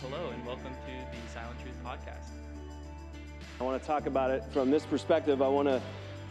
Hello, 0.00 0.30
and 0.30 0.46
welcome 0.46 0.72
to 0.72 1.16
the 1.16 1.32
Silent 1.32 1.60
Truth 1.60 1.76
Podcast. 1.84 2.30
I 3.60 3.64
want 3.64 3.80
to 3.80 3.86
talk 3.86 4.06
about 4.06 4.30
it 4.30 4.42
from 4.52 4.70
this 4.70 4.84
perspective. 4.84 5.40
I 5.40 5.48
want 5.48 5.68
to 5.68 5.80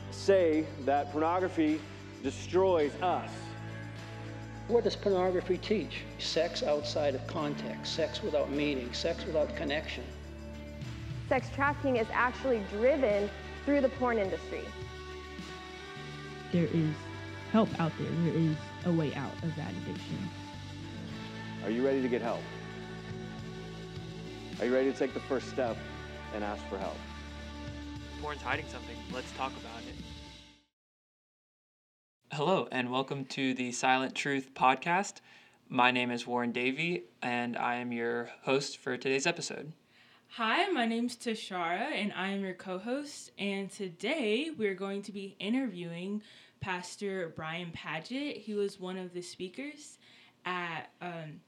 say 0.09 0.65
that 0.85 1.11
pornography 1.11 1.79
destroys 2.23 2.93
us. 3.01 3.29
What 4.67 4.83
does 4.83 4.95
pornography 4.95 5.57
teach? 5.57 6.01
Sex 6.17 6.63
outside 6.63 7.15
of 7.15 7.25
context, 7.27 7.95
sex 7.95 8.21
without 8.21 8.51
meaning, 8.51 8.91
sex 8.93 9.25
without 9.25 9.55
connection. 9.55 10.03
Sex 11.29 11.47
trafficking 11.55 11.97
is 11.97 12.07
actually 12.11 12.61
driven 12.71 13.29
through 13.65 13.81
the 13.81 13.89
porn 13.89 14.17
industry. 14.17 14.65
There 16.51 16.65
is 16.65 16.93
help 17.51 17.69
out 17.79 17.91
there. 17.97 18.09
There 18.23 18.41
is 18.41 18.57
a 18.85 18.91
way 18.91 19.13
out 19.15 19.33
of 19.43 19.55
that 19.55 19.71
addiction. 19.83 20.29
Are 21.63 21.69
you 21.69 21.85
ready 21.85 22.01
to 22.01 22.09
get 22.09 22.21
help? 22.21 22.41
Are 24.61 24.65
you 24.67 24.75
ready 24.75 24.91
to 24.91 24.97
take 24.97 25.15
the 25.15 25.19
first 25.21 25.49
step 25.49 25.75
and 26.35 26.43
ask 26.43 26.63
for 26.67 26.77
help? 26.77 26.95
Porn's 28.21 28.43
hiding 28.43 28.67
something. 28.67 28.95
Let's 29.11 29.31
talk 29.31 29.51
about 29.53 29.81
it. 29.87 29.95
Hello, 32.31 32.67
and 32.71 32.91
welcome 32.91 33.25
to 33.25 33.55
the 33.55 33.71
Silent 33.71 34.13
Truth 34.13 34.53
Podcast. 34.53 35.21
My 35.67 35.89
name 35.89 36.11
is 36.11 36.27
Warren 36.27 36.51
Davie, 36.51 37.05
and 37.23 37.57
I 37.57 37.77
am 37.77 37.91
your 37.91 38.29
host 38.43 38.77
for 38.77 38.97
today's 38.97 39.25
episode. 39.25 39.73
Hi, 40.33 40.67
my 40.67 40.85
name's 40.85 41.17
Tashara, 41.17 41.91
and 41.95 42.13
I 42.15 42.29
am 42.29 42.41
your 42.41 42.53
co 42.53 42.77
host. 42.77 43.31
And 43.39 43.67
today 43.71 44.51
we're 44.55 44.75
going 44.75 45.01
to 45.01 45.11
be 45.11 45.35
interviewing 45.39 46.21
Pastor 46.59 47.29
Bryan 47.35 47.71
Padgett. 47.75 48.37
He 48.37 48.53
was 48.53 48.79
one 48.79 48.99
of 48.99 49.15
the 49.15 49.23
speakers 49.23 49.97
at 50.45 50.91
um, 51.01 51.41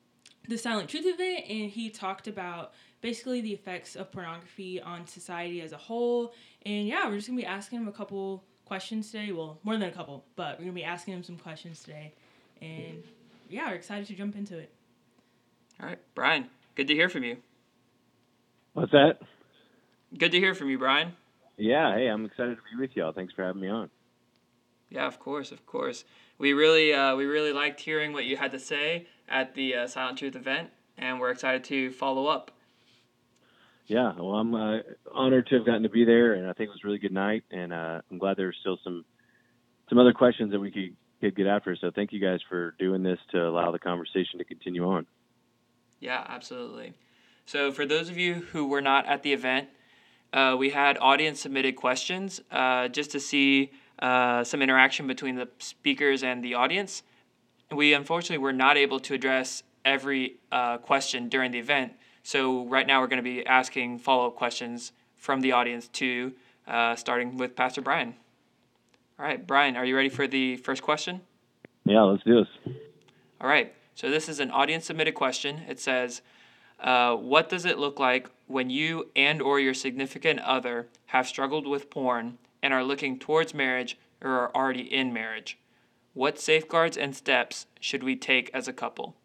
the 0.47 0.57
Silent 0.57 0.89
Truth 0.89 1.05
event, 1.05 1.45
and 1.47 1.69
he 1.69 1.91
talked 1.91 2.27
about 2.27 2.73
basically 3.03 3.41
the 3.41 3.51
effects 3.51 3.95
of 3.95 4.11
pornography 4.11 4.81
on 4.81 5.05
society 5.05 5.61
as 5.61 5.73
a 5.73 5.77
whole. 5.77 6.33
And 6.65 6.87
yeah, 6.87 7.07
we're 7.07 7.17
just 7.17 7.27
gonna 7.27 7.39
be 7.39 7.45
asking 7.45 7.79
him 7.79 7.87
a 7.87 7.91
couple 7.91 8.43
questions 8.65 9.11
today. 9.11 9.31
Well, 9.31 9.59
more 9.63 9.77
than 9.77 9.89
a 9.89 9.91
couple, 9.91 10.23
but 10.35 10.57
we're 10.57 10.65
gonna 10.65 10.73
be 10.73 10.85
asking 10.85 11.13
him 11.15 11.21
some 11.23 11.37
questions 11.37 11.83
today. 11.83 12.13
And 12.61 13.03
yeah, 13.49 13.69
we're 13.69 13.75
excited 13.75 14.07
to 14.07 14.15
jump 14.15 14.35
into 14.37 14.57
it. 14.57 14.71
All 15.81 15.87
right, 15.87 15.99
Bryan, 16.15 16.47
good 16.75 16.87
to 16.87 16.95
hear 16.95 17.09
from 17.09 17.23
you. 17.25 17.37
What's 18.71 18.93
that? 18.93 19.19
Good 20.17 20.31
to 20.31 20.39
hear 20.39 20.55
from 20.55 20.69
you, 20.69 20.79
Bryan. 20.79 21.11
Yeah, 21.57 21.95
hey, 21.95 22.07
I'm 22.07 22.25
excited 22.25 22.55
to 22.55 22.61
be 22.71 22.81
with 22.81 22.95
y'all. 22.95 23.11
Thanks 23.11 23.33
for 23.33 23.43
having 23.43 23.61
me 23.61 23.67
on. 23.67 23.89
Yeah, 24.89 25.07
of 25.07 25.19
course, 25.19 25.51
of 25.51 25.65
course. 25.65 26.05
We 26.37 26.53
really, 26.53 26.93
uh, 26.93 27.15
we 27.15 27.25
really 27.25 27.51
liked 27.51 27.81
hearing 27.81 28.13
what 28.13 28.25
you 28.25 28.37
had 28.37 28.51
to 28.51 28.59
say 28.59 29.07
at 29.27 29.55
the 29.55 29.75
uh, 29.75 29.87
Silent 29.87 30.19
Truth 30.19 30.35
event, 30.35 30.69
and 30.97 31.19
we're 31.19 31.31
excited 31.31 31.63
to 31.65 31.91
follow 31.91 32.27
up. 32.27 32.51
Yeah, 33.87 34.13
well, 34.17 34.35
I'm 34.35 34.55
uh, 34.55 34.77
honored 35.13 35.47
to 35.47 35.55
have 35.55 35.65
gotten 35.65 35.83
to 35.83 35.89
be 35.89 36.05
there, 36.05 36.33
and 36.33 36.49
I 36.49 36.53
think 36.53 36.69
it 36.69 36.71
was 36.71 36.81
a 36.83 36.87
really 36.87 36.99
good 36.99 37.11
night. 37.11 37.43
And 37.51 37.73
uh, 37.73 38.01
I'm 38.09 38.17
glad 38.17 38.37
there's 38.37 38.57
still 38.61 38.77
some 38.83 39.03
some 39.89 39.97
other 39.99 40.13
questions 40.13 40.51
that 40.51 40.59
we 40.59 40.71
could, 40.71 40.95
could 41.19 41.35
get 41.35 41.47
after. 41.47 41.75
So 41.75 41.91
thank 41.93 42.13
you 42.13 42.19
guys 42.19 42.39
for 42.47 42.73
doing 42.79 43.03
this 43.03 43.19
to 43.31 43.47
allow 43.47 43.71
the 43.71 43.79
conversation 43.79 44.39
to 44.39 44.45
continue 44.45 44.85
on. 44.85 45.05
Yeah, 45.99 46.25
absolutely. 46.27 46.93
So 47.45 47.71
for 47.71 47.85
those 47.85 48.09
of 48.09 48.17
you 48.17 48.35
who 48.35 48.67
were 48.67 48.81
not 48.81 49.05
at 49.05 49.23
the 49.23 49.33
event, 49.33 49.67
uh, 50.31 50.55
we 50.57 50.69
had 50.69 50.97
audience 50.99 51.41
submitted 51.41 51.75
questions 51.75 52.41
uh, 52.51 52.87
just 52.87 53.11
to 53.11 53.19
see 53.19 53.71
uh, 53.99 54.43
some 54.43 54.61
interaction 54.61 55.05
between 55.05 55.35
the 55.35 55.49
speakers 55.59 56.23
and 56.23 56.43
the 56.43 56.55
audience. 56.55 57.03
We 57.71 57.93
unfortunately 57.93 58.39
were 58.39 58.53
not 58.53 58.77
able 58.77 58.99
to 59.01 59.13
address 59.13 59.63
every 59.85 60.37
uh, 60.51 60.77
question 60.77 61.29
during 61.29 61.51
the 61.51 61.59
event. 61.59 61.93
So 62.23 62.65
right 62.65 62.87
now 62.87 63.01
we're 63.01 63.07
going 63.07 63.17
to 63.17 63.23
be 63.23 63.45
asking 63.45 63.99
follow 63.99 64.27
up 64.27 64.35
questions 64.35 64.93
from 65.17 65.41
the 65.41 65.51
audience 65.51 65.87
too, 65.89 66.33
uh, 66.67 66.95
starting 66.95 67.37
with 67.37 67.55
Pastor 67.55 67.81
Bryan. 67.81 68.15
All 69.19 69.25
right, 69.25 69.45
Bryan, 69.45 69.75
are 69.75 69.85
you 69.85 69.95
ready 69.95 70.09
for 70.09 70.25
the 70.25 70.57
first 70.57 70.81
question? 70.81 71.21
Yeah, 71.85 72.01
let's 72.01 72.23
do 72.23 72.43
this. 72.43 72.75
All 73.39 73.47
right. 73.47 73.73
So 73.95 74.09
this 74.09 74.27
is 74.27 74.39
an 74.39 74.49
audience 74.51 74.85
submitted 74.85 75.13
question. 75.13 75.61
It 75.67 75.79
says, 75.79 76.21
uh, 76.79 77.15
"What 77.15 77.49
does 77.49 77.65
it 77.65 77.77
look 77.77 77.99
like 77.99 78.29
when 78.47 78.69
you 78.69 79.11
and 79.15 79.41
or 79.41 79.59
your 79.59 79.73
significant 79.73 80.39
other 80.39 80.87
have 81.07 81.27
struggled 81.27 81.67
with 81.67 81.89
porn 81.89 82.37
and 82.63 82.73
are 82.73 82.83
looking 82.83 83.19
towards 83.19 83.53
marriage 83.53 83.97
or 84.21 84.31
are 84.31 84.55
already 84.55 84.91
in 84.91 85.13
marriage? 85.13 85.59
What 86.13 86.39
safeguards 86.39 86.97
and 86.97 87.15
steps 87.15 87.67
should 87.79 88.03
we 88.03 88.15
take 88.15 88.49
as 88.53 88.67
a 88.67 88.73
couple?" 88.73 89.15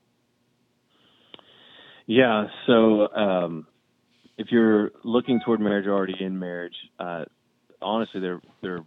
Yeah, 2.08 2.46
so 2.66 3.06
um, 3.14 3.66
if 4.38 4.46
you're 4.50 4.92
looking 5.04 5.40
toward 5.44 5.60
marriage 5.60 5.86
or 5.86 5.92
already 5.92 6.16
in 6.18 6.38
marriage, 6.38 6.74
uh, 6.98 7.26
honestly, 7.82 8.22
they're 8.22 8.40
they're 8.62 8.82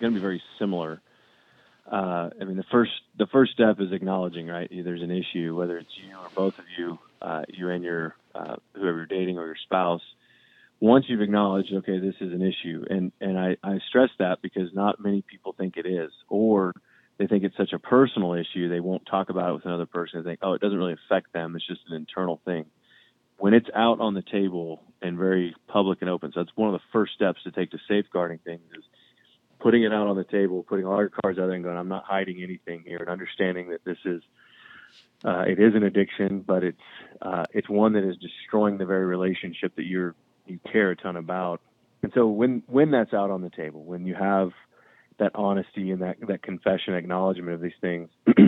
going 0.00 0.12
to 0.12 0.18
be 0.18 0.20
very 0.20 0.42
similar. 0.58 1.00
Uh, 1.90 2.30
I 2.40 2.44
mean, 2.44 2.56
the 2.56 2.64
first 2.72 2.90
the 3.16 3.28
first 3.28 3.52
step 3.52 3.76
is 3.78 3.92
acknowledging, 3.92 4.48
right? 4.48 4.68
There's 4.68 5.02
an 5.02 5.12
issue, 5.12 5.54
whether 5.56 5.78
it's 5.78 5.88
you 6.04 6.16
or 6.16 6.30
both 6.34 6.54
of 6.58 6.64
you, 6.76 6.98
uh, 7.22 7.42
you 7.46 7.70
and 7.70 7.84
your 7.84 8.16
uh, 8.34 8.56
whoever 8.74 8.96
you're 8.98 9.06
dating 9.06 9.38
or 9.38 9.46
your 9.46 9.56
spouse. 9.62 10.02
Once 10.80 11.04
you've 11.06 11.22
acknowledged, 11.22 11.72
okay, 11.72 12.00
this 12.00 12.16
is 12.20 12.32
an 12.32 12.42
issue, 12.42 12.84
and 12.90 13.12
and 13.20 13.38
I, 13.38 13.56
I 13.62 13.78
stress 13.88 14.10
that 14.18 14.42
because 14.42 14.74
not 14.74 15.00
many 15.00 15.22
people 15.22 15.54
think 15.56 15.76
it 15.76 15.86
is, 15.86 16.10
or 16.28 16.74
they 17.18 17.26
think 17.26 17.44
it's 17.44 17.56
such 17.56 17.72
a 17.72 17.78
personal 17.78 18.34
issue 18.34 18.68
they 18.68 18.80
won't 18.80 19.04
talk 19.06 19.28
about 19.28 19.50
it 19.50 19.54
with 19.54 19.66
another 19.66 19.86
person. 19.86 20.22
They 20.22 20.30
think, 20.30 20.40
oh, 20.42 20.52
it 20.54 20.60
doesn't 20.60 20.78
really 20.78 20.94
affect 20.94 21.32
them. 21.32 21.56
It's 21.56 21.66
just 21.66 21.80
an 21.88 21.96
internal 21.96 22.40
thing. 22.44 22.66
When 23.38 23.54
it's 23.54 23.68
out 23.74 24.00
on 24.00 24.14
the 24.14 24.22
table 24.22 24.82
and 25.02 25.16
very 25.18 25.54
public 25.68 25.98
and 26.00 26.10
open, 26.10 26.32
so 26.32 26.40
that's 26.40 26.56
one 26.56 26.72
of 26.72 26.80
the 26.80 26.84
first 26.92 27.14
steps 27.14 27.42
to 27.44 27.50
take 27.50 27.70
to 27.72 27.78
safeguarding 27.88 28.38
things 28.44 28.62
is 28.76 28.84
putting 29.60 29.82
it 29.82 29.92
out 29.92 30.06
on 30.06 30.16
the 30.16 30.24
table, 30.24 30.62
putting 30.62 30.86
all 30.86 30.98
your 30.98 31.10
cards 31.10 31.38
out 31.38 31.46
there 31.46 31.54
and 31.54 31.64
going, 31.64 31.76
I'm 31.76 31.88
not 31.88 32.04
hiding 32.04 32.42
anything 32.42 32.82
here, 32.86 32.98
and 32.98 33.08
understanding 33.08 33.70
that 33.70 33.84
this 33.84 33.98
is 34.04 34.22
uh, 35.24 35.44
it 35.46 35.58
is 35.58 35.74
an 35.74 35.82
addiction, 35.82 36.40
but 36.46 36.62
it's 36.62 36.78
uh, 37.20 37.44
it's 37.52 37.68
one 37.68 37.92
that 37.94 38.04
is 38.04 38.16
destroying 38.16 38.78
the 38.78 38.86
very 38.86 39.04
relationship 39.04 39.74
that 39.76 39.84
you're 39.84 40.14
you 40.46 40.58
care 40.72 40.90
a 40.90 40.96
ton 40.96 41.16
about. 41.16 41.60
And 42.02 42.12
so 42.14 42.28
when 42.28 42.62
when 42.66 42.90
that's 42.90 43.12
out 43.12 43.30
on 43.30 43.42
the 43.42 43.50
table, 43.50 43.82
when 43.82 44.06
you 44.06 44.14
have 44.14 44.50
that 45.18 45.32
honesty 45.34 45.90
and 45.90 46.02
that 46.02 46.16
that 46.26 46.42
confession 46.42 46.94
acknowledgement 46.94 47.54
of 47.54 47.60
these 47.60 47.72
things 47.80 48.08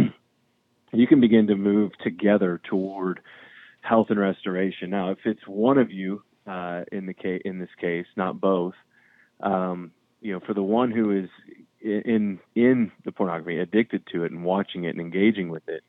you 0.92 1.06
can 1.06 1.20
begin 1.20 1.46
to 1.48 1.56
move 1.56 1.92
together 2.02 2.60
toward 2.68 3.20
health 3.82 4.08
and 4.10 4.18
restoration. 4.18 4.90
Now 4.90 5.10
if 5.10 5.18
it's 5.24 5.46
one 5.46 5.78
of 5.78 5.90
you 5.90 6.22
uh, 6.46 6.82
in 6.92 7.06
the 7.06 7.14
case 7.14 7.42
in 7.44 7.58
this 7.58 7.70
case 7.80 8.06
not 8.16 8.40
both 8.40 8.74
um, 9.40 9.92
you 10.20 10.32
know 10.32 10.40
for 10.40 10.54
the 10.54 10.62
one 10.62 10.90
who 10.90 11.10
is 11.10 11.28
in 11.80 12.38
in 12.54 12.92
the 13.04 13.12
pornography 13.12 13.58
addicted 13.58 14.06
to 14.12 14.24
it 14.24 14.32
and 14.32 14.44
watching 14.44 14.84
it 14.84 14.90
and 14.90 15.00
engaging 15.00 15.48
with 15.48 15.66
it 15.68 15.82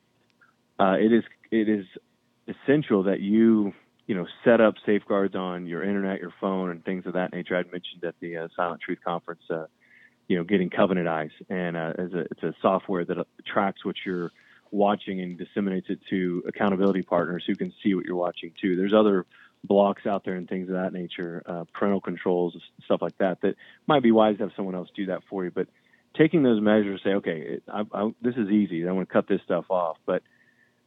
uh, 0.80 0.94
it 0.94 1.12
is 1.12 1.24
it 1.52 1.68
is 1.68 1.86
essential 2.48 3.04
that 3.04 3.20
you 3.20 3.74
you 4.08 4.16
know 4.16 4.26
set 4.44 4.62
up 4.62 4.76
safeguards 4.86 5.36
on 5.36 5.66
your 5.66 5.84
internet 5.84 6.20
your 6.20 6.34
phone 6.40 6.70
and 6.70 6.84
things 6.84 7.06
of 7.06 7.14
that 7.14 7.34
nature. 7.34 7.58
I'd 7.58 7.72
mentioned 7.72 8.04
at 8.04 8.16
the 8.20 8.38
uh, 8.38 8.48
silent 8.56 8.82
truth 8.82 9.00
conference 9.06 9.44
uh, 9.50 9.66
you 10.28 10.38
know, 10.38 10.44
getting 10.44 10.70
Covenant 10.70 11.08
Eyes, 11.08 11.32
and 11.50 11.76
uh, 11.76 11.94
a, 11.98 12.18
it's 12.32 12.44
a 12.44 12.54
software 12.62 13.06
that 13.06 13.26
tracks 13.46 13.84
what 13.84 13.96
you're 14.06 14.32
watching 14.72 15.22
and 15.22 15.38
disseminates 15.38 15.88
it 15.90 16.00
to 16.10 16.44
accountability 16.48 17.02
partners 17.02 17.44
who 17.46 17.56
can 17.56 17.74
see 17.84 17.94
what 17.94 18.06
you're 18.06 18.16
watching 18.16 18.54
too. 18.62 18.76
There's 18.76 18.94
other 18.94 19.26
blocks 19.64 20.06
out 20.06 20.24
there 20.24 20.36
and 20.36 20.48
things 20.48 20.70
of 20.70 20.76
that 20.76 20.94
nature, 20.94 21.44
uh, 21.46 21.66
parental 21.74 22.02
controls, 22.02 22.56
stuff 22.86 23.02
like 23.02 23.18
that. 23.20 23.42
That 23.42 23.56
might 23.88 24.02
be 24.02 24.12
wise 24.12 24.38
to 24.38 24.44
have 24.44 24.52
someone 24.56 24.76
else 24.76 24.90
do 24.96 25.08
that 25.08 25.22
for 25.30 25.44
you. 25.44 25.52
But 25.52 25.68
taking 26.18 26.44
those 26.44 26.62
measures, 26.62 27.02
say, 27.04 27.12
okay, 27.16 27.42
it, 27.42 27.64
I, 27.68 27.84
I, 27.94 28.12
this 28.22 28.36
is 28.36 28.50
easy. 28.50 28.88
I 28.88 28.92
want 28.92 29.08
to 29.08 29.14
cut 29.14 29.28
this 29.28 29.42
stuff 29.44 29.66
off, 29.70 29.98
but 30.06 30.24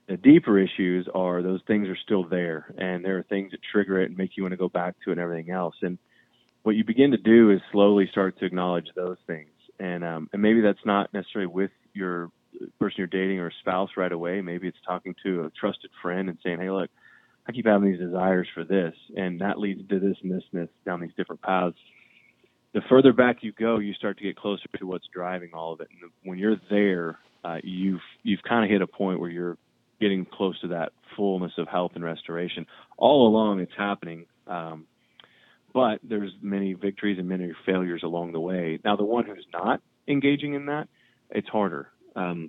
the 0.07 0.17
deeper 0.17 0.59
issues 0.59 1.09
are 1.15 1.43
those 1.43 1.61
things 1.67 1.89
are 1.89 1.97
still 1.97 2.25
there, 2.25 2.75
and 2.77 3.05
there 3.05 3.19
are 3.19 3.23
things 3.23 3.53
that 3.53 3.61
trigger 3.63 4.01
it 4.01 4.11
and 4.11 4.19
make 4.19 4.37
you 4.37 4.43
want 4.43 4.53
to 4.53 4.59
go 4.59 4.69
back 4.69 4.97
to 5.05 5.11
it 5.11 5.13
and 5.13 5.21
everything 5.21 5.51
else. 5.51 5.77
And 5.83 5.99
what 6.65 6.75
you 6.75 6.83
begin 6.83 7.13
to 7.13 7.19
do 7.19 7.51
is 7.51 7.61
slowly 7.71 8.09
start 8.11 8.39
to 8.39 8.47
acknowledge 8.47 8.87
those 8.97 9.19
things, 9.27 9.51
and 9.79 10.03
um, 10.03 10.29
and 10.33 10.43
maybe 10.43 10.63
that's 10.63 10.85
not 10.85 11.13
necessarily 11.13 11.47
with 11.47 11.71
your 11.93 12.31
person 12.81 12.97
you're 12.99 13.07
dating 13.07 13.39
or 13.39 13.53
spouse 13.61 13.91
right 13.97 14.11
away. 14.11 14.41
Maybe 14.41 14.67
it's 14.67 14.79
talking 14.87 15.15
to 15.25 15.45
a 15.45 15.51
trusted 15.51 15.91
friend 16.03 16.29
and 16.29 16.39
saying, 16.43 16.59
"Hey, 16.59 16.71
look, 16.71 16.91
I 17.47 17.53
keep 17.53 17.67
having 17.67 17.91
these 17.91 18.01
desires 18.01 18.49
for 18.55 18.65
this, 18.65 18.95
and 19.15 19.41
that 19.41 19.61
leads 19.61 19.87
to 19.89 20.01
this 20.01 20.17
and 20.23 20.33
this 20.33 20.43
and 20.53 20.63
this 20.63 20.71
down 20.87 21.01
these 21.01 21.15
different 21.17 21.43
paths." 21.43 21.77
The 22.73 22.81
further 22.89 23.13
back 23.13 23.43
you 23.43 23.53
go, 23.53 23.79
you 23.79 23.93
start 23.95 24.19
to 24.19 24.25
get 24.25 24.37
closer 24.37 24.65
to 24.79 24.87
what's 24.87 25.07
driving 25.15 25.51
all 25.55 25.75
of 25.75 25.81
it. 25.81 25.89
And 25.91 26.11
when 26.25 26.39
you're 26.39 26.57
there, 26.71 27.19
uh, 27.45 27.59
you've 27.63 28.01
you've 28.23 28.43
kind 28.43 28.65
of 28.65 28.71
hit 28.71 28.81
a 28.81 28.87
point 28.87 29.21
where 29.21 29.31
you're 29.31 29.59
getting 30.01 30.25
close 30.25 30.59
to 30.63 30.69
that 30.69 30.93
fullness 31.15 31.53
of 31.59 31.69
health 31.69 31.93
and 31.95 32.03
restoration. 32.03 32.67
All 32.97 33.29
along, 33.29 33.61
it's 33.61 33.73
happening. 33.77 34.25
Um, 34.47 34.87
but 35.75 35.99
there's 36.05 36.31
many 36.41 36.73
victories 36.73 37.19
and 37.19 37.29
many 37.29 37.53
failures 37.67 38.03
along 38.05 38.33
the 38.33 38.41
way. 38.41 38.79
Now, 38.85 38.97
the 38.97 39.05
one 39.05 39.27
who's 39.27 39.47
not 39.53 39.83
engaging 40.07 40.55
in 40.55 40.67
that, 40.67 40.89
it's 41.31 41.49
harder 41.49 41.89
um, 42.15 42.49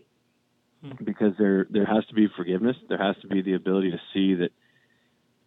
hmm. 0.81 1.03
because 1.03 1.33
there 1.39 1.65
there 1.69 1.85
has 1.85 2.05
to 2.05 2.13
be 2.13 2.27
forgiveness. 2.37 2.77
There 2.87 2.99
has 2.99 3.15
to 3.23 3.27
be 3.27 3.41
the 3.41 3.55
ability 3.55 3.91
to 3.91 3.99
see 4.13 4.35
that 4.35 4.51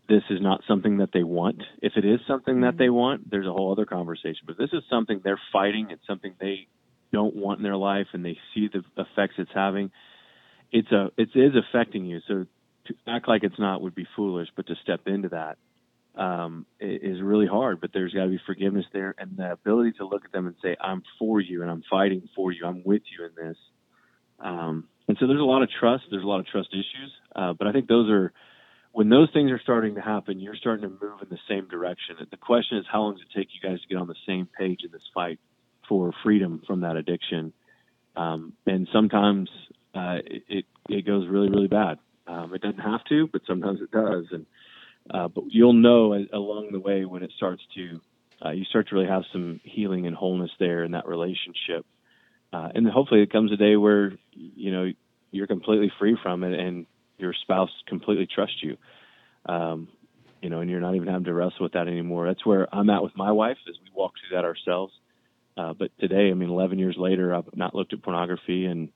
this 0.08 0.24
is 0.28 0.40
not 0.40 0.62
something 0.66 0.98
that 0.98 1.10
they 1.12 1.22
want. 1.22 1.62
If 1.80 1.92
it 1.96 2.04
is 2.04 2.18
something 2.26 2.62
that 2.62 2.78
they 2.78 2.88
want, 2.88 3.30
there's 3.30 3.46
a 3.46 3.52
whole 3.52 3.70
other 3.70 3.86
conversation. 3.86 4.42
But 4.46 4.58
this 4.58 4.70
is 4.72 4.82
something 4.90 5.20
they're 5.22 5.40
fighting. 5.52 5.88
It's 5.90 6.06
something 6.06 6.34
they 6.40 6.66
don't 7.12 7.36
want 7.36 7.58
in 7.58 7.62
their 7.62 7.76
life, 7.76 8.08
and 8.12 8.24
they 8.24 8.38
see 8.54 8.68
the 8.72 8.82
effects 9.00 9.34
it's 9.38 9.50
having. 9.54 9.92
It's 10.72 10.90
a 10.90 11.12
it 11.16 11.28
is 11.34 11.52
affecting 11.54 12.06
you. 12.06 12.20
So 12.26 12.46
to 12.86 12.94
act 13.06 13.28
like 13.28 13.44
it's 13.44 13.58
not 13.58 13.82
would 13.82 13.94
be 13.94 14.06
foolish, 14.16 14.48
but 14.56 14.66
to 14.66 14.74
step 14.82 15.02
into 15.06 15.28
that 15.28 15.58
um, 16.16 16.66
is 16.80 17.20
really 17.22 17.46
hard. 17.46 17.80
But 17.80 17.90
there's 17.92 18.12
got 18.12 18.24
to 18.24 18.30
be 18.30 18.40
forgiveness 18.46 18.86
there, 18.92 19.14
and 19.18 19.36
the 19.36 19.52
ability 19.52 19.92
to 19.98 20.06
look 20.06 20.24
at 20.24 20.32
them 20.32 20.46
and 20.46 20.56
say, 20.62 20.76
"I'm 20.80 21.02
for 21.18 21.40
you, 21.40 21.62
and 21.62 21.70
I'm 21.70 21.82
fighting 21.90 22.28
for 22.34 22.52
you. 22.52 22.66
I'm 22.66 22.82
with 22.84 23.02
you 23.16 23.26
in 23.26 23.48
this." 23.48 23.56
Um, 24.40 24.84
and 25.08 25.16
so 25.18 25.26
there's 25.26 25.40
a 25.40 25.44
lot 25.44 25.62
of 25.62 25.70
trust. 25.70 26.04
There's 26.10 26.22
a 26.22 26.26
lot 26.26 26.40
of 26.40 26.46
trust 26.46 26.68
issues, 26.72 27.12
uh, 27.34 27.54
but 27.54 27.66
I 27.66 27.72
think 27.72 27.88
those 27.88 28.10
are 28.10 28.32
when 28.92 29.08
those 29.08 29.28
things 29.32 29.50
are 29.50 29.60
starting 29.62 29.94
to 29.94 30.00
happen. 30.00 30.40
You're 30.40 30.56
starting 30.56 30.82
to 30.82 30.88
move 30.88 31.22
in 31.22 31.28
the 31.30 31.38
same 31.48 31.68
direction. 31.68 32.16
The 32.30 32.36
question 32.36 32.78
is, 32.78 32.84
how 32.90 33.02
long 33.02 33.14
does 33.14 33.22
it 33.22 33.38
take 33.38 33.48
you 33.52 33.68
guys 33.68 33.80
to 33.80 33.88
get 33.88 33.96
on 33.96 34.06
the 34.06 34.16
same 34.26 34.48
page 34.58 34.80
in 34.84 34.90
this 34.92 35.02
fight 35.14 35.38
for 35.88 36.12
freedom 36.22 36.62
from 36.66 36.80
that 36.80 36.96
addiction? 36.96 37.52
Um, 38.16 38.52
and 38.66 38.88
sometimes 38.92 39.48
uh, 39.94 40.18
it, 40.26 40.66
it 40.88 41.06
goes 41.06 41.28
really 41.28 41.48
really 41.48 41.68
bad. 41.68 41.98
Um, 42.26 42.54
it 42.54 42.60
doesn't 42.60 42.80
have 42.80 43.02
to, 43.08 43.26
but 43.26 43.42
sometimes 43.46 43.80
it 43.80 43.90
does. 43.90 44.26
And 44.32 44.44
uh, 45.10 45.28
but 45.28 45.44
you'll 45.48 45.72
know 45.72 46.14
along 46.32 46.70
the 46.72 46.80
way 46.80 47.04
when 47.04 47.22
it 47.22 47.32
starts 47.36 47.62
to 47.74 48.00
uh, 48.44 48.50
you 48.50 48.64
start 48.64 48.88
to 48.88 48.94
really 48.94 49.08
have 49.08 49.24
some 49.32 49.60
healing 49.64 50.06
and 50.06 50.14
wholeness 50.14 50.50
there 50.60 50.84
in 50.84 50.92
that 50.92 51.08
relationship. 51.08 51.84
Uh, 52.52 52.68
and 52.74 52.88
hopefully 52.88 53.20
it 53.20 53.32
comes 53.32 53.52
a 53.52 53.56
day 53.56 53.76
where 53.76 54.12
you 54.32 54.72
know 54.72 54.90
you're 55.30 55.46
completely 55.46 55.92
free 55.98 56.16
from 56.22 56.44
it 56.44 56.58
and 56.58 56.86
your 57.18 57.34
spouse 57.42 57.70
completely 57.86 58.26
trusts 58.32 58.62
you. 58.62 58.76
Um, 59.46 59.88
you 60.40 60.50
know, 60.50 60.60
and 60.60 60.70
you're 60.70 60.80
not 60.80 60.94
even 60.94 61.08
having 61.08 61.24
to 61.24 61.34
wrestle 61.34 61.64
with 61.64 61.72
that 61.72 61.88
anymore. 61.88 62.26
That's 62.26 62.46
where 62.46 62.72
I'm 62.72 62.88
at 62.90 63.02
with 63.02 63.16
my 63.16 63.32
wife 63.32 63.56
as 63.68 63.74
we 63.82 63.90
walk 63.92 64.12
through 64.12 64.36
that 64.36 64.44
ourselves. 64.44 64.92
Uh, 65.56 65.72
but 65.72 65.90
today, 65.98 66.30
I 66.30 66.34
mean, 66.34 66.48
11 66.48 66.78
years 66.78 66.94
later, 66.96 67.34
I've 67.34 67.56
not 67.56 67.74
looked 67.74 67.92
at 67.92 68.02
pornography, 68.02 68.66
and 68.66 68.90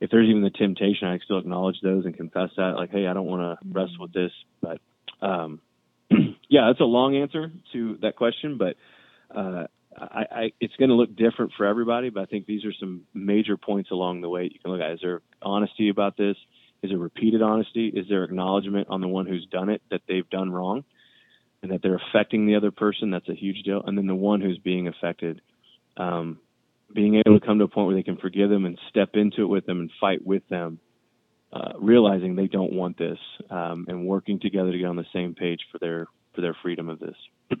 if 0.00 0.10
there's 0.10 0.28
even 0.28 0.42
the 0.42 0.50
temptation, 0.50 1.08
I 1.08 1.18
still 1.18 1.38
acknowledge 1.38 1.80
those 1.82 2.04
and 2.04 2.16
confess 2.16 2.50
that, 2.56 2.76
like, 2.76 2.90
hey, 2.90 3.08
I 3.08 3.14
don't 3.14 3.26
want 3.26 3.42
to 3.42 3.68
wrestle 3.68 4.02
with 4.02 4.12
this. 4.12 4.30
But 4.62 4.80
um, 5.20 5.60
yeah, 6.48 6.68
that's 6.68 6.80
a 6.80 6.84
long 6.84 7.16
answer 7.16 7.50
to 7.72 7.98
that 8.02 8.16
question, 8.16 8.58
but 8.58 8.76
uh, 9.34 9.66
I, 9.96 10.24
I, 10.30 10.52
it's 10.60 10.74
going 10.76 10.90
to 10.90 10.94
look 10.94 11.14
different 11.16 11.52
for 11.56 11.66
everybody. 11.66 12.10
But 12.10 12.22
I 12.22 12.26
think 12.26 12.46
these 12.46 12.64
are 12.64 12.72
some 12.78 13.02
major 13.14 13.56
points 13.56 13.90
along 13.90 14.20
the 14.20 14.28
way 14.28 14.44
you 14.44 14.58
can 14.62 14.70
look 14.70 14.80
at. 14.80 14.92
Is 14.92 15.00
there 15.02 15.22
honesty 15.42 15.88
about 15.88 16.16
this? 16.16 16.36
Is 16.82 16.90
there 16.90 16.98
repeated 16.98 17.42
honesty? 17.42 17.88
Is 17.88 18.06
there 18.08 18.24
acknowledgement 18.24 18.88
on 18.90 19.00
the 19.00 19.08
one 19.08 19.26
who's 19.26 19.46
done 19.50 19.68
it 19.68 19.82
that 19.90 20.02
they've 20.08 20.28
done 20.30 20.50
wrong 20.50 20.84
and 21.62 21.72
that 21.72 21.82
they're 21.82 22.00
affecting 22.10 22.46
the 22.46 22.54
other 22.54 22.70
person? 22.70 23.10
That's 23.10 23.28
a 23.28 23.34
huge 23.34 23.62
deal. 23.64 23.82
And 23.84 23.98
then 23.98 24.06
the 24.06 24.14
one 24.14 24.40
who's 24.40 24.58
being 24.58 24.86
affected, 24.86 25.40
um, 25.96 26.38
being 26.94 27.20
able 27.26 27.40
to 27.40 27.44
come 27.44 27.58
to 27.58 27.64
a 27.64 27.68
point 27.68 27.88
where 27.88 27.96
they 27.96 28.04
can 28.04 28.16
forgive 28.16 28.48
them 28.48 28.64
and 28.64 28.78
step 28.88 29.10
into 29.14 29.42
it 29.42 29.48
with 29.48 29.66
them 29.66 29.80
and 29.80 29.90
fight 30.00 30.24
with 30.24 30.48
them, 30.48 30.78
uh, 31.52 31.72
realizing 31.78 32.36
they 32.36 32.46
don't 32.46 32.72
want 32.72 32.98
this, 32.98 33.18
um, 33.50 33.86
and 33.88 34.06
working 34.06 34.38
together 34.38 34.70
to 34.70 34.78
get 34.78 34.86
on 34.86 34.96
the 34.96 35.06
same 35.12 35.34
page 35.34 35.60
for 35.72 35.78
their 35.78 36.06
for 36.34 36.40
their 36.40 36.54
freedom 36.62 36.88
of 36.88 36.98
this. 36.98 37.16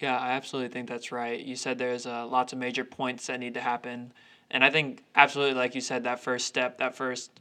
yeah, 0.00 0.18
I 0.18 0.32
absolutely 0.32 0.70
think 0.70 0.88
that's 0.88 1.12
right. 1.12 1.40
You 1.40 1.56
said 1.56 1.78
there's 1.78 2.06
uh, 2.06 2.26
lots 2.26 2.52
of 2.52 2.58
major 2.58 2.84
points 2.84 3.28
that 3.28 3.38
need 3.38 3.54
to 3.54 3.60
happen, 3.60 4.12
and 4.50 4.64
I 4.64 4.70
think 4.70 5.04
absolutely, 5.14 5.54
like 5.54 5.74
you 5.74 5.80
said, 5.80 6.04
that 6.04 6.20
first 6.20 6.46
step, 6.46 6.78
that 6.78 6.96
first 6.96 7.40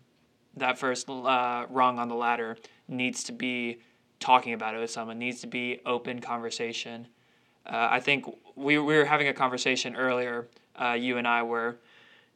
that 0.57 0.77
first 0.77 1.09
uh, 1.09 1.65
rung 1.69 1.97
on 1.97 2.07
the 2.07 2.15
ladder 2.15 2.57
needs 2.87 3.23
to 3.25 3.31
be 3.31 3.79
talking 4.19 4.53
about 4.53 4.75
it 4.75 4.79
with 4.79 4.91
someone. 4.91 5.17
Needs 5.17 5.41
to 5.41 5.47
be 5.47 5.79
open 5.85 6.21
conversation. 6.21 7.07
Uh, 7.65 7.87
I 7.91 7.99
think 7.99 8.25
we, 8.55 8.77
we 8.77 8.97
were 8.97 9.05
having 9.05 9.27
a 9.27 9.33
conversation 9.33 9.95
earlier. 9.95 10.47
Uh, 10.79 10.93
you 10.93 11.17
and 11.17 11.27
I 11.27 11.43
were, 11.43 11.77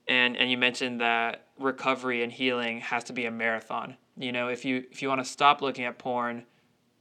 and 0.07 0.35
and 0.37 0.49
you 0.49 0.57
mentioned 0.57 1.01
that 1.01 1.44
recovery 1.59 2.23
and 2.23 2.31
healing 2.31 2.79
has 2.81 3.03
to 3.05 3.13
be 3.13 3.25
a 3.25 3.31
marathon. 3.31 3.97
You 4.17 4.31
know, 4.31 4.47
if 4.47 4.65
you 4.65 4.85
if 4.91 5.01
you 5.01 5.09
want 5.09 5.21
to 5.21 5.25
stop 5.25 5.61
looking 5.61 5.85
at 5.85 5.97
porn, 5.97 6.45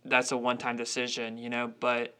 that's 0.05 0.33
a 0.33 0.37
one 0.37 0.59
time 0.59 0.77
decision. 0.77 1.39
You 1.39 1.51
know, 1.51 1.73
but 1.81 2.17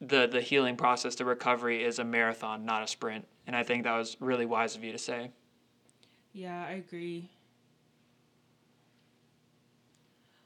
the 0.00 0.26
the 0.26 0.40
healing 0.40 0.76
process, 0.76 1.14
the 1.14 1.24
recovery 1.24 1.84
is 1.84 1.98
a 1.98 2.04
marathon, 2.04 2.64
not 2.64 2.82
a 2.82 2.86
sprint. 2.86 3.26
And 3.46 3.56
I 3.56 3.62
think 3.62 3.84
that 3.84 3.96
was 3.96 4.16
really 4.20 4.46
wise 4.46 4.76
of 4.76 4.84
you 4.84 4.92
to 4.92 4.98
say. 4.98 5.30
Yeah, 6.32 6.66
I 6.68 6.72
agree. 6.72 7.30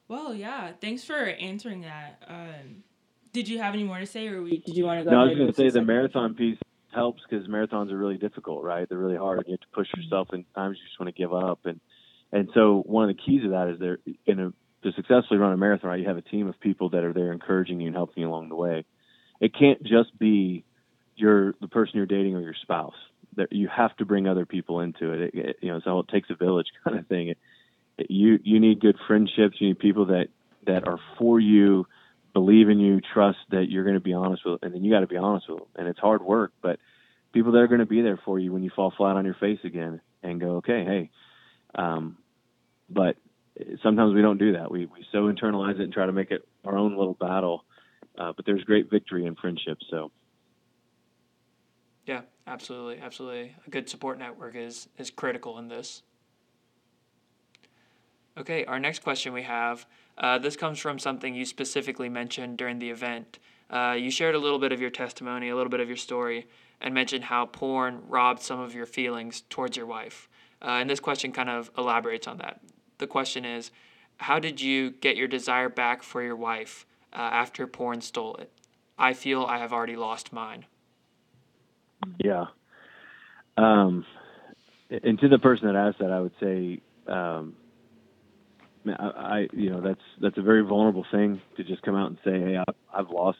Well, 0.08 0.34
yeah. 0.34 0.72
Thanks 0.80 1.04
for 1.04 1.16
answering 1.16 1.80
that. 1.82 2.22
Um, 2.28 2.84
did 3.32 3.48
you 3.48 3.58
have 3.58 3.74
any 3.74 3.82
more 3.82 3.98
to 3.98 4.06
say, 4.06 4.28
or 4.28 4.42
we, 4.42 4.58
did 4.58 4.76
you 4.76 4.84
want 4.84 5.00
to 5.00 5.04
go? 5.04 5.10
No, 5.10 5.22
I 5.22 5.24
was 5.24 5.36
going 5.36 5.48
to 5.48 5.54
say 5.54 5.70
the 5.70 5.82
marathon 5.82 6.34
piece 6.34 6.58
helps 6.92 7.22
because 7.28 7.46
marathons 7.46 7.90
are 7.90 7.98
really 7.98 8.18
difficult, 8.18 8.62
right? 8.62 8.88
They're 8.88 8.98
really 8.98 9.16
hard. 9.16 9.44
You 9.46 9.52
have 9.52 9.60
to 9.60 9.66
push 9.74 9.88
yourself, 9.96 10.28
and 10.32 10.44
times 10.54 10.78
you 10.78 10.86
just 10.86 11.00
want 11.00 11.14
to 11.14 11.20
give 11.20 11.32
up. 11.32 11.60
And 11.64 11.80
and 12.32 12.48
so 12.54 12.82
one 12.86 13.08
of 13.08 13.16
the 13.16 13.22
keys 13.22 13.44
of 13.44 13.50
that 13.50 13.68
is 13.68 13.78
there 13.78 13.98
in 14.26 14.40
a 14.40 14.52
to 14.82 14.92
successfully 14.92 15.38
run 15.38 15.52
a 15.52 15.56
marathon, 15.56 15.90
right? 15.90 16.00
You 16.00 16.08
have 16.08 16.16
a 16.16 16.22
team 16.22 16.48
of 16.48 16.58
people 16.60 16.90
that 16.90 17.04
are 17.04 17.12
there 17.12 17.32
encouraging 17.32 17.80
you 17.80 17.86
and 17.86 17.96
helping 17.96 18.22
you 18.22 18.28
along 18.28 18.48
the 18.48 18.56
way. 18.56 18.84
It 19.40 19.54
can't 19.56 19.82
just 19.82 20.18
be 20.18 20.64
your 21.16 21.54
the 21.60 21.68
person 21.68 21.96
you're 21.96 22.06
dating 22.06 22.34
or 22.34 22.40
your 22.40 22.54
spouse. 22.62 22.94
There, 23.34 23.48
you 23.50 23.68
have 23.68 23.96
to 23.96 24.04
bring 24.04 24.26
other 24.26 24.44
people 24.44 24.80
into 24.80 25.12
it. 25.12 25.20
it, 25.20 25.34
it 25.34 25.56
you 25.62 25.70
know, 25.70 25.80
so 25.84 26.00
it 26.00 26.08
takes 26.08 26.30
a 26.30 26.34
village 26.34 26.66
kind 26.84 26.98
of 26.98 27.06
thing. 27.06 27.28
It, 27.28 27.38
you 28.08 28.38
you 28.42 28.60
need 28.60 28.80
good 28.80 28.96
friendships. 29.06 29.56
You 29.60 29.68
need 29.68 29.78
people 29.78 30.06
that 30.06 30.28
that 30.66 30.86
are 30.86 30.98
for 31.18 31.40
you, 31.40 31.86
believe 32.32 32.69
in 32.69 32.79
you, 32.79 33.00
trust 33.00 33.38
that 33.50 33.67
you're 33.69 33.84
going 33.84 33.94
to 33.94 34.00
be 34.00 34.14
honest 34.14 34.43
with, 34.44 34.62
and 34.62 34.75
then 34.75 34.82
you 34.84 34.90
got 34.90 35.00
to 35.00 35.06
be 35.06 35.17
honest 35.17 35.49
with 35.49 35.58
them. 35.58 35.69
And 35.76 35.88
it's 35.88 35.99
hard 35.99 36.23
work, 36.23 36.52
but 36.62 36.79
people 37.32 37.52
that 37.52 37.58
are 37.58 37.69
going 37.69 37.81
to 37.81 37.87
be 37.87 38.02
there 38.02 38.19
for 38.25 38.38
you 38.38 38.52
when 38.52 38.62
you 38.62 38.70
fall 38.75 38.93
flat 38.96 39.17
on 39.17 39.25
your 39.25 39.34
face 39.34 39.58
again 39.64 40.00
and 40.23 40.40
go, 40.40 40.56
okay, 40.56 40.84
hey. 40.84 41.11
Um, 41.75 42.19
but 42.88 43.17
sometimes 43.82 44.14
we 44.14 44.23
don't 44.23 44.38
do 44.38 44.52
that. 44.55 44.70
We 44.70 44.87
we 44.87 45.05
so 45.12 45.25
internalize 45.25 45.75
it 45.75 45.82
and 45.82 45.93
try 45.93 46.06
to 46.06 46.12
make 46.12 46.31
it 46.31 46.46
our 46.64 46.76
own 46.76 46.96
little 46.96 47.14
battle. 47.14 47.64
Uh, 48.19 48.32
but 48.37 48.44
there's 48.44 48.62
great 48.64 48.90
victory 48.90 49.25
in 49.25 49.34
friendship. 49.34 49.79
So. 49.90 50.11
Yeah, 52.05 52.23
absolutely, 52.46 53.00
absolutely. 53.00 53.55
A 53.67 53.70
good 53.70 53.88
support 53.88 54.19
network 54.19 54.56
is 54.56 54.88
is 54.99 55.11
critical 55.11 55.58
in 55.58 55.69
this. 55.69 56.02
Okay, 58.38 58.64
our 58.64 58.79
next 58.79 59.01
question 59.01 59.32
we 59.32 59.43
have. 59.43 59.86
Uh, 60.17 60.39
this 60.39 60.56
comes 60.56 60.79
from 60.79 60.98
something 60.98 61.34
you 61.34 61.44
specifically 61.44 62.08
mentioned 62.08 62.56
during 62.56 62.79
the 62.79 62.91
event. 62.91 63.39
Uh, 63.69 63.96
you 63.98 64.10
shared 64.10 64.34
a 64.34 64.39
little 64.39 64.58
bit 64.58 64.72
of 64.72 64.81
your 64.81 64.91
testimony, 64.91 65.48
a 65.48 65.56
little 65.56 65.70
bit 65.70 65.81
of 65.81 65.89
your 65.89 65.96
story, 65.96 66.46
and 66.81 66.94
mentioned 66.94 67.24
how 67.24 67.46
porn 67.46 68.03
robbed 68.08 68.43
some 68.43 68.58
of 68.58 68.74
your 68.74 68.86
feelings 68.86 69.43
towards 69.51 69.77
your 69.77 69.86
wife. 69.86 70.29
Uh, 70.62 70.79
and 70.81 70.89
this 70.89 71.01
question 71.01 71.32
kind 71.32 71.51
of 71.51 71.70
elaborates 71.77 72.27
on 72.27 72.39
that. 72.39 72.60
The 72.98 73.06
question 73.06 73.44
is 73.44 73.70
How 74.19 74.39
did 74.39 74.60
you 74.60 74.91
get 74.91 75.17
your 75.17 75.29
desire 75.29 75.69
back 75.69 76.03
for 76.03 76.22
your 76.22 76.36
wife 76.36 76.86
uh, 77.12 77.17
after 77.17 77.67
porn 77.67 78.01
stole 78.01 78.36
it? 78.36 78.51
I 78.98 79.12
feel 79.12 79.44
I 79.44 79.58
have 79.58 79.72
already 79.72 79.96
lost 79.96 80.32
mine. 80.32 80.67
Yeah. 82.19 82.46
Um, 83.56 84.05
and 84.91 85.19
to 85.19 85.29
the 85.29 85.39
person 85.39 85.67
that 85.67 85.77
asked 85.77 85.98
that, 85.98 86.10
I 86.10 86.20
would 86.20 86.32
say, 86.41 86.81
um, 87.06 87.56
I, 88.86 89.48
you 89.53 89.70
know, 89.70 89.81
that's 89.81 90.01
that's 90.20 90.39
a 90.39 90.43
very 90.43 90.62
vulnerable 90.62 91.06
thing 91.10 91.41
to 91.56 91.65
just 91.65 91.82
come 91.82 91.94
out 91.94 92.08
and 92.08 92.19
say, 92.24 92.41
"Hey, 92.41 92.56
I, 92.56 92.65
I've 92.93 93.10
lost, 93.10 93.39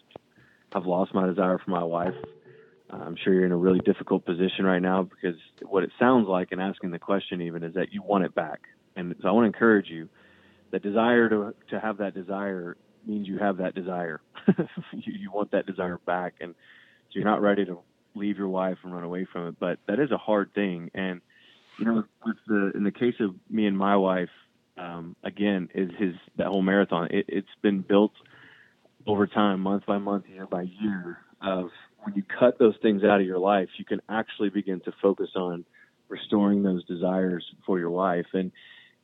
I've 0.73 0.87
lost 0.87 1.15
my 1.15 1.27
desire 1.27 1.59
for 1.59 1.71
my 1.71 1.83
wife." 1.83 2.15
Uh, 2.93 2.97
I'm 2.97 3.17
sure 3.17 3.33
you're 3.33 3.47
in 3.47 3.53
a 3.53 3.57
really 3.57 3.81
difficult 3.81 4.25
position 4.25 4.65
right 4.65 4.83
now 4.83 5.03
because 5.03 5.37
what 5.63 5.83
it 5.83 5.91
sounds 5.99 6.29
like 6.29 6.53
in 6.53 6.61
asking 6.61 6.91
the 6.91 6.99
question 6.99 7.41
even 7.43 7.63
is 7.63 7.75
that 7.75 7.93
you 7.93 8.03
want 8.03 8.25
it 8.25 8.35
back. 8.35 8.61
And 8.97 9.15
so 9.23 9.29
I 9.29 9.33
want 9.33 9.45
to 9.45 9.47
encourage 9.47 9.89
you. 9.89 10.09
The 10.71 10.79
desire 10.79 11.29
to 11.29 11.55
to 11.71 11.81
have 11.81 11.99
that 11.99 12.15
desire 12.15 12.77
means 13.07 13.27
you 13.27 13.39
have 13.39 13.59
that 13.59 13.75
desire. 13.75 14.21
you, 14.93 15.13
you 15.13 15.31
want 15.33 15.51
that 15.53 15.67
desire 15.67 15.99
back, 16.07 16.35
and 16.41 16.55
so 16.55 17.19
you're 17.19 17.25
not 17.25 17.43
ready 17.43 17.65
to 17.65 17.79
leave 18.15 18.39
your 18.39 18.49
wife 18.49 18.79
and 18.83 18.95
run 18.95 19.05
away 19.05 19.27
from 19.31 19.49
it. 19.49 19.57
But 19.59 19.79
that 19.87 19.99
is 19.99 20.11
a 20.11 20.19
hard 20.19 20.55
thing, 20.55 20.91
and 20.95 21.21
you 21.79 21.85
know, 21.85 22.05
with 22.25 22.37
the 22.47 22.73
in 22.75 22.85
the 22.85 22.91
case 22.91 23.17
of 23.21 23.35
me 23.51 23.67
and 23.67 23.77
my 23.77 23.97
wife, 23.97 24.31
um, 24.79 25.17
again, 25.23 25.69
is 25.75 25.91
his 25.99 26.15
that 26.37 26.49
whole 26.49 26.63
marathon. 26.63 27.09
It, 27.11 27.27
it's 27.29 27.49
been 27.63 27.81
built 27.81 28.13
over 29.07 29.27
time, 29.27 29.61
month 29.61 29.85
by 29.87 29.99
month, 29.99 30.25
year 30.29 30.47
by 30.47 30.63
year. 30.63 31.19
Of 31.41 31.71
when 32.03 32.15
you 32.15 32.23
cut 32.39 32.59
those 32.59 32.75
things 32.83 33.03
out 33.03 33.21
of 33.21 33.27
your 33.27 33.39
life, 33.39 33.69
you 33.79 33.85
can 33.85 34.01
actually 34.09 34.51
begin 34.51 34.81
to 34.81 34.93
focus 35.03 35.31
on 35.35 35.65
restoring 36.09 36.63
those 36.63 36.85
desires 36.85 37.45
for 37.67 37.79
your 37.79 37.91
wife. 37.91 38.27
And 38.33 38.53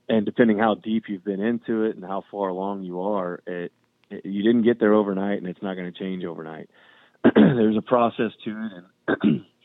and 0.09 0.25
depending 0.25 0.59
how 0.59 0.75
deep 0.75 1.05
you've 1.09 1.25
been 1.25 1.41
into 1.41 1.85
it 1.85 1.97
and 1.97 2.05
how 2.05 2.25
far 2.31 2.49
along 2.49 2.83
you 2.83 3.03
are, 3.03 3.41
it, 3.47 3.73
it 4.11 4.25
you 4.25 4.43
didn't 4.43 4.63
get 4.63 4.81
there 4.81 4.95
overnight, 4.95 5.39
and 5.39 5.47
it's 5.47 5.63
not 5.63 5.75
going 5.75 5.93
to 5.93 5.99
change 5.99 6.25
overnight. 6.25 6.71
There's 7.35 7.77
a 7.77 7.83
process 7.83 8.31
to 8.45 8.51
it, 8.51 9.17
and 9.23 9.45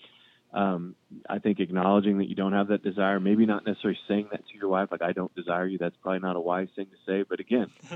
Um, 0.53 0.95
I 1.27 1.39
think 1.39 1.59
acknowledging 1.59 2.19
that 2.19 2.29
you 2.29 2.35
don't 2.35 2.53
have 2.53 2.67
that 2.67 2.83
desire, 2.83 3.19
maybe 3.19 3.45
not 3.47 3.65
necessarily 3.65 3.97
saying 4.07 4.27
that 4.31 4.47
to 4.47 4.57
your 4.57 4.69
wife, 4.69 4.89
like 4.91 5.01
I 5.01 5.11
don't 5.11 5.33
desire 5.33 5.65
you. 5.65 5.79
That's 5.79 5.95
probably 6.01 6.19
not 6.19 6.35
a 6.35 6.39
wise 6.39 6.67
thing 6.75 6.85
to 6.85 7.11
say. 7.11 7.23
But 7.27 7.39
again, 7.39 7.71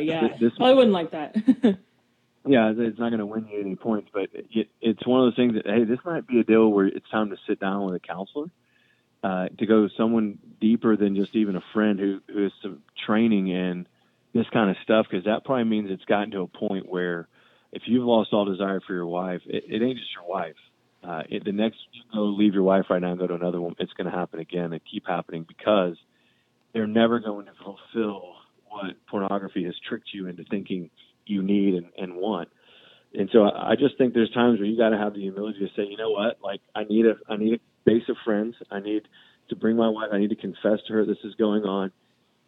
yeah, 0.00 0.28
this- 0.28 0.40
this- 0.40 0.52
probably 0.56 0.74
wouldn't 0.74 0.92
like 0.94 1.10
that. 1.10 1.36
yeah, 2.46 2.72
it's 2.74 2.98
not 2.98 3.10
going 3.10 3.18
to 3.18 3.26
win 3.26 3.46
you 3.48 3.60
any 3.60 3.76
points, 3.76 4.08
but 4.14 4.30
it, 4.32 4.68
it's 4.80 5.06
one 5.06 5.20
of 5.20 5.26
those 5.26 5.36
things 5.36 5.54
that 5.54 5.66
hey, 5.66 5.84
this 5.84 5.98
might 6.04 6.26
be 6.26 6.40
a 6.40 6.44
deal 6.44 6.68
where 6.70 6.86
it's 6.86 7.08
time 7.10 7.28
to 7.30 7.36
sit 7.46 7.60
down 7.60 7.84
with 7.84 7.94
a 7.94 8.00
counselor, 8.00 8.46
uh, 9.22 9.48
to 9.58 9.66
go 9.66 9.88
someone 9.96 10.38
deeper 10.58 10.96
than 10.96 11.14
just 11.16 11.36
even 11.36 11.54
a 11.56 11.62
friend 11.74 12.00
who 12.00 12.20
who 12.32 12.44
has 12.44 12.52
some 12.62 12.82
training 13.06 13.48
in 13.48 13.86
this 14.32 14.46
kind 14.54 14.70
of 14.70 14.76
stuff, 14.82 15.06
because 15.10 15.26
that 15.26 15.44
probably 15.44 15.64
means 15.64 15.90
it's 15.90 16.04
gotten 16.06 16.30
to 16.30 16.40
a 16.40 16.46
point 16.46 16.88
where 16.88 17.28
if 17.72 17.82
you've 17.86 18.06
lost 18.06 18.32
all 18.32 18.46
desire 18.46 18.80
for 18.80 18.94
your 18.94 19.06
wife, 19.06 19.42
it, 19.44 19.64
it 19.68 19.82
ain't 19.82 19.98
just 19.98 20.14
your 20.14 20.26
wife. 20.26 20.56
Uh, 21.02 21.22
it, 21.28 21.44
the 21.44 21.52
next 21.52 21.78
you 21.92 22.02
go 22.12 22.24
leave 22.24 22.54
your 22.54 22.62
wife 22.62 22.84
right 22.90 23.00
now 23.00 23.10
and 23.10 23.18
go 23.18 23.26
to 23.26 23.34
another 23.34 23.60
one, 23.60 23.74
it's 23.78 23.92
going 23.94 24.10
to 24.10 24.16
happen 24.16 24.38
again 24.38 24.72
and 24.72 24.80
keep 24.90 25.06
happening 25.06 25.44
because 25.48 25.96
they're 26.72 26.86
never 26.86 27.18
going 27.20 27.46
to 27.46 27.52
fulfill 27.64 28.34
what 28.68 28.94
pornography 29.08 29.64
has 29.64 29.74
tricked 29.88 30.08
you 30.12 30.28
into 30.28 30.44
thinking 30.50 30.90
you 31.26 31.42
need 31.42 31.74
and, 31.74 31.86
and 31.96 32.14
want. 32.14 32.48
And 33.14 33.28
so 33.32 33.44
I 33.44 33.72
I 33.72 33.76
just 33.76 33.98
think 33.98 34.14
there's 34.14 34.30
times 34.30 34.58
where 34.58 34.68
you 34.68 34.76
got 34.76 34.90
to 34.90 34.98
have 34.98 35.14
the 35.14 35.20
humility 35.20 35.60
to 35.60 35.68
say, 35.76 35.88
you 35.88 35.96
know 35.96 36.10
what, 36.10 36.38
like 36.42 36.60
I 36.74 36.84
need 36.84 37.06
a 37.06 37.14
I 37.28 37.36
need 37.36 37.54
a 37.54 37.60
base 37.84 38.08
of 38.08 38.16
friends. 38.24 38.54
I 38.70 38.80
need 38.80 39.02
to 39.48 39.56
bring 39.56 39.76
my 39.76 39.88
wife. 39.88 40.10
I 40.12 40.18
need 40.18 40.30
to 40.30 40.36
confess 40.36 40.78
to 40.86 40.92
her 40.94 41.04
this 41.04 41.18
is 41.24 41.34
going 41.34 41.64
on, 41.64 41.92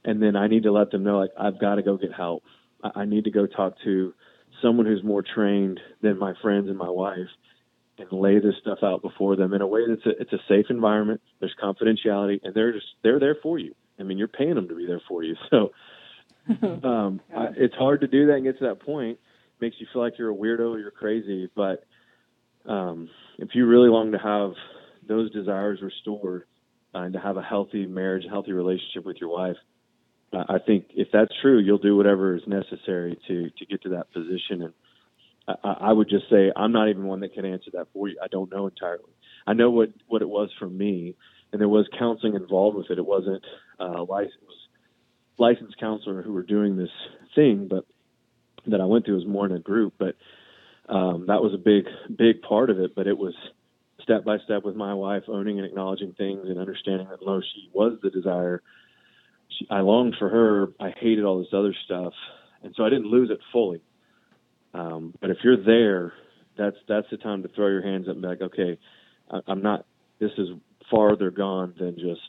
and 0.04 0.23
then 0.23 0.37
I 0.37 0.47
need 0.47 0.64
to 0.64 0.73
let 0.73 0.90
them 0.90 1.02
know 1.02 1.18
like 1.18 1.32
I've 1.38 1.61
got 1.61 1.76
to 1.76 1.82
go 1.82 1.97
get 1.97 2.12
help. 2.12 2.44
I, 2.82 3.00
I 3.00 3.04
need 3.06 3.25
to 3.25 3.30
go 3.30 3.47
talk 3.47 3.75
to 3.85 4.14
someone 4.62 4.87
who's 4.87 5.02
more 5.02 5.23
trained 5.23 5.80
than 6.02 6.18
my 6.18 6.35
friends 6.40 6.68
and 6.68 6.78
my 6.78 6.90
wife, 6.90 7.28
and 7.99 8.12
lay 8.12 8.38
this 8.38 8.54
stuff 8.61 8.78
out 8.82 9.02
before 9.02 9.37
them 9.37 9.52
in 9.52 9.61
a 9.61 9.66
way 9.66 9.82
that's 9.88 10.06
a, 10.06 10.20
it's 10.20 10.32
a 10.32 10.38
safe 10.49 10.66
environment. 10.70 11.20
There's 11.40 11.54
confidentiality, 11.62 12.40
and 12.42 12.54
they're 12.54 12.72
just 12.72 12.87
they're 13.02 13.20
there 13.20 13.37
for 13.42 13.58
you. 13.58 13.75
I 14.00 14.04
mean, 14.04 14.18
you're 14.18 14.28
paying 14.28 14.54
them 14.54 14.68
to 14.68 14.75
be 14.75 14.87
there 14.87 15.02
for 15.08 15.22
you, 15.22 15.37
so 15.50 15.72
um, 16.62 17.20
I, 17.34 17.49
it's 17.56 17.75
hard 17.75 18.00
to 18.00 18.06
do 18.06 18.26
that 18.26 18.34
and 18.34 18.44
get 18.44 18.58
to 18.58 18.64
that 18.68 18.80
point. 18.80 19.18
Makes 19.61 19.76
you 19.78 19.87
feel 19.92 20.02
like 20.02 20.14
you're 20.18 20.32
a 20.32 20.34
weirdo, 20.34 20.78
you're 20.80 20.90
crazy. 20.90 21.49
But 21.54 21.84
um, 22.66 23.08
if 23.38 23.50
you 23.54 23.66
really 23.66 23.88
long 23.88 24.12
to 24.12 24.18
have 24.18 24.52
those 25.06 25.30
desires 25.32 25.80
restored 25.80 26.44
uh, 26.94 27.00
and 27.00 27.12
to 27.12 27.20
have 27.20 27.37
a 27.37 27.42
healthy 27.42 27.87
marriage, 27.87 28.25
a 28.26 28.28
healthy 28.28 28.52
relationship 28.52 29.04
with 29.04 29.18
your 29.20 29.30
wife, 29.30 29.56
uh, 30.32 30.44
I 30.49 30.58
think 30.58 30.87
if 30.90 31.08
that's 31.12 31.32
true, 31.42 31.61
you'll 31.61 31.78
do 31.78 31.96
whatever 31.96 32.34
is 32.34 32.42
necessary 32.46 33.18
to 33.28 33.50
to 33.50 33.66
get 33.66 33.82
to 33.82 33.90
that 33.90 34.12
position. 34.12 34.62
And 34.62 34.72
I, 35.49 35.76
I 35.80 35.92
would 35.92 36.08
just 36.08 36.28
say 36.30 36.52
I'm 36.54 36.72
not 36.72 36.88
even 36.88 37.04
one 37.04 37.20
that 37.20 37.34
can 37.34 37.44
answer 37.44 37.70
that 37.75 37.88
for 37.92 38.08
you. 38.08 38.18
I 38.22 38.28
don't 38.28 38.50
know 38.50 38.66
entirely. 38.66 39.12
I 39.46 39.54
know 39.54 39.70
what 39.70 39.90
what 40.06 40.22
it 40.22 40.28
was 40.28 40.50
for 40.58 40.68
me, 40.68 41.14
and 41.52 41.61
there 41.61 41.68
was 41.68 41.88
counseling 41.99 42.34
involved 42.34 42.76
with 42.76 42.90
it. 42.90 42.99
It 42.99 43.06
wasn't 43.06 43.44
uh, 43.78 44.04
licensed. 44.04 44.37
It 44.40 44.46
was 44.46 44.68
licensed 45.38 45.78
counselor 45.78 46.22
who 46.22 46.32
were 46.32 46.42
doing 46.42 46.76
this 46.76 46.90
thing, 47.34 47.68
but 47.68 47.84
that 48.66 48.80
I 48.80 48.84
went 48.84 49.04
through 49.04 49.16
was 49.16 49.26
more 49.26 49.46
in 49.46 49.52
a 49.52 49.58
group. 49.58 49.94
But 49.99 50.16
um, 50.88 51.26
that 51.26 51.42
was 51.42 51.54
a 51.54 51.58
big, 51.58 51.84
big 52.16 52.42
part 52.42 52.70
of 52.70 52.78
it. 52.78 52.94
But 52.94 53.06
it 53.06 53.18
was 53.18 53.34
step 54.02 54.25
by 54.25 54.38
step 54.44 54.64
with 54.64 54.76
my 54.76 54.94
wife, 54.94 55.25
owning 55.28 55.58
and 55.58 55.66
acknowledging 55.66 56.12
things 56.12 56.46
and 56.49 56.58
understanding 56.58 57.08
that 57.08 57.25
no, 57.25 57.40
she 57.40 57.68
was 57.72 57.99
the 58.02 58.11
desire. 58.11 58.62
She, 59.58 59.66
I 59.70 59.80
longed 59.80 60.14
for 60.18 60.28
her. 60.28 60.68
I 60.80 60.90
hated 60.90 61.25
all 61.25 61.38
this 61.38 61.52
other 61.52 61.75
stuff, 61.84 62.12
and 62.62 62.75
so 62.76 62.84
I 62.84 62.90
didn't 62.90 63.11
lose 63.11 63.30
it 63.30 63.40
fully. 63.52 63.82
Um, 64.75 65.14
but 65.21 65.31
if 65.31 65.38
you're 65.45 65.62
there, 65.62 66.12
that's 66.57 66.76
that's 66.88 67.07
the 67.11 67.17
time 67.17 67.43
to 67.43 67.49
throw 67.49 67.69
your 67.69 67.83
hands 67.83 68.09
up 68.09 68.14
and 68.14 68.23
be 68.23 68.29
like, 68.29 68.43
okay, 68.43 68.79
I, 69.31 69.41
I'm 69.47 69.62
not. 69.62 69.87
This 70.21 70.31
is 70.38 70.49
farther 70.91 71.31
gone 71.31 71.75
than 71.79 71.95
just 71.95 72.21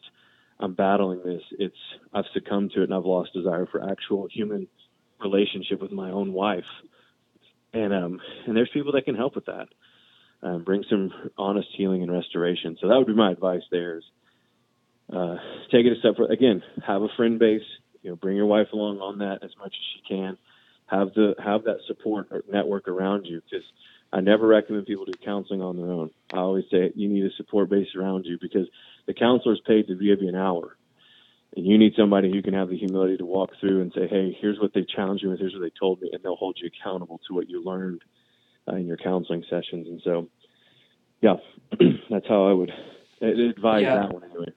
I'm 0.59 0.73
battling 0.73 1.21
this. 1.23 1.41
It's 1.51 1.75
I've 2.13 2.25
succumbed 2.33 2.71
to 2.73 2.81
it 2.81 2.85
and 2.85 2.93
I've 2.93 3.05
lost 3.05 3.33
desire 3.33 3.67
for 3.71 3.89
actual 3.89 4.27
human 4.31 4.67
relationship 5.21 5.81
with 5.81 5.91
my 5.91 6.11
own 6.11 6.33
wife. 6.33 6.63
And 7.73 7.93
um 7.93 8.19
and 8.47 8.55
there's 8.55 8.69
people 8.73 8.93
that 8.93 9.05
can 9.05 9.15
help 9.15 9.35
with 9.35 9.45
that. 9.45 9.67
Um, 10.41 10.63
bring 10.65 10.83
some 10.89 11.11
honest 11.37 11.69
healing 11.77 12.03
and 12.03 12.11
restoration. 12.11 12.77
So 12.81 12.89
that 12.89 12.97
would 12.97 13.07
be 13.07 13.13
my 13.13 13.31
advice 13.31 13.61
there 13.71 13.97
is 13.97 14.03
uh, 15.11 15.35
take 15.71 15.85
it 15.85 15.93
a 15.93 15.99
step 15.99 16.15
further. 16.17 16.33
Again, 16.33 16.63
have 16.85 17.01
a 17.01 17.07
friend 17.15 17.39
base, 17.39 17.61
you 18.01 18.09
know, 18.09 18.15
bring 18.15 18.35
your 18.35 18.45
wife 18.45 18.67
along 18.73 18.99
on 18.99 19.19
that 19.19 19.39
as 19.43 19.51
much 19.57 19.73
as 19.73 19.85
she 19.95 20.15
can. 20.15 20.37
Have 20.93 21.13
the 21.15 21.33
have 21.43 21.63
that 21.63 21.77
support 21.87 22.27
or 22.29 22.43
network 22.51 22.87
around 22.87 23.25
you 23.25 23.41
because 23.41 23.65
I 24.11 24.21
never 24.21 24.45
recommend 24.45 24.85
people 24.85 25.05
do 25.05 25.13
counseling 25.25 25.61
on 25.61 25.75
their 25.75 25.87
own. 25.89 26.11
I 26.31 26.37
always 26.37 26.65
say 26.69 26.91
you 26.95 27.09
need 27.09 27.25
a 27.25 27.31
support 27.35 27.69
base 27.69 27.87
around 27.97 28.25
you 28.25 28.37
because 28.39 28.67
the 29.07 29.15
counselor 29.15 29.53
is 29.55 29.61
paid 29.65 29.87
to 29.87 29.95
give 29.95 30.21
you 30.21 30.29
an 30.29 30.35
hour. 30.35 30.77
And 31.55 31.65
you 31.65 31.79
need 31.79 31.93
somebody 31.97 32.31
who 32.31 32.43
can 32.43 32.53
have 32.53 32.69
the 32.69 32.77
humility 32.77 33.17
to 33.17 33.25
walk 33.25 33.51
through 33.59 33.81
and 33.81 33.91
say, 33.95 34.07
hey, 34.07 34.37
here's 34.39 34.59
what 34.59 34.73
they 34.75 34.83
challenged 34.83 35.23
you 35.23 35.29
with, 35.31 35.39
here's 35.39 35.53
what 35.53 35.61
they 35.61 35.71
told 35.79 35.99
me, 36.01 36.09
and 36.13 36.21
they'll 36.23 36.35
hold 36.35 36.57
you 36.61 36.69
accountable 36.69 37.19
to 37.27 37.33
what 37.33 37.49
you 37.49 37.63
learned 37.63 38.01
uh, 38.67 38.75
in 38.75 38.85
your 38.85 38.97
counseling 38.97 39.43
sessions. 39.49 39.87
And 39.87 40.01
so, 40.03 40.29
yeah, 41.21 41.35
that's 42.09 42.27
how 42.27 42.47
I 42.47 42.53
would 42.53 42.71
advise 43.21 43.83
Yeah. 43.83 43.95
that 43.95 44.13
one 44.13 44.23
anyway. 44.23 44.53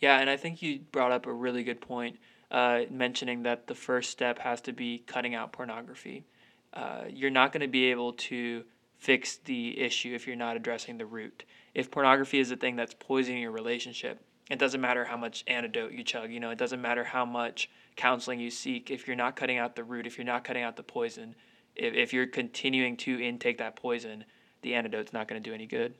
Yeah, 0.00 0.18
and 0.18 0.30
I 0.30 0.36
think 0.36 0.62
you 0.62 0.80
brought 0.92 1.12
up 1.12 1.26
a 1.26 1.32
really 1.32 1.62
good 1.62 1.80
point, 1.80 2.16
uh, 2.50 2.80
mentioning 2.90 3.42
that 3.44 3.66
the 3.66 3.74
first 3.74 4.10
step 4.10 4.38
has 4.38 4.60
to 4.62 4.72
be 4.72 4.98
cutting 5.06 5.34
out 5.34 5.52
pornography. 5.52 6.24
Uh, 6.72 7.02
you're 7.08 7.30
not 7.30 7.52
going 7.52 7.60
to 7.60 7.68
be 7.68 7.90
able 7.90 8.12
to 8.12 8.64
fix 8.98 9.36
the 9.36 9.80
issue 9.80 10.14
if 10.14 10.26
you're 10.26 10.36
not 10.36 10.56
addressing 10.56 10.98
the 10.98 11.06
root. 11.06 11.44
If 11.74 11.90
pornography 11.90 12.38
is 12.38 12.48
the 12.48 12.56
thing 12.56 12.76
that's 12.76 12.94
poisoning 12.98 13.42
your 13.42 13.50
relationship, 13.50 14.20
it 14.50 14.58
doesn't 14.58 14.80
matter 14.80 15.04
how 15.04 15.16
much 15.16 15.44
antidote 15.46 15.92
you 15.92 16.02
chug. 16.02 16.30
You 16.30 16.40
know, 16.40 16.50
it 16.50 16.58
doesn't 16.58 16.82
matter 16.82 17.04
how 17.04 17.24
much 17.24 17.70
counseling 17.96 18.40
you 18.40 18.50
seek. 18.50 18.90
If 18.90 19.06
you're 19.06 19.16
not 19.16 19.36
cutting 19.36 19.58
out 19.58 19.76
the 19.76 19.84
root, 19.84 20.06
if 20.06 20.18
you're 20.18 20.24
not 20.24 20.44
cutting 20.44 20.62
out 20.62 20.76
the 20.76 20.82
poison, 20.82 21.34
if, 21.76 21.94
if 21.94 22.12
you're 22.12 22.26
continuing 22.26 22.96
to 22.98 23.20
intake 23.20 23.58
that 23.58 23.76
poison, 23.76 24.24
the 24.62 24.74
antidote's 24.74 25.12
not 25.12 25.28
going 25.28 25.40
to 25.42 25.48
do 25.48 25.54
any 25.54 25.66
good. 25.66 25.94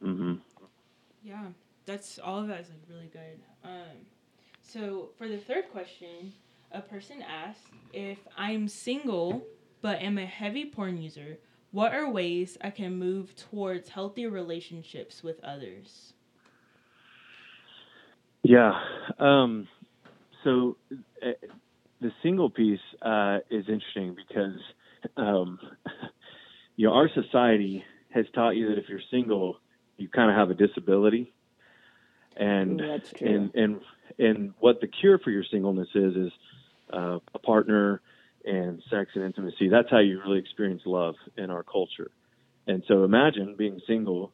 hmm 0.00 0.34
Yeah, 1.24 1.46
that's 1.86 2.18
all 2.18 2.38
of 2.38 2.48
that 2.48 2.60
is 2.60 2.68
like 2.68 2.82
really 2.88 3.10
good. 3.12 3.40
Um, 3.64 4.06
so 4.72 5.10
for 5.18 5.28
the 5.28 5.38
third 5.38 5.70
question, 5.72 6.32
a 6.72 6.80
person 6.80 7.22
asked 7.22 7.72
if 7.92 8.18
I'm 8.36 8.68
single 8.68 9.44
but 9.82 10.00
am 10.00 10.18
a 10.18 10.26
heavy 10.26 10.66
porn 10.66 11.00
user. 11.00 11.38
What 11.72 11.94
are 11.94 12.10
ways 12.10 12.58
I 12.60 12.70
can 12.70 12.98
move 12.98 13.34
towards 13.36 13.88
healthy 13.88 14.26
relationships 14.26 15.22
with 15.22 15.42
others? 15.42 16.12
Yeah. 18.42 18.72
Um, 19.18 19.68
so 20.44 20.76
uh, 21.22 21.30
the 22.00 22.10
single 22.22 22.50
piece 22.50 22.80
uh, 23.02 23.38
is 23.50 23.64
interesting 23.68 24.16
because 24.16 24.58
um, 25.16 25.58
you 26.76 26.86
know 26.86 26.94
our 26.94 27.08
society 27.14 27.84
has 28.10 28.26
taught 28.34 28.56
you 28.56 28.68
that 28.70 28.78
if 28.78 28.88
you're 28.88 29.00
single, 29.10 29.56
you 29.96 30.08
kind 30.08 30.30
of 30.30 30.36
have 30.36 30.50
a 30.50 30.54
disability, 30.54 31.32
and 32.40 32.80
and 33.20 33.54
and 33.54 33.80
and 34.18 34.54
what 34.58 34.80
the 34.80 34.88
cure 34.88 35.18
for 35.18 35.30
your 35.30 35.44
singleness 35.50 35.88
is 35.94 36.16
is 36.16 36.32
uh, 36.92 37.18
a 37.34 37.38
partner 37.38 38.00
and 38.44 38.82
sex 38.90 39.10
and 39.14 39.24
intimacy. 39.24 39.68
That's 39.68 39.90
how 39.90 39.98
you 39.98 40.20
really 40.24 40.38
experience 40.38 40.82
love 40.86 41.14
in 41.36 41.50
our 41.50 41.62
culture. 41.62 42.10
And 42.66 42.82
so 42.88 43.04
imagine 43.04 43.54
being 43.56 43.80
single 43.86 44.32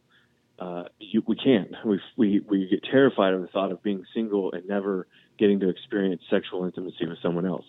uh, 0.59 0.85
you, 0.99 1.23
we 1.27 1.37
can't. 1.37 1.71
We, 1.85 2.01
we 2.17 2.41
we 2.49 2.69
get 2.69 2.83
terrified 2.91 3.35
of 3.35 3.43
the 3.43 3.49
thought 3.49 3.73
of 3.73 3.83
being 3.83 4.05
single 4.15 4.53
and 4.53 4.67
never 4.67 5.07
getting 5.39 5.61
to 5.61 5.69
experience 5.69 6.23
sexual 6.31 6.65
intimacy 6.65 7.07
with 7.07 7.19
someone 7.23 7.45
else. 7.45 7.65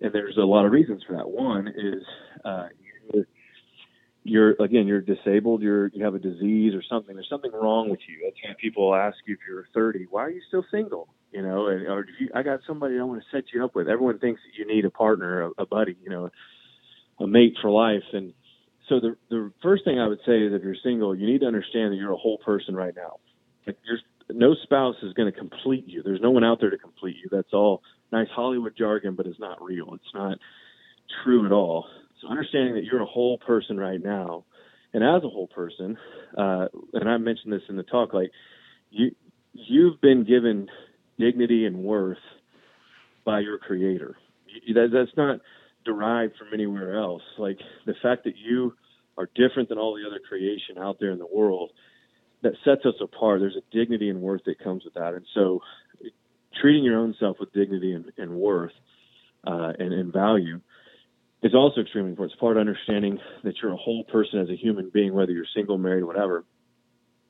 And 0.00 0.12
there's 0.12 0.36
a 0.36 0.42
lot 0.42 0.66
of 0.66 0.72
reasons 0.72 1.02
for 1.06 1.16
that. 1.16 1.28
One 1.28 1.68
is 1.68 2.02
uh, 2.44 2.68
you're, 4.28 4.52
again 4.60 4.86
you're 4.86 5.00
disabled. 5.00 5.62
You're 5.62 5.88
you 5.88 6.04
have 6.04 6.14
a 6.14 6.18
disease 6.18 6.74
or 6.74 6.82
something. 6.88 7.14
There's 7.14 7.28
something 7.28 7.52
wrong 7.52 7.90
with 7.90 8.00
you. 8.08 8.20
That's 8.24 8.60
people 8.60 8.94
ask 8.94 9.16
you 9.26 9.34
if 9.34 9.40
you're 9.48 9.66
30, 9.74 10.06
why 10.10 10.24
are 10.24 10.30
you 10.30 10.40
still 10.48 10.64
single? 10.70 11.08
You 11.32 11.42
know, 11.42 11.66
and, 11.68 11.86
or 11.86 12.06
you, 12.18 12.30
I 12.34 12.42
got 12.42 12.60
somebody 12.66 12.98
I 12.98 13.02
want 13.02 13.22
to 13.22 13.36
set 13.36 13.44
you 13.52 13.64
up 13.64 13.74
with. 13.74 13.88
Everyone 13.88 14.18
thinks 14.18 14.40
that 14.46 14.58
you 14.58 14.66
need 14.66 14.84
a 14.84 14.90
partner, 14.90 15.42
a, 15.42 15.62
a 15.62 15.66
buddy, 15.66 15.96
you 16.02 16.10
know, 16.10 16.30
a 17.20 17.26
mate 17.26 17.54
for 17.60 17.70
life, 17.70 18.04
and 18.12 18.32
so 18.88 19.00
the 19.00 19.16
the 19.28 19.52
first 19.62 19.84
thing 19.84 19.98
I 19.98 20.08
would 20.08 20.20
say 20.26 20.40
is 20.42 20.52
if 20.52 20.62
you're 20.62 20.76
single, 20.82 21.14
you 21.14 21.26
need 21.26 21.40
to 21.40 21.46
understand 21.46 21.92
that 21.92 21.96
you're 21.96 22.12
a 22.12 22.16
whole 22.16 22.38
person 22.38 22.74
right 22.74 22.94
now. 22.96 23.16
Like 23.66 23.76
there's 23.84 24.02
no 24.30 24.54
spouse 24.62 24.96
is 25.02 25.12
going 25.12 25.30
to 25.30 25.38
complete 25.38 25.84
you. 25.86 26.02
There's 26.02 26.20
no 26.20 26.30
one 26.30 26.44
out 26.44 26.58
there 26.60 26.70
to 26.70 26.78
complete 26.78 27.16
you. 27.16 27.28
That's 27.30 27.52
all 27.52 27.82
nice 28.12 28.28
Hollywood 28.34 28.74
jargon, 28.76 29.14
but 29.14 29.26
it's 29.26 29.38
not 29.38 29.62
real. 29.62 29.94
It's 29.94 30.14
not 30.14 30.38
true 31.24 31.46
at 31.46 31.52
all. 31.52 31.86
Understanding 32.28 32.74
that 32.74 32.84
you're 32.84 33.02
a 33.02 33.06
whole 33.06 33.38
person 33.38 33.78
right 33.78 34.02
now, 34.02 34.44
and 34.92 35.02
as 35.02 35.24
a 35.24 35.28
whole 35.28 35.46
person, 35.46 35.96
uh, 36.36 36.66
and 36.92 37.08
I 37.08 37.16
mentioned 37.16 37.52
this 37.52 37.62
in 37.68 37.76
the 37.76 37.82
talk, 37.82 38.12
like 38.12 38.30
you 38.90 39.14
you've 39.52 40.00
been 40.00 40.24
given 40.24 40.68
dignity 41.18 41.64
and 41.64 41.78
worth 41.78 42.18
by 43.24 43.40
your 43.40 43.58
creator. 43.58 44.16
That, 44.74 44.90
that's 44.92 45.16
not 45.16 45.40
derived 45.84 46.34
from 46.36 46.48
anywhere 46.52 46.98
else. 46.98 47.22
Like 47.38 47.58
the 47.86 47.94
fact 48.02 48.24
that 48.24 48.34
you 48.36 48.74
are 49.16 49.28
different 49.34 49.68
than 49.68 49.78
all 49.78 49.94
the 49.94 50.06
other 50.06 50.20
creation 50.26 50.78
out 50.78 50.98
there 51.00 51.10
in 51.10 51.18
the 51.18 51.26
world 51.26 51.72
that 52.42 52.52
sets 52.64 52.84
us 52.84 52.94
apart. 53.02 53.40
There's 53.40 53.56
a 53.56 53.76
dignity 53.76 54.10
and 54.10 54.20
worth 54.20 54.42
that 54.44 54.62
comes 54.62 54.84
with 54.84 54.94
that, 54.94 55.14
and 55.14 55.24
so 55.34 55.60
treating 56.60 56.84
your 56.84 56.98
own 56.98 57.14
self 57.18 57.38
with 57.40 57.52
dignity 57.52 57.92
and, 57.94 58.06
and 58.16 58.32
worth 58.32 58.72
uh, 59.46 59.72
and, 59.78 59.92
and 59.92 60.12
value 60.12 60.60
is 61.42 61.54
also 61.54 61.82
extremely 61.82 62.10
important. 62.10 62.32
It's 62.32 62.40
part 62.40 62.56
of 62.56 62.60
understanding 62.60 63.18
that 63.44 63.54
you're 63.62 63.72
a 63.72 63.76
whole 63.76 64.04
person 64.04 64.40
as 64.40 64.48
a 64.48 64.56
human 64.56 64.90
being, 64.92 65.14
whether 65.14 65.32
you're 65.32 65.46
single, 65.54 65.78
married, 65.78 66.04
whatever. 66.04 66.44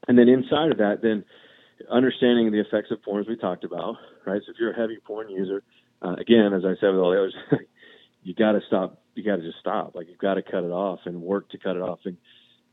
And 0.07 0.19
then 0.19 0.29
inside 0.29 0.73
of 0.73 0.79
that, 0.79 1.03
then 1.03 1.25
understanding 1.91 2.51
the 2.51 2.61
effects 2.61 2.91
of 2.91 3.03
porn, 3.03 3.21
as 3.21 3.29
we 3.29 3.37
talked 3.37 3.65
about, 3.65 3.97
right? 4.27 4.41
So 4.45 4.53
if 4.53 4.57
you're 4.59 4.73
a 4.73 4.77
heavy 4.77 4.99
porn 5.05 5.29
user, 5.29 5.63
uh, 6.01 6.15
again, 6.15 6.53
as 6.55 6.65
I 6.65 6.75
said 6.81 6.91
with 6.91 7.01
all 7.01 7.11
the 7.11 7.19
others, 7.19 7.35
you 8.23 8.35
got 8.35 8.53
to 8.53 8.61
stop. 8.67 9.03
You 9.15 9.25
got 9.25 9.37
to 9.37 9.43
just 9.43 9.59
stop. 9.59 9.95
Like 9.95 10.09
you've 10.09 10.19
got 10.19 10.35
to 10.35 10.43
cut 10.43 10.65
it 10.65 10.71
off 10.71 11.01
and 11.05 11.21
work 11.21 11.51
to 11.51 11.59
cut 11.59 11.77
it 11.77 11.83
off 11.83 12.01
and 12.05 12.17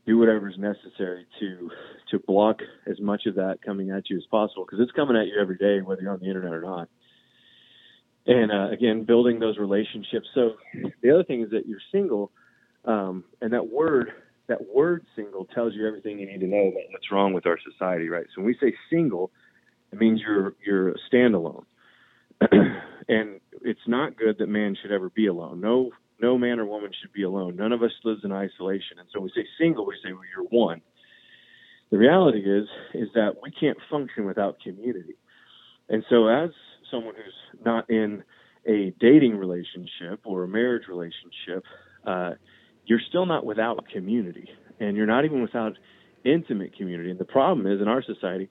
do 0.06 0.18
whatever 0.18 0.48
is 0.48 0.56
necessary 0.56 1.26
to 1.40 1.70
to 2.12 2.20
block 2.20 2.60
as 2.86 3.00
much 3.00 3.26
of 3.26 3.34
that 3.34 3.58
coming 3.64 3.90
at 3.90 4.08
you 4.08 4.16
as 4.16 4.24
possible 4.30 4.64
because 4.64 4.78
it's 4.80 4.92
coming 4.92 5.16
at 5.16 5.26
you 5.26 5.34
every 5.40 5.56
day, 5.56 5.80
whether 5.80 6.02
you're 6.02 6.12
on 6.12 6.20
the 6.20 6.26
internet 6.26 6.52
or 6.52 6.62
not. 6.62 6.88
And 8.26 8.50
uh, 8.50 8.70
again, 8.70 9.04
building 9.04 9.38
those 9.38 9.56
relationships. 9.58 10.26
So 10.34 10.52
the 11.02 11.10
other 11.12 11.24
thing 11.24 11.42
is 11.42 11.50
that 11.50 11.66
you're 11.66 11.80
single, 11.92 12.32
um, 12.84 13.24
and 13.40 13.52
that 13.52 13.68
word 13.68 14.10
that 14.48 14.58
word 14.72 15.04
single 15.16 15.44
tells 15.46 15.74
you 15.74 15.86
everything 15.86 16.18
you 16.18 16.26
need 16.26 16.40
to 16.40 16.46
know 16.46 16.68
about 16.68 16.90
what's 16.90 17.10
wrong 17.10 17.32
with 17.32 17.46
our 17.46 17.58
society, 17.70 18.08
right? 18.08 18.26
So 18.34 18.42
when 18.42 18.46
we 18.46 18.56
say 18.60 18.74
single, 18.90 19.30
it 19.92 19.98
means 19.98 20.20
you're 20.26 20.54
you're 20.64 20.94
standalone. 21.12 21.64
and 22.50 23.40
it's 23.62 23.80
not 23.86 24.16
good 24.16 24.38
that 24.38 24.48
man 24.48 24.76
should 24.80 24.92
ever 24.92 25.10
be 25.10 25.26
alone. 25.26 25.60
No 25.60 25.90
no 26.20 26.38
man 26.38 26.58
or 26.58 26.66
woman 26.66 26.90
should 27.00 27.12
be 27.12 27.22
alone. 27.22 27.56
None 27.56 27.72
of 27.72 27.82
us 27.82 27.92
lives 28.04 28.22
in 28.24 28.32
isolation. 28.32 28.98
And 28.98 29.08
so 29.12 29.20
when 29.20 29.30
we 29.34 29.42
say 29.42 29.46
single, 29.58 29.86
we 29.86 29.94
say 30.04 30.12
well, 30.12 30.22
you're 30.34 30.46
one. 30.50 30.80
The 31.90 31.98
reality 31.98 32.40
is 32.40 32.66
is 32.94 33.08
that 33.14 33.34
we 33.42 33.50
can't 33.50 33.78
function 33.90 34.26
without 34.26 34.60
community. 34.60 35.16
And 35.88 36.04
so 36.10 36.26
as 36.26 36.50
someone 36.90 37.14
who's 37.14 37.64
not 37.64 37.88
in 37.90 38.22
a 38.66 38.92
dating 39.00 39.36
relationship 39.36 40.20
or 40.24 40.44
a 40.44 40.48
marriage 40.48 40.88
relationship, 40.88 41.64
uh, 42.06 42.32
you're 42.84 43.00
still 43.08 43.26
not 43.26 43.44
without 43.44 43.84
community, 43.92 44.48
and 44.80 44.96
you're 44.96 45.06
not 45.06 45.24
even 45.24 45.42
without 45.42 45.72
intimate 46.24 46.76
community. 46.76 47.10
And 47.10 47.18
the 47.18 47.24
problem 47.24 47.66
is 47.66 47.80
in 47.80 47.88
our 47.88 48.02
society, 48.02 48.48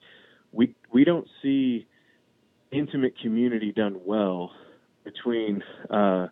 we 0.51 0.75
we 0.93 1.03
don't 1.03 1.27
see 1.41 1.87
intimate 2.71 3.13
community 3.21 3.71
done 3.71 3.99
well 4.05 4.51
between 5.03 5.61
uh, 5.89 6.27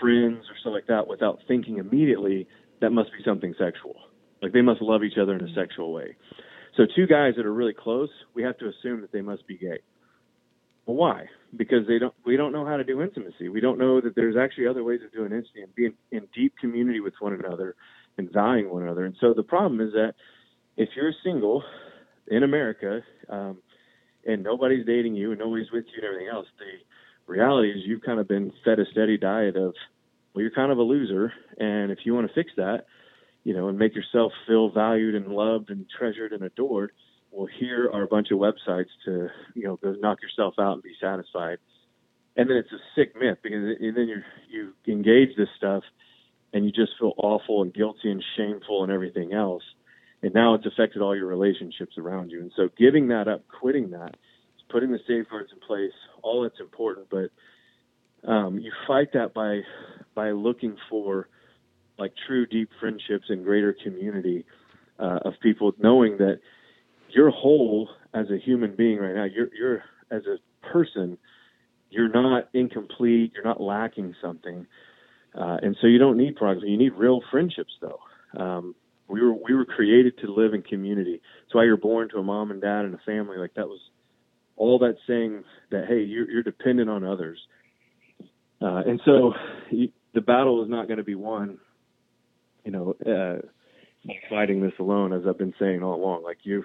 friends 0.00 0.44
or 0.48 0.56
stuff 0.60 0.72
like 0.72 0.86
that 0.86 1.06
without 1.08 1.40
thinking 1.48 1.78
immediately 1.78 2.46
that 2.80 2.90
must 2.90 3.10
be 3.12 3.18
something 3.24 3.54
sexual. 3.58 3.96
Like 4.42 4.52
they 4.52 4.62
must 4.62 4.82
love 4.82 5.02
each 5.02 5.18
other 5.20 5.34
in 5.34 5.42
a 5.42 5.54
sexual 5.54 5.92
way. 5.92 6.16
So 6.76 6.84
two 6.94 7.06
guys 7.06 7.34
that 7.36 7.46
are 7.46 7.52
really 7.52 7.72
close, 7.72 8.10
we 8.34 8.42
have 8.42 8.58
to 8.58 8.68
assume 8.68 9.00
that 9.00 9.12
they 9.12 9.22
must 9.22 9.46
be 9.46 9.56
gay. 9.56 9.80
Well, 10.86 10.96
why? 10.96 11.26
Because 11.56 11.86
they 11.86 11.98
don't. 11.98 12.14
We 12.24 12.36
don't 12.36 12.52
know 12.52 12.64
how 12.64 12.76
to 12.76 12.84
do 12.84 13.02
intimacy. 13.02 13.48
We 13.48 13.60
don't 13.60 13.78
know 13.78 14.00
that 14.00 14.14
there's 14.14 14.36
actually 14.36 14.68
other 14.68 14.84
ways 14.84 15.00
of 15.04 15.12
doing 15.12 15.32
intimacy 15.32 15.62
and 15.62 15.74
being 15.74 15.94
in 16.12 16.28
deep 16.34 16.54
community 16.60 17.00
with 17.00 17.14
one 17.18 17.34
another 17.34 17.74
and 18.16 18.32
valuing 18.32 18.70
one 18.70 18.84
another. 18.84 19.04
And 19.04 19.16
so 19.20 19.34
the 19.34 19.42
problem 19.42 19.80
is 19.80 19.92
that 19.92 20.14
if 20.76 20.90
you're 20.96 21.12
single 21.24 21.62
in 22.28 22.42
America 22.42 23.00
um, 23.28 23.58
and 24.24 24.42
nobody's 24.42 24.86
dating 24.86 25.14
you 25.16 25.30
and 25.32 25.40
nobody's 25.40 25.70
with 25.72 25.84
you 25.86 26.02
and 26.02 26.04
everything 26.04 26.28
else, 26.32 26.46
the 26.58 27.32
reality 27.32 27.70
is 27.70 27.78
you've 27.84 28.02
kind 28.02 28.20
of 28.20 28.28
been 28.28 28.52
fed 28.64 28.78
a 28.78 28.84
steady 28.92 29.18
diet 29.18 29.56
of 29.56 29.74
well, 30.34 30.42
you're 30.42 30.50
kind 30.50 30.70
of 30.70 30.78
a 30.78 30.82
loser, 30.82 31.32
and 31.58 31.90
if 31.90 32.00
you 32.04 32.14
want 32.14 32.28
to 32.28 32.34
fix 32.34 32.50
that, 32.58 32.84
you 33.42 33.54
know, 33.54 33.68
and 33.68 33.78
make 33.78 33.94
yourself 33.94 34.32
feel 34.46 34.70
valued 34.70 35.14
and 35.14 35.28
loved 35.28 35.70
and 35.70 35.86
treasured 35.98 36.32
and 36.32 36.42
adored 36.42 36.92
well, 37.36 37.48
here 37.60 37.90
are 37.92 38.02
a 38.02 38.06
bunch 38.06 38.28
of 38.30 38.38
websites 38.38 38.88
to, 39.04 39.28
you 39.54 39.64
know, 39.64 39.76
go 39.76 39.94
knock 40.00 40.18
yourself 40.22 40.54
out 40.58 40.72
and 40.72 40.82
be 40.82 40.94
satisfied. 40.98 41.58
And 42.34 42.48
then 42.48 42.56
it's 42.56 42.72
a 42.72 42.80
sick 42.94 43.14
myth 43.14 43.38
because 43.42 43.76
and 43.78 43.94
then 43.94 44.08
you 44.08 44.22
you 44.50 44.72
engage 44.90 45.36
this 45.36 45.48
stuff 45.56 45.82
and 46.54 46.64
you 46.64 46.72
just 46.72 46.92
feel 46.98 47.12
awful 47.18 47.62
and 47.62 47.74
guilty 47.74 48.10
and 48.10 48.24
shameful 48.36 48.82
and 48.82 48.90
everything 48.90 49.34
else. 49.34 49.62
And 50.22 50.32
now 50.32 50.54
it's 50.54 50.64
affected 50.64 51.02
all 51.02 51.14
your 51.14 51.26
relationships 51.26 51.98
around 51.98 52.30
you. 52.30 52.40
And 52.40 52.52
so 52.56 52.70
giving 52.78 53.08
that 53.08 53.28
up, 53.28 53.42
quitting 53.60 53.90
that, 53.90 54.16
putting 54.70 54.90
the 54.90 54.98
safeguards 55.06 55.50
in 55.52 55.60
place, 55.60 55.92
all 56.22 56.42
that's 56.42 56.58
important. 56.58 57.08
But 57.10 58.30
um, 58.30 58.58
you 58.58 58.72
fight 58.86 59.12
that 59.12 59.34
by 59.34 59.60
by 60.14 60.30
looking 60.30 60.76
for 60.88 61.28
like 61.98 62.14
true 62.26 62.46
deep 62.46 62.70
friendships 62.80 63.26
and 63.28 63.44
greater 63.44 63.76
community 63.84 64.46
uh, 64.98 65.18
of 65.26 65.34
people, 65.42 65.72
knowing 65.78 66.16
that 66.16 66.40
you're 67.10 67.30
whole 67.30 67.88
as 68.14 68.26
a 68.30 68.38
human 68.38 68.74
being 68.74 68.98
right 68.98 69.14
now. 69.14 69.24
You're 69.24 69.48
you're 69.54 69.82
as 70.10 70.22
a 70.26 70.36
person, 70.66 71.18
you're 71.90 72.08
not 72.08 72.48
incomplete. 72.54 73.32
You're 73.34 73.44
not 73.44 73.60
lacking 73.60 74.14
something, 74.20 74.66
uh, 75.34 75.58
and 75.62 75.76
so 75.80 75.86
you 75.86 75.98
don't 75.98 76.16
need 76.16 76.36
pornography. 76.36 76.70
You 76.70 76.78
need 76.78 76.94
real 76.94 77.20
friendships, 77.30 77.72
though. 77.80 78.00
Um, 78.40 78.74
we 79.08 79.20
were 79.20 79.32
we 79.32 79.54
were 79.54 79.64
created 79.64 80.18
to 80.18 80.32
live 80.32 80.54
in 80.54 80.62
community. 80.62 81.20
That's 81.42 81.54
why 81.54 81.64
you're 81.64 81.76
born 81.76 82.08
to 82.10 82.18
a 82.18 82.22
mom 82.22 82.50
and 82.50 82.60
dad 82.60 82.84
and 82.84 82.94
a 82.94 83.00
family. 83.06 83.38
Like 83.38 83.54
that 83.54 83.68
was 83.68 83.80
all 84.56 84.78
that 84.80 84.96
saying 85.06 85.44
that 85.70 85.84
hey, 85.86 86.02
you're 86.02 86.30
you're 86.30 86.42
dependent 86.42 86.90
on 86.90 87.04
others, 87.04 87.38
uh, 88.60 88.82
and 88.86 89.00
so 89.04 89.32
you, 89.70 89.90
the 90.14 90.20
battle 90.20 90.62
is 90.64 90.70
not 90.70 90.88
going 90.88 90.98
to 90.98 91.04
be 91.04 91.14
won. 91.14 91.58
You 92.64 92.72
know, 92.72 92.96
uh, 93.06 93.46
fighting 94.28 94.60
this 94.60 94.72
alone, 94.80 95.12
as 95.12 95.22
I've 95.28 95.38
been 95.38 95.54
saying 95.58 95.82
all 95.82 95.94
along. 95.94 96.24
Like 96.24 96.38
you 96.42 96.64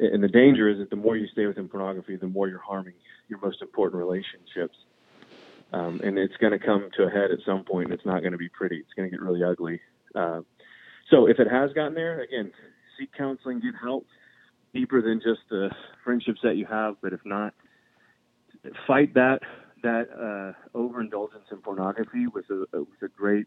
and 0.00 0.22
the 0.22 0.28
danger 0.28 0.68
is 0.68 0.78
that 0.78 0.90
the 0.90 0.96
more 0.96 1.16
you 1.16 1.26
stay 1.28 1.46
within 1.46 1.68
pornography, 1.68 2.16
the 2.16 2.26
more 2.26 2.48
you're 2.48 2.58
harming 2.58 2.94
your 3.28 3.38
most 3.40 3.60
important 3.60 4.02
relationships. 4.02 4.76
Um, 5.72 6.00
and 6.02 6.18
it's 6.18 6.36
going 6.38 6.52
to 6.52 6.58
come 6.58 6.88
to 6.96 7.04
a 7.04 7.10
head 7.10 7.30
at 7.30 7.38
some 7.46 7.64
point. 7.64 7.92
It's 7.92 8.04
not 8.04 8.20
going 8.20 8.32
to 8.32 8.38
be 8.38 8.48
pretty. 8.48 8.76
It's 8.78 8.92
going 8.96 9.08
to 9.08 9.16
get 9.16 9.22
really 9.22 9.44
ugly. 9.44 9.80
Uh, 10.14 10.40
so 11.10 11.26
if 11.26 11.38
it 11.38 11.48
has 11.48 11.72
gotten 11.72 11.94
there, 11.94 12.22
again, 12.22 12.50
seek 12.98 13.10
counseling, 13.16 13.60
get 13.60 13.74
help 13.80 14.06
deeper 14.74 15.02
than 15.02 15.20
just 15.20 15.40
the 15.48 15.70
friendships 16.02 16.40
that 16.42 16.56
you 16.56 16.66
have. 16.66 16.96
But 17.02 17.12
if 17.12 17.20
not, 17.24 17.54
fight 18.86 19.14
that 19.14 19.40
that 19.82 20.08
uh, 20.10 20.76
overindulgence 20.76 21.44
in 21.50 21.58
pornography 21.58 22.26
with 22.26 22.46
a 22.50 22.80
with 22.80 23.02
a 23.02 23.08
great 23.08 23.46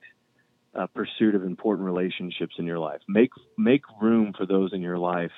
uh, 0.75 0.87
pursuit 0.87 1.35
of 1.35 1.43
important 1.43 1.85
relationships 1.85 2.55
in 2.57 2.65
your 2.65 2.79
life. 2.79 3.01
Make 3.07 3.31
make 3.57 3.83
room 4.01 4.33
for 4.37 4.45
those 4.45 4.71
in 4.73 4.81
your 4.81 4.97
life 4.97 5.31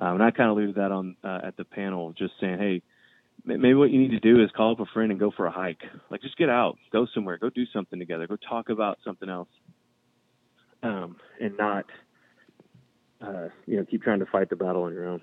um, 0.00 0.14
and 0.14 0.22
I 0.22 0.30
kind 0.30 0.50
of 0.50 0.56
leave 0.56 0.76
that 0.76 0.90
on 0.90 1.16
uh, 1.22 1.40
at 1.44 1.56
the 1.56 1.64
panel, 1.64 2.12
just 2.12 2.32
saying, 2.40 2.58
hey, 2.58 2.82
maybe 3.44 3.74
what 3.74 3.90
you 3.90 4.00
need 4.00 4.12
to 4.12 4.20
do 4.20 4.42
is 4.42 4.50
call 4.56 4.72
up 4.72 4.80
a 4.80 4.86
friend 4.86 5.10
and 5.10 5.20
go 5.20 5.30
for 5.30 5.46
a 5.46 5.50
hike. 5.50 5.82
Like 6.10 6.22
just 6.22 6.36
get 6.36 6.48
out, 6.48 6.78
go 6.90 7.06
somewhere, 7.12 7.36
go 7.36 7.50
do 7.50 7.66
something 7.66 7.98
together, 7.98 8.26
go 8.26 8.36
talk 8.36 8.70
about 8.70 8.98
something 9.04 9.28
else, 9.28 9.48
um, 10.82 11.16
and 11.40 11.56
not, 11.58 11.86
uh, 13.20 13.48
you 13.66 13.76
know, 13.76 13.84
keep 13.84 14.02
trying 14.02 14.20
to 14.20 14.26
fight 14.26 14.48
the 14.48 14.56
battle 14.56 14.84
on 14.84 14.92
your 14.92 15.06
own. 15.06 15.20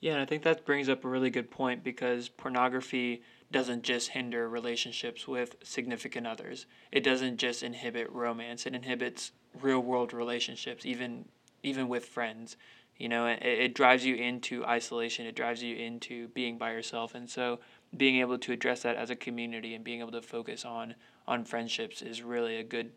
Yeah, 0.00 0.12
and 0.12 0.22
I 0.22 0.26
think 0.26 0.44
that 0.44 0.64
brings 0.64 0.88
up 0.88 1.04
a 1.04 1.08
really 1.08 1.30
good 1.30 1.50
point 1.50 1.82
because 1.82 2.28
pornography 2.28 3.22
doesn't 3.50 3.82
just 3.82 4.10
hinder 4.10 4.48
relationships 4.48 5.26
with 5.26 5.56
significant 5.64 6.26
others. 6.26 6.66
It 6.92 7.02
doesn't 7.02 7.38
just 7.38 7.62
inhibit 7.62 8.12
romance. 8.12 8.66
It 8.66 8.74
inhibits 8.74 9.32
real 9.60 9.80
world 9.80 10.12
relationships, 10.12 10.84
even 10.86 11.24
even 11.64 11.88
with 11.88 12.04
friends 12.04 12.56
you 12.98 13.08
know 13.08 13.26
it, 13.26 13.38
it 13.42 13.74
drives 13.74 14.04
you 14.04 14.16
into 14.16 14.64
isolation. 14.64 15.26
It 15.26 15.36
drives 15.36 15.62
you 15.62 15.76
into 15.76 16.28
being 16.28 16.58
by 16.58 16.72
yourself. 16.72 17.14
And 17.14 17.30
so 17.30 17.60
being 17.96 18.16
able 18.16 18.38
to 18.38 18.52
address 18.52 18.82
that 18.82 18.96
as 18.96 19.10
a 19.10 19.16
community 19.16 19.74
and 19.74 19.84
being 19.84 20.00
able 20.00 20.12
to 20.12 20.22
focus 20.22 20.64
on 20.64 20.94
on 21.26 21.44
friendships 21.44 22.02
is 22.02 22.22
really 22.22 22.56
a 22.56 22.64
good 22.64 22.90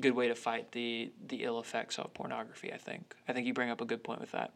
good 0.00 0.12
way 0.12 0.28
to 0.28 0.34
fight 0.34 0.72
the 0.72 1.10
the 1.26 1.42
ill 1.42 1.58
effects 1.58 1.98
of 1.98 2.14
pornography 2.14 2.72
i 2.72 2.76
think. 2.76 3.14
I 3.28 3.32
think 3.32 3.46
you 3.46 3.52
bring 3.52 3.70
up 3.70 3.80
a 3.80 3.84
good 3.84 4.04
point 4.04 4.20
with 4.20 4.32
that. 4.32 4.52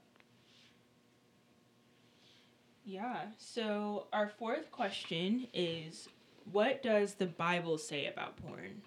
Yeah. 2.85 3.23
So 3.39 4.07
our 4.13 4.29
fourth 4.29 4.71
question 4.71 5.47
is 5.53 6.09
what 6.51 6.83
does 6.83 7.15
the 7.15 7.27
bible 7.27 7.79
say 7.79 8.07
about 8.07 8.37
porn? 8.37 8.83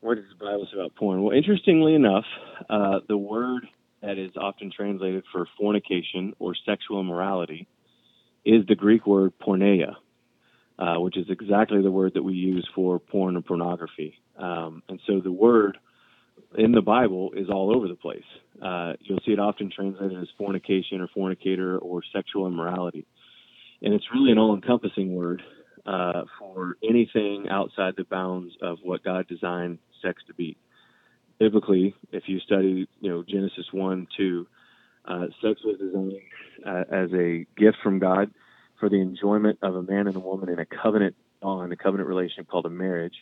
What 0.00 0.16
does 0.16 0.24
the 0.38 0.44
bible 0.44 0.66
say 0.70 0.78
about 0.78 0.94
porn? 0.94 1.22
Well 1.22 1.36
interestingly 1.36 1.94
enough 1.94 2.24
uh, 2.70 3.00
the 3.08 3.16
word 3.18 3.68
that 4.02 4.18
is 4.18 4.32
often 4.36 4.70
translated 4.70 5.24
for 5.32 5.46
fornication 5.58 6.34
or 6.38 6.54
sexual 6.66 7.00
immorality 7.00 7.66
is 8.44 8.66
the 8.66 8.74
Greek 8.74 9.06
word 9.06 9.32
porneia, 9.44 9.94
uh, 10.78 10.96
which 10.96 11.16
is 11.16 11.26
exactly 11.28 11.82
the 11.82 11.90
word 11.90 12.14
that 12.14 12.22
we 12.22 12.34
use 12.34 12.68
for 12.74 12.98
porn 12.98 13.36
and 13.36 13.44
pornography. 13.44 14.14
Um, 14.38 14.82
and 14.88 15.00
so 15.06 15.20
the 15.20 15.32
word 15.32 15.78
in 16.56 16.72
the 16.72 16.82
Bible 16.82 17.32
is 17.34 17.48
all 17.50 17.74
over 17.74 17.88
the 17.88 17.94
place. 17.94 18.24
Uh, 18.62 18.92
you'll 19.00 19.20
see 19.24 19.32
it 19.32 19.40
often 19.40 19.70
translated 19.74 20.20
as 20.20 20.28
fornication 20.38 21.00
or 21.00 21.08
fornicator 21.08 21.78
or 21.78 22.02
sexual 22.14 22.46
immorality. 22.46 23.06
And 23.82 23.92
it's 23.94 24.06
really 24.14 24.32
an 24.32 24.38
all 24.38 24.54
encompassing 24.54 25.14
word 25.14 25.42
uh, 25.84 26.24
for 26.38 26.76
anything 26.88 27.46
outside 27.50 27.94
the 27.96 28.04
bounds 28.04 28.54
of 28.62 28.78
what 28.82 29.02
God 29.02 29.26
designed 29.28 29.78
sex 30.02 30.22
to 30.28 30.34
be 30.34 30.56
biblically, 31.38 31.94
if 32.12 32.24
you 32.26 32.40
study, 32.40 32.88
you 33.00 33.10
know, 33.10 33.22
Genesis 33.22 33.66
1, 33.72 34.06
2, 34.16 34.46
Uh, 35.06 35.26
sex 35.40 35.60
was 35.64 35.78
designed 35.78 36.18
uh, 36.66 36.82
as 36.90 37.12
a 37.12 37.46
gift 37.56 37.76
from 37.82 38.00
God 38.00 38.30
for 38.80 38.88
the 38.88 39.00
enjoyment 39.00 39.56
of 39.62 39.76
a 39.76 39.82
man 39.82 40.08
and 40.08 40.16
a 40.16 40.20
woman 40.20 40.48
in 40.48 40.58
a 40.58 40.66
covenant 40.66 41.14
bond, 41.40 41.72
a 41.72 41.76
covenant 41.76 42.08
relationship 42.08 42.48
called 42.48 42.66
a 42.66 42.70
marriage. 42.70 43.14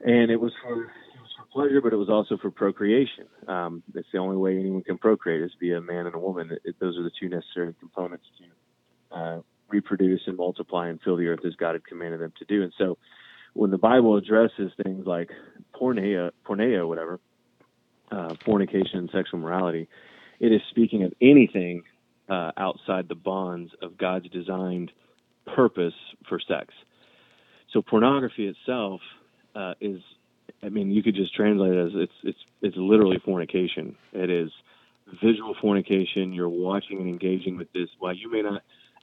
And 0.00 0.30
it 0.30 0.38
was 0.38 0.52
for 0.62 0.82
it 0.84 1.20
was 1.20 1.32
for 1.38 1.46
pleasure, 1.52 1.80
but 1.80 1.92
it 1.94 1.96
was 1.96 2.10
also 2.10 2.36
for 2.36 2.50
procreation. 2.50 3.26
Um, 3.48 3.82
it's 3.94 4.08
the 4.12 4.18
only 4.18 4.36
way 4.36 4.58
anyone 4.58 4.82
can 4.82 4.98
procreate 4.98 5.42
is 5.42 5.52
via 5.58 5.78
a 5.78 5.80
man 5.80 6.04
and 6.06 6.14
a 6.14 6.18
woman. 6.18 6.50
It, 6.64 6.76
those 6.80 6.98
are 6.98 7.02
the 7.02 7.12
two 7.18 7.30
necessary 7.30 7.74
components 7.80 8.26
to 8.38 9.16
uh, 9.16 9.40
reproduce 9.70 10.20
and 10.26 10.36
multiply 10.36 10.88
and 10.88 11.00
fill 11.00 11.16
the 11.16 11.28
earth 11.28 11.44
as 11.46 11.54
God 11.54 11.74
had 11.74 11.86
commanded 11.86 12.20
them 12.20 12.34
to 12.40 12.44
do. 12.44 12.62
And 12.62 12.74
so, 12.76 12.98
when 13.54 13.70
the 13.70 13.78
Bible 13.78 14.16
addresses 14.16 14.72
things 14.82 15.06
like 15.06 15.30
porneia, 15.74 16.30
porneia, 16.46 16.86
whatever, 16.86 17.18
uh, 18.10 18.34
fornication 18.44 18.98
and 18.98 19.10
sexual 19.10 19.40
morality, 19.40 19.88
it 20.40 20.52
is 20.52 20.60
speaking 20.70 21.04
of 21.04 21.12
anything 21.20 21.82
uh, 22.28 22.52
outside 22.56 23.08
the 23.08 23.14
bonds 23.14 23.72
of 23.80 23.96
God's 23.96 24.28
designed 24.28 24.92
purpose 25.54 25.94
for 26.28 26.38
sex. 26.40 26.74
So 27.72 27.82
pornography 27.82 28.46
itself 28.46 29.00
uh, 29.54 29.74
is, 29.80 30.00
I 30.62 30.68
mean, 30.68 30.90
you 30.90 31.02
could 31.02 31.14
just 31.14 31.34
translate 31.34 31.72
it 31.72 31.86
as 31.86 31.92
it's 31.94 32.12
it's 32.22 32.38
it's 32.62 32.76
literally 32.76 33.20
fornication. 33.24 33.96
It 34.12 34.30
is 34.30 34.50
visual 35.22 35.54
fornication. 35.60 36.32
You're 36.32 36.48
watching 36.48 36.98
and 36.98 37.08
engaging 37.08 37.56
with 37.56 37.72
this. 37.72 37.88
While 37.98 38.14
you 38.14 38.30
may 38.30 38.42
not 38.42 38.62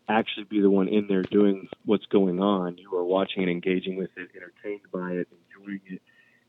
actually 0.09 0.45
be 0.45 0.61
the 0.61 0.69
one 0.69 0.87
in 0.87 1.07
there 1.07 1.23
doing 1.23 1.67
what's 1.85 2.05
going 2.07 2.39
on, 2.39 2.77
you 2.77 2.93
are 2.95 3.03
watching 3.03 3.43
and 3.43 3.51
engaging 3.51 3.97
with 3.97 4.09
it, 4.17 4.29
entertained 4.35 4.81
by 4.91 5.11
it, 5.11 5.27
enjoying 5.31 5.81
it, 5.85 6.01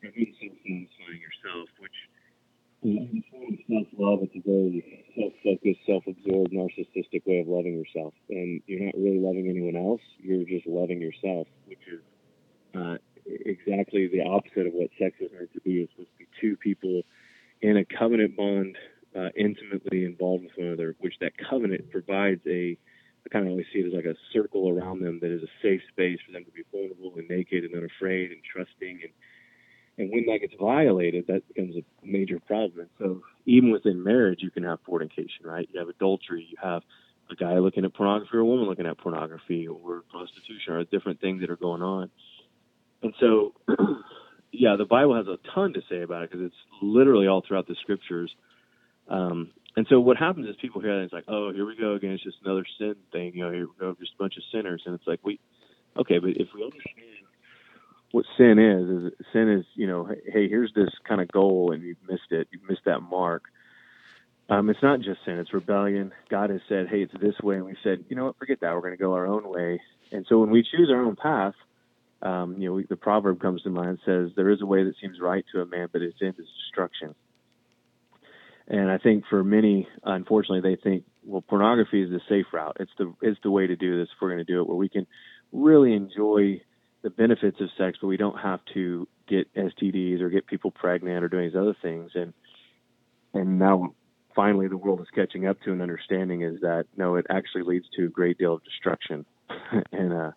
and 0.03 0.13
some 0.15 0.51
satisfying 0.67 1.21
yourself, 1.21 1.69
which 1.79 1.93
in 2.83 3.23
self 3.71 3.87
love, 3.97 4.19
it's 4.23 4.35
a 4.35 4.43
very 4.45 5.07
self 5.15 5.33
focused, 5.45 5.81
self 5.87 6.03
absorbed, 6.07 6.53
narcissistic 6.53 7.25
way 7.27 7.39
of 7.39 7.47
loving 7.47 7.75
yourself. 7.75 8.13
And 8.29 8.61
you're 8.67 8.87
not 8.87 8.95
really 8.97 9.21
loving 9.21 9.49
anyone 9.49 9.77
else, 9.77 10.01
you're 10.19 10.45
just 10.45 10.67
loving 10.67 11.01
yourself, 11.01 11.47
which 11.67 11.79
is 11.87 12.01
uh, 12.75 12.97
exactly 13.27 14.09
the 14.09 14.23
opposite 14.23 14.67
of 14.67 14.73
what 14.73 14.91
sex 14.99 15.17
is 15.21 15.31
meant 15.33 15.53
to 15.53 15.61
be. 15.61 15.83
It's 15.83 15.93
supposed 15.93 16.11
to 16.19 16.19
be 16.19 16.29
two 16.41 16.57
people 16.57 17.03
in 17.61 17.77
a 17.77 17.85
covenant 17.85 18.37
bond, 18.37 18.77
uh, 19.17 19.29
intimately 19.37 20.05
involved 20.05 20.45
with 20.45 20.53
one 20.57 20.67
another, 20.69 20.97
which 20.99 21.15
that 21.21 21.33
covenant 21.39 21.91
provides 21.91 22.41
a 22.49 22.77
I 23.25 23.29
kind 23.29 23.47
of 23.47 23.53
always 23.53 23.67
see 23.73 23.81
it 23.81 23.87
as 23.87 23.93
like 23.93 24.05
a 24.05 24.17
circle 24.33 24.69
around 24.69 25.01
them 25.01 25.21
that 25.21 25.31
is 25.31 25.43
a 25.43 25.53
safe 25.63 25.81
space 25.89 26.19
for 26.27 26.33
them 26.33 26.45
to 26.45 26.51
be 26.51 26.63
vulnerable 26.73 27.13
and 27.17 27.29
naked 27.29 27.65
and 27.65 27.75
unafraid 27.75 28.33
and 28.33 28.41
trusting 28.43 29.01
and 29.03 29.13
and 29.99 30.11
when 30.11 30.25
that 30.27 30.39
gets 30.41 30.55
violated, 30.59 31.27
that 31.27 31.47
becomes 31.49 31.77
a 31.77 31.85
major 32.03 32.41
problem. 32.41 32.81
And 32.81 32.89
so, 32.99 33.23
even 33.45 33.71
within 33.71 34.03
marriage, 34.03 34.39
you 34.43 34.51
can 34.51 34.63
have 34.65 34.79
fornication, 34.87 35.45
right? 35.45 35.69
You 35.71 35.81
have 35.81 35.89
adultery, 35.89 36.47
you 36.51 36.57
have 36.63 36.83
a 37.31 37.35
guy 37.35 37.59
looking 37.59 37.85
at 37.85 37.95
pornography 37.95 38.37
or 38.37 38.41
a 38.41 38.45
woman 38.45 38.67
looking 38.67 38.87
at 38.87 38.99
pornography 38.99 39.69
or 39.69 40.03
prostitution 40.11 40.73
or 40.73 40.85
different 40.85 41.21
things 41.21 41.41
that 41.41 41.51
are 41.51 41.57
going 41.57 41.83
on. 41.83 42.11
And 43.03 43.13
so, 43.21 43.53
yeah, 44.53 44.77
the 44.77 44.85
Bible 44.85 45.15
has 45.17 45.27
a 45.27 45.39
ton 45.55 45.75
to 45.75 45.83
say 45.91 46.03
about 46.03 46.23
it 46.23 46.31
because 46.31 46.47
it's 46.47 46.57
literally 46.81 47.27
all 47.27 47.43
throughout 47.47 47.67
the 47.67 47.77
scriptures. 47.83 48.35
Um, 49.09 49.51
and 49.77 49.87
so, 49.89 50.01
what 50.01 50.17
happens 50.17 50.49
is 50.49 50.57
people 50.61 50.81
hear 50.81 50.91
that 50.91 50.97
and 50.97 51.05
it's 51.05 51.13
like, 51.13 51.25
oh, 51.29 51.53
here 51.53 51.65
we 51.65 51.77
go 51.77 51.95
again. 51.95 52.13
It's 52.13 52.23
just 52.23 52.39
another 52.45 52.65
sin 52.79 52.95
thing. 53.11 53.33
You 53.35 53.45
know, 53.45 53.51
here 53.51 53.67
we 53.67 53.81
go, 53.81 53.97
just 53.99 54.13
a 54.19 54.23
bunch 54.23 54.37
of 54.37 54.43
sinners. 54.53 54.83
And 54.85 54.95
it's 54.95 55.07
like, 55.07 55.21
we, 55.23 55.41
okay, 55.97 56.19
but 56.19 56.31
if 56.31 56.49
we 56.55 56.63
understand 56.63 57.27
what 58.11 58.27
sin 58.37 58.59
is 58.59 59.13
is 59.15 59.27
sin 59.33 59.49
is 59.51 59.65
you 59.75 59.87
know 59.87 60.07
hey 60.07 60.47
here's 60.47 60.71
this 60.75 60.91
kind 61.09 61.23
of 61.23 61.29
goal 61.29 61.73
and 61.73 61.83
you've 61.83 61.97
missed 62.07 62.31
it. 62.31 62.47
You've 62.53 62.69
missed 62.69 62.85
that 62.85 63.01
mark. 63.01 63.45
Um, 64.51 64.69
it's 64.69 64.83
not 64.83 65.01
just 65.01 65.21
sin. 65.25 65.39
It's 65.39 65.55
rebellion. 65.55 66.13
God 66.29 66.51
has 66.51 66.61
said 66.69 66.89
hey 66.91 67.03
it's 67.03 67.13
this 67.21 67.41
way. 67.43 67.57
And 67.57 67.65
we 67.65 67.77
said 67.83 68.05
you 68.11 68.17
know 68.17 68.27
what? 68.27 68.37
Forget 68.39 68.61
that. 68.61 68.75
We're 68.75 68.83
going 68.83 68.93
to 68.97 69.03
go 69.03 69.15
our 69.15 69.27
own 69.27 69.49
way. 69.49 69.81
And 70.11 70.27
so 70.29 70.39
when 70.41 70.51
we 70.51 70.63
choose 70.63 70.91
our 70.91 71.03
own 71.03 71.17
path 71.17 71.55
um, 72.23 72.57
you 72.59 72.69
know 72.69 72.75
we, 72.75 72.85
the 72.85 72.97
proverb 72.97 73.41
comes 73.41 73.63
to 73.63 73.71
mind 73.71 73.99
says 74.05 74.31
there 74.37 74.51
is 74.51 74.61
a 74.63 74.67
way 74.67 74.85
that 74.85 74.95
seems 75.01 75.19
right 75.21 75.45
to 75.53 75.61
a 75.61 75.67
man 75.67 75.89
but 75.93 76.03
its 76.03 76.19
end 76.23 76.35
is 76.39 76.47
destruction 76.65 77.15
and 78.69 78.91
i 78.91 78.99
think 78.99 79.25
for 79.29 79.43
many 79.45 79.89
unfortunately 80.05 80.61
they 80.61 80.81
think 80.81 81.05
well 81.25 81.43
pornography 81.43 82.03
is 82.03 82.11
the 82.11 82.21
safe 82.29 82.47
route 82.53 82.77
it's 82.81 82.93
the 82.99 83.13
it's 83.23 83.39
the 83.43 83.51
way 83.51 83.67
to 83.67 83.77
do 83.77 83.99
this 83.99 84.09
if 84.15 84.21
we're 84.21 84.29
going 84.29 84.45
to 84.45 84.53
do 84.53 84.61
it 84.61 84.69
where 84.69 84.77
we 84.77 84.89
can 84.89 85.07
really 85.53 85.95
enjoy 85.95 86.61
the 87.03 87.11
benefits 87.11 87.61
of 87.61 87.69
sex, 87.77 87.99
but 88.01 88.07
we 88.07 88.17
don't 88.17 88.39
have 88.39 88.61
to 88.75 89.07
get 89.29 89.53
STDs 89.55 90.21
or 90.21 90.31
get 90.31 90.47
people 90.47 90.71
pregnant 90.71 91.23
or 91.23 91.29
doing 91.29 91.49
these 91.49 91.57
other 91.57 91.77
things. 91.83 92.13
And 92.15 92.33
and 93.35 93.59
now 93.59 93.95
finally 94.35 94.69
the 94.69 94.77
world 94.77 95.01
is 95.01 95.09
catching 95.15 95.47
up 95.47 95.61
to 95.63 95.73
an 95.73 95.81
understanding 95.81 96.43
is 96.43 96.61
that 96.61 96.87
no, 96.97 97.17
it 97.17 97.27
actually 97.29 97.63
leads 97.63 97.87
to 97.97 98.07
a 98.07 98.09
great 98.09 98.39
deal 98.39 98.55
of 98.55 98.65
destruction, 98.65 99.27
and 99.93 100.13
uh, 100.13 100.31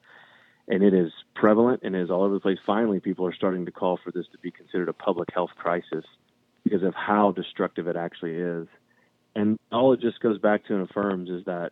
and 0.68 0.84
it 0.84 0.94
is 0.94 1.12
prevalent 1.36 1.82
and 1.84 1.96
is 1.96 2.10
all 2.10 2.24
over 2.24 2.34
the 2.34 2.40
place. 2.40 2.58
Finally, 2.66 3.00
people 3.00 3.26
are 3.26 3.36
starting 3.36 3.66
to 3.66 3.72
call 3.72 4.00
for 4.04 4.12
this 4.12 4.26
to 4.32 4.38
be 4.40 4.52
considered 4.52 4.90
a 4.90 4.94
public 4.94 5.30
health 5.34 5.52
crisis 5.56 6.06
because 6.66 6.84
of 6.84 6.94
how 6.94 7.32
destructive 7.32 7.88
it 7.88 7.96
actually 7.96 8.36
is. 8.36 8.68
And 9.36 9.58
all 9.72 9.94
it 9.94 10.02
just 10.02 10.20
goes 10.20 10.40
back 10.40 10.66
to 10.66 10.74
and 10.74 10.90
affirms 10.90 11.30
is 11.30 11.46
that 11.46 11.72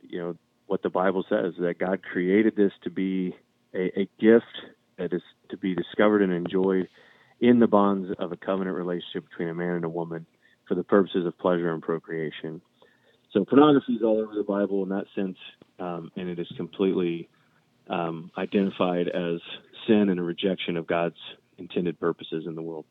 you 0.00 0.18
know 0.18 0.36
what 0.66 0.82
the 0.82 0.90
Bible 0.90 1.24
says 1.28 1.54
that 1.58 1.78
God 1.78 2.02
created 2.02 2.56
this 2.56 2.72
to 2.84 2.90
be 2.90 3.34
a, 3.74 4.00
a 4.00 4.08
gift 4.18 4.44
that 4.96 5.12
is 5.12 5.22
to 5.50 5.56
be 5.56 5.74
discovered 5.74 6.22
and 6.22 6.32
enjoyed 6.32 6.88
in 7.40 7.58
the 7.58 7.66
bonds 7.66 8.10
of 8.18 8.32
a 8.32 8.36
covenant 8.36 8.76
relationship 8.76 9.28
between 9.28 9.48
a 9.48 9.54
man 9.54 9.72
and 9.72 9.84
a 9.84 9.88
woman 9.88 10.24
for 10.68 10.74
the 10.74 10.84
purposes 10.84 11.26
of 11.26 11.36
pleasure 11.38 11.72
and 11.72 11.82
procreation. 11.82 12.60
So 13.32 13.44
pornography 13.44 13.94
is 13.94 14.02
all 14.02 14.20
over 14.20 14.34
the 14.34 14.44
Bible 14.44 14.82
in 14.84 14.90
that 14.90 15.06
sense, 15.14 15.36
um, 15.80 16.10
and 16.16 16.28
it 16.28 16.38
is 16.38 16.46
completely 16.56 17.28
um, 17.88 18.30
identified 18.38 19.08
as 19.08 19.40
sin 19.86 20.08
and 20.08 20.20
a 20.20 20.22
rejection 20.22 20.76
of 20.76 20.86
God's 20.86 21.18
intended 21.58 21.98
purposes 21.98 22.44
in 22.46 22.54
the 22.54 22.62
world. 22.62 22.86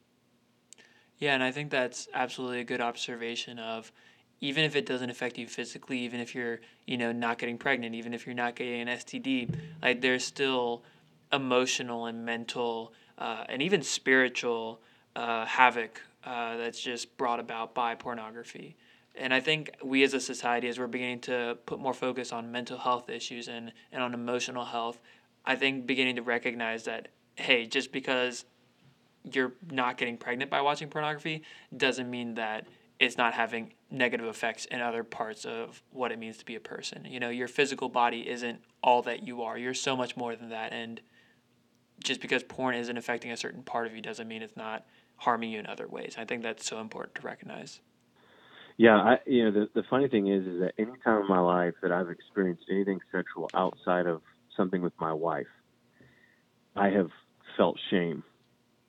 Yeah, 1.23 1.36
and 1.36 1.43
I 1.43 1.51
think 1.53 1.71
that's 1.71 2.09
absolutely 2.13 2.59
a 2.59 2.65
good 2.65 2.81
observation 2.81 3.57
of 3.57 3.93
even 4.41 4.65
if 4.65 4.75
it 4.75 4.86
doesn't 4.86 5.09
affect 5.09 5.38
you 5.38 5.47
physically, 5.47 5.99
even 5.99 6.19
if 6.19 6.36
you're, 6.36 6.59
you 6.86 6.97
know, 6.97 7.13
not 7.13 7.38
getting 7.38 7.57
pregnant, 7.57 7.95
even 7.95 8.13
if 8.13 8.25
you're 8.25 8.36
not 8.36 8.57
getting 8.57 8.81
an 8.81 8.89
STD, 8.89 9.55
like 9.81 10.01
there's 10.01 10.25
still 10.25 10.83
emotional 11.31 12.07
and 12.07 12.25
mental 12.25 12.91
uh, 13.17 13.45
and 13.47 13.62
even 13.62 13.81
spiritual 13.81 14.81
uh, 15.15 15.45
havoc 15.45 16.01
uh, 16.25 16.57
that's 16.57 16.81
just 16.81 17.15
brought 17.15 17.39
about 17.39 17.73
by 17.73 17.95
pornography. 17.95 18.75
And 19.15 19.33
I 19.33 19.39
think 19.39 19.69
we 19.81 20.03
as 20.03 20.13
a 20.13 20.19
society, 20.19 20.67
as 20.67 20.77
we're 20.77 20.88
beginning 20.88 21.21
to 21.21 21.57
put 21.65 21.79
more 21.79 21.93
focus 21.93 22.33
on 22.33 22.51
mental 22.51 22.79
health 22.79 23.09
issues 23.09 23.47
and, 23.47 23.71
and 23.93 24.03
on 24.03 24.13
emotional 24.13 24.65
health, 24.65 24.99
I 25.45 25.55
think 25.55 25.88
beginning 25.88 26.17
to 26.17 26.21
recognize 26.21 26.83
that, 26.83 27.07
hey, 27.38 27.65
just 27.65 27.93
because 27.93 28.43
you're 29.31 29.53
not 29.71 29.97
getting 29.97 30.17
pregnant 30.17 30.51
by 30.51 30.62
watching 30.62 30.89
pornography 30.89 31.43
doesn't 31.75 32.09
mean 32.09 32.36
that 32.36 32.67
it's 32.99 33.17
not 33.17 33.33
having 33.33 33.73
negative 33.89 34.27
effects 34.27 34.65
in 34.65 34.81
other 34.81 35.03
parts 35.03 35.45
of 35.45 35.81
what 35.91 36.12
it 36.12 36.19
means 36.19 36.38
to 36.38 36.45
be 36.45 36.55
a 36.55 36.59
person. 36.59 37.05
You 37.05 37.19
know, 37.19 37.29
your 37.29 37.47
physical 37.47 37.89
body 37.89 38.27
isn't 38.29 38.62
all 38.81 39.01
that 39.03 39.25
you 39.25 39.41
are. 39.41 39.57
You're 39.57 39.73
so 39.73 39.95
much 39.95 40.15
more 40.15 40.36
than 40.36 40.49
that. 40.49 40.73
And 40.73 41.01
just 42.03 42.21
because 42.21 42.43
porn 42.43 42.75
isn't 42.75 42.97
affecting 42.97 43.31
a 43.31 43.38
certain 43.38 43.63
part 43.63 43.88
of 43.88 43.95
you 43.95 44.01
doesn't 44.01 44.27
mean 44.27 44.41
it's 44.41 44.57
not 44.57 44.86
harming 45.17 45.51
you 45.51 45.59
in 45.59 45.67
other 45.67 45.88
ways. 45.88 46.15
I 46.17 46.25
think 46.25 46.43
that's 46.43 46.65
so 46.65 46.79
important 46.79 47.15
to 47.15 47.21
recognize. 47.21 47.81
Yeah, 48.77 48.95
I, 48.95 49.17
you 49.25 49.45
know, 49.45 49.51
the, 49.51 49.81
the 49.81 49.83
funny 49.89 50.07
thing 50.07 50.27
is, 50.27 50.45
is 50.47 50.59
that 50.62 50.73
any 50.79 50.93
time 51.03 51.21
in 51.21 51.27
my 51.27 51.39
life 51.39 51.75
that 51.81 51.91
I've 51.91 52.09
experienced 52.09 52.63
anything 52.71 52.99
sexual 53.12 53.49
outside 53.53 54.07
of 54.07 54.21
something 54.57 54.81
with 54.81 54.93
my 54.99 55.13
wife, 55.13 55.47
I 56.75 56.89
have 56.89 57.09
felt 57.55 57.77
shame. 57.91 58.23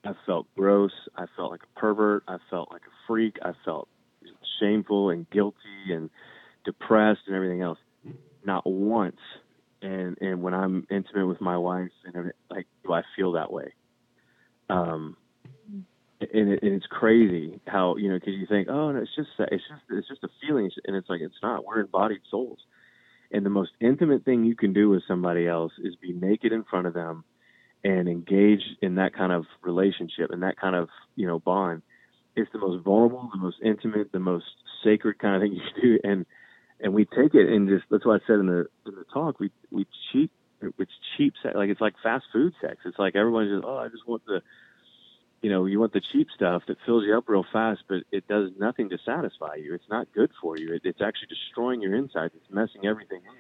I 0.05 0.12
felt 0.27 0.47
gross. 0.57 0.93
I 1.17 1.27
felt 1.37 1.51
like 1.51 1.62
a 1.62 1.81
pervert. 1.81 2.25
I 2.29 2.37
felt 2.51 2.71
like 2.73 2.83
a 2.83 2.95
freak. 3.07 3.37
I 3.43 3.53
felt 3.64 3.88
shameful 4.61 5.11
and 5.11 5.29
guilty 5.31 5.57
and 5.90 6.11
depressed 6.64 7.23
and 7.27 7.37
everything 7.37 7.62
else. 7.62 7.79
Not 8.45 8.67
once. 8.67 9.21
And 9.83 10.17
and 10.21 10.43
when 10.43 10.55
I'm 10.55 10.87
intimate 10.90 11.27
with 11.27 11.40
my 11.40 11.59
wife, 11.59 11.90
and 12.05 12.33
like, 12.51 12.67
do 12.85 12.93
I 12.93 13.03
feel 13.17 13.33
that 13.33 13.53
way? 13.53 13.75
Um, 14.71 15.17
and, 16.21 16.53
it, 16.53 16.62
and 16.62 16.73
it's 16.75 16.87
crazy 16.87 17.61
how 17.67 17.97
you 17.97 18.09
know 18.09 18.19
because 18.19 18.35
you 18.35 18.47
think, 18.47 18.69
oh, 18.71 18.93
no, 18.93 18.99
it's 19.01 19.14
just 19.14 19.29
it's 19.38 19.62
just 19.69 19.83
it's 19.90 20.09
just 20.09 20.25
a 20.25 20.29
feeling, 20.40 20.71
and 20.87 20.97
it's 20.97 21.09
like 21.11 21.21
it's 21.21 21.35
not. 21.43 21.67
We're 21.67 21.81
embodied 21.81 22.23
souls, 22.31 22.61
and 23.31 23.45
the 23.45 23.51
most 23.51 23.73
intimate 23.81 24.25
thing 24.25 24.45
you 24.45 24.57
can 24.57 24.73
do 24.73 24.88
with 24.88 25.03
somebody 25.07 25.47
else 25.47 25.73
is 25.83 25.97
be 25.97 26.12
naked 26.12 26.53
in 26.53 26.64
front 26.64 26.87
of 26.87 26.95
them 26.95 27.25
and 27.85 28.09
engage 28.09 28.62
in 28.83 28.97
that 28.97 29.14
kind 29.14 29.33
of 29.33 29.44
relationship 29.62 30.31
and 30.31 30.42
that 30.42 30.57
kind 30.57 30.75
of 30.75 30.88
you 31.14 31.27
know 31.27 31.38
bond 31.38 31.83
it's 32.37 32.51
the 32.53 32.59
most 32.59 32.83
vulnerable, 32.83 33.31
the 33.33 33.38
most 33.38 33.59
intimate, 33.62 34.12
the 34.12 34.18
most 34.18 34.47
sacred 34.83 35.18
kind 35.18 35.37
of 35.37 35.42
thing 35.42 35.53
you 35.77 35.83
do, 35.83 35.99
and 36.05 36.27
and 36.81 36.92
we 36.92 37.05
take 37.05 37.35
it 37.35 37.49
and 37.49 37.68
just 37.68 37.85
that's 37.90 38.05
what 38.05 38.20
I 38.20 38.27
said 38.27 38.40
in 38.40 38.47
the 38.47 38.66
in 38.87 38.94
the 38.94 39.05
talk. 39.12 39.40
We 39.40 39.51
we 39.70 39.87
cheap 40.12 40.31
it's 40.79 40.92
cheap 41.16 41.35
sex, 41.42 41.55
like 41.55 41.68
it's 41.68 41.81
like 41.81 41.94
fast 42.03 42.25
food 42.33 42.55
sex. 42.61 42.77
It's 42.85 42.99
like 42.99 43.16
everyone's 43.16 43.51
just 43.51 43.64
oh 43.64 43.79
I 43.79 43.88
just 43.88 44.07
want 44.07 44.25
the 44.27 44.42
you 45.42 45.51
know, 45.51 45.66
you 45.66 45.79
want 45.79 45.92
the 45.92 46.01
cheap 46.01 46.29
stuff 46.35 46.62
that 46.68 46.79
fills 46.87 47.05
you 47.05 47.18
up 47.18 47.29
real 47.29 47.44
fast, 47.53 47.83
but 47.87 47.99
it 48.11 48.27
does 48.27 48.49
nothing 48.59 48.88
to 48.88 48.99
satisfy 49.05 49.57
you. 49.57 49.75
It's 49.75 49.88
not 49.90 50.11
good 50.14 50.31
for 50.40 50.57
you. 50.57 50.73
It, 50.73 50.81
it's 50.85 51.03
actually 51.03 51.29
destroying 51.29 51.83
your 51.83 51.94
insides. 51.94 52.33
It's 52.35 52.51
messing 52.51 52.87
everything 52.87 53.20
up 53.29 53.35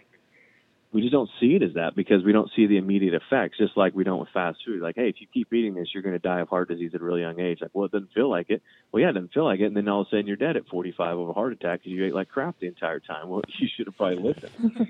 we 0.94 1.00
just 1.00 1.12
don't 1.12 1.28
see 1.40 1.56
it 1.56 1.62
as 1.64 1.74
that 1.74 1.96
because 1.96 2.22
we 2.24 2.30
don't 2.30 2.48
see 2.54 2.68
the 2.68 2.76
immediate 2.76 3.14
effects, 3.14 3.58
just 3.58 3.76
like 3.76 3.96
we 3.96 4.04
don't 4.04 4.20
with 4.20 4.28
fast 4.32 4.58
food. 4.64 4.80
Like, 4.80 4.94
hey, 4.94 5.08
if 5.08 5.16
you 5.18 5.26
keep 5.26 5.52
eating 5.52 5.74
this, 5.74 5.88
you're 5.92 6.04
going 6.04 6.14
to 6.14 6.20
die 6.20 6.38
of 6.38 6.48
heart 6.48 6.68
disease 6.68 6.92
at 6.94 7.00
a 7.00 7.04
really 7.04 7.20
young 7.20 7.40
age. 7.40 7.58
Like, 7.60 7.72
well, 7.74 7.86
it 7.86 7.90
doesn't 7.90 8.12
feel 8.12 8.30
like 8.30 8.48
it. 8.48 8.62
Well, 8.92 9.02
yeah, 9.02 9.10
it 9.10 9.14
doesn't 9.14 9.32
feel 9.34 9.44
like 9.44 9.58
it, 9.58 9.64
and 9.64 9.76
then 9.76 9.88
all 9.88 10.02
of 10.02 10.06
a 10.06 10.10
sudden 10.10 10.28
you're 10.28 10.36
dead 10.36 10.56
at 10.56 10.68
45 10.68 11.18
of 11.18 11.28
a 11.30 11.32
heart 11.32 11.52
attack 11.52 11.80
because 11.80 11.90
you 11.90 12.06
ate 12.06 12.14
like 12.14 12.28
crap 12.28 12.60
the 12.60 12.68
entire 12.68 13.00
time. 13.00 13.28
Well, 13.28 13.42
you 13.58 13.66
should 13.76 13.86
have 13.86 13.96
probably 13.96 14.22
listened. 14.22 14.88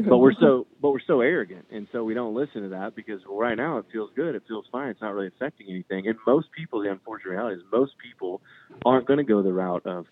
but 0.08 0.16
we're 0.16 0.32
so, 0.32 0.66
but 0.80 0.92
we're 0.92 1.00
so 1.06 1.20
arrogant, 1.20 1.66
and 1.70 1.88
so 1.92 2.04
we 2.04 2.14
don't 2.14 2.34
listen 2.34 2.62
to 2.62 2.68
that 2.70 2.96
because 2.96 3.20
right 3.28 3.56
now 3.56 3.76
it 3.76 3.84
feels 3.92 4.08
good, 4.16 4.34
it 4.34 4.44
feels 4.48 4.64
fine, 4.72 4.88
it's 4.88 5.02
not 5.02 5.12
really 5.12 5.26
affecting 5.26 5.66
anything. 5.68 6.08
And 6.08 6.16
most 6.26 6.50
people, 6.52 6.82
the 6.82 6.90
unfortunate 6.90 7.32
reality 7.32 7.56
is, 7.56 7.62
most 7.70 7.92
people 8.02 8.40
aren't 8.82 9.06
going 9.06 9.18
to 9.18 9.24
go 9.24 9.42
the 9.42 9.52
route 9.52 9.84
of 9.84 10.06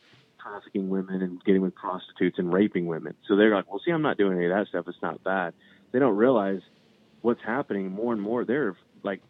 trafficking 0.47 0.89
women 0.89 1.23
and 1.23 1.43
getting 1.45 1.63
with 1.63 1.75
prostitutes 1.75 2.39
and 2.39 2.53
raping 2.53 2.87
women. 2.87 3.15
So 3.29 3.37
they're 3.37 3.55
like, 3.55 3.71
well, 3.71 3.81
see, 3.85 3.91
I'm 3.91 4.03
not 4.03 4.17
doing 4.17 4.37
any 4.37 4.47
of 4.47 4.53
that 4.53 4.69
stuff. 4.69 4.87
It's 4.89 5.03
not 5.03 5.23
bad. 5.25 5.55
They 5.93 5.99
don't 5.99 6.17
realize 6.17 6.61
what's 7.23 7.41
happening 7.45 7.91
more 7.91 8.13
and 8.13 8.23
more. 8.23 8.45
There 8.45 8.69
are 8.69 8.77
like 9.03 9.23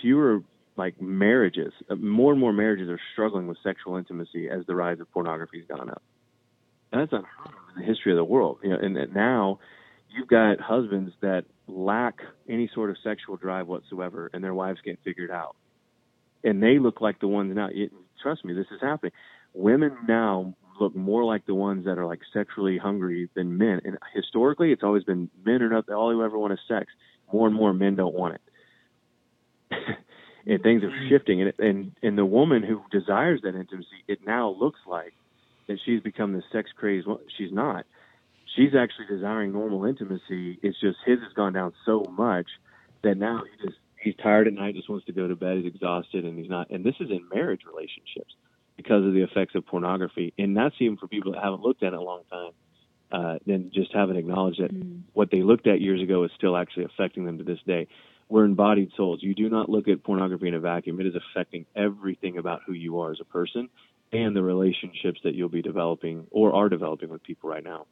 fewer 0.00 0.42
like 0.76 1.00
marriages. 1.00 1.72
Uh, 1.90 1.96
more 1.96 2.32
and 2.32 2.40
more 2.40 2.52
marriages 2.52 2.88
are 2.88 3.00
struggling 3.12 3.46
with 3.46 3.58
sexual 3.62 3.96
intimacy 3.96 4.48
as 4.48 4.64
the 4.66 4.74
rise 4.74 5.00
of 5.00 5.10
pornography 5.10 5.58
has 5.58 5.66
gone 5.66 5.90
up. 5.90 6.02
And 6.92 7.02
that's 7.02 7.12
unheard 7.12 7.46
of 7.46 7.76
in 7.76 7.82
the 7.82 7.86
history 7.86 8.12
of 8.12 8.16
the 8.16 8.24
world. 8.24 8.58
You 8.62 8.70
know, 8.70 8.78
and 8.80 9.14
now 9.14 9.58
you've 10.10 10.28
got 10.28 10.60
husbands 10.60 11.12
that 11.20 11.44
lack 11.66 12.20
any 12.48 12.70
sort 12.74 12.90
of 12.90 12.96
sexual 13.04 13.36
drive 13.36 13.66
whatsoever, 13.66 14.30
and 14.32 14.42
their 14.42 14.54
wives 14.54 14.80
can't 14.84 14.98
figure 15.04 15.24
it 15.24 15.30
out. 15.30 15.56
And 16.44 16.62
they 16.62 16.78
look 16.78 17.00
like 17.00 17.20
the 17.20 17.28
ones 17.28 17.54
now. 17.54 17.68
It, 17.70 17.92
trust 18.22 18.44
me, 18.44 18.54
this 18.54 18.66
is 18.70 18.80
happening 18.80 19.12
women 19.54 19.96
now 20.06 20.54
look 20.80 20.94
more 20.94 21.24
like 21.24 21.46
the 21.46 21.54
ones 21.54 21.84
that 21.84 21.98
are 21.98 22.06
like 22.06 22.20
sexually 22.32 22.78
hungry 22.78 23.28
than 23.34 23.58
men. 23.58 23.80
And 23.84 23.98
historically, 24.14 24.72
it's 24.72 24.82
always 24.82 25.04
been 25.04 25.30
men 25.44 25.62
are 25.62 25.68
not 25.68 25.88
all 25.88 26.10
who 26.10 26.22
ever 26.22 26.38
want 26.38 26.52
is 26.52 26.58
sex. 26.68 26.86
More 27.32 27.46
and 27.46 27.56
more 27.56 27.72
men 27.72 27.96
don't 27.96 28.14
want 28.14 28.36
it. 28.36 28.40
and 30.46 30.62
things 30.62 30.82
are 30.82 30.88
mm-hmm. 30.88 31.08
shifting. 31.08 31.42
And, 31.42 31.52
and 31.58 31.92
and 32.02 32.18
the 32.18 32.24
woman 32.24 32.62
who 32.62 32.82
desires 32.90 33.40
that 33.42 33.54
intimacy, 33.54 34.04
it 34.06 34.20
now 34.26 34.50
looks 34.58 34.80
like 34.86 35.12
that 35.66 35.78
she's 35.84 36.00
become 36.00 36.32
the 36.32 36.42
sex 36.52 36.70
crazed. 36.76 37.06
Well, 37.06 37.20
she's 37.36 37.52
not. 37.52 37.84
She's 38.56 38.74
actually 38.74 39.06
desiring 39.14 39.52
normal 39.52 39.84
intimacy. 39.84 40.58
It's 40.62 40.80
just 40.80 40.98
his 41.04 41.18
has 41.20 41.32
gone 41.34 41.52
down 41.52 41.74
so 41.84 42.04
much 42.10 42.46
that 43.02 43.16
now 43.16 43.42
he 43.44 43.66
just 43.66 43.78
he's 44.00 44.14
tired 44.22 44.46
at 44.46 44.54
night, 44.54 44.74
just 44.74 44.88
wants 44.88 45.06
to 45.06 45.12
go 45.12 45.28
to 45.28 45.36
bed. 45.36 45.58
He's 45.58 45.66
exhausted, 45.66 46.24
and 46.24 46.38
he's 46.38 46.48
not. 46.48 46.70
And 46.70 46.84
this 46.84 46.94
is 47.00 47.10
in 47.10 47.28
marriage 47.32 47.60
relationships 47.66 48.34
because 48.78 49.04
of 49.04 49.12
the 49.12 49.22
effects 49.22 49.56
of 49.56 49.66
pornography. 49.66 50.32
And 50.38 50.56
that's 50.56 50.76
even 50.78 50.96
for 50.96 51.08
people 51.08 51.32
that 51.32 51.42
haven't 51.42 51.62
looked 51.62 51.82
at 51.82 51.88
it 51.88 51.96
in 51.96 51.98
a 51.98 52.02
long 52.02 52.22
time. 52.30 52.52
Uh, 53.10 53.38
then 53.46 53.70
just 53.74 53.92
haven't 53.92 54.16
acknowledged 54.16 54.62
that 54.62 54.72
mm. 54.72 55.00
what 55.14 55.30
they 55.30 55.42
looked 55.42 55.66
at 55.66 55.80
years 55.80 56.00
ago 56.00 56.24
is 56.24 56.30
still 56.36 56.56
actually 56.56 56.84
affecting 56.84 57.24
them 57.24 57.38
to 57.38 57.44
this 57.44 57.58
day. 57.66 57.88
We're 58.28 58.44
embodied 58.44 58.92
souls. 58.96 59.20
You 59.22 59.34
do 59.34 59.48
not 59.48 59.68
look 59.68 59.88
at 59.88 60.04
pornography 60.04 60.46
in 60.46 60.54
a 60.54 60.60
vacuum. 60.60 61.00
It 61.00 61.06
is 61.06 61.14
affecting 61.16 61.66
everything 61.74 62.38
about 62.38 62.60
who 62.66 62.74
you 62.74 63.00
are 63.00 63.10
as 63.10 63.18
a 63.20 63.24
person 63.24 63.68
and 64.12 64.36
the 64.36 64.42
relationships 64.42 65.20
that 65.24 65.34
you'll 65.34 65.48
be 65.48 65.62
developing 65.62 66.26
or 66.30 66.54
are 66.54 66.68
developing 66.68 67.08
with 67.08 67.22
people 67.22 67.50
right 67.50 67.64
now. 67.64 67.86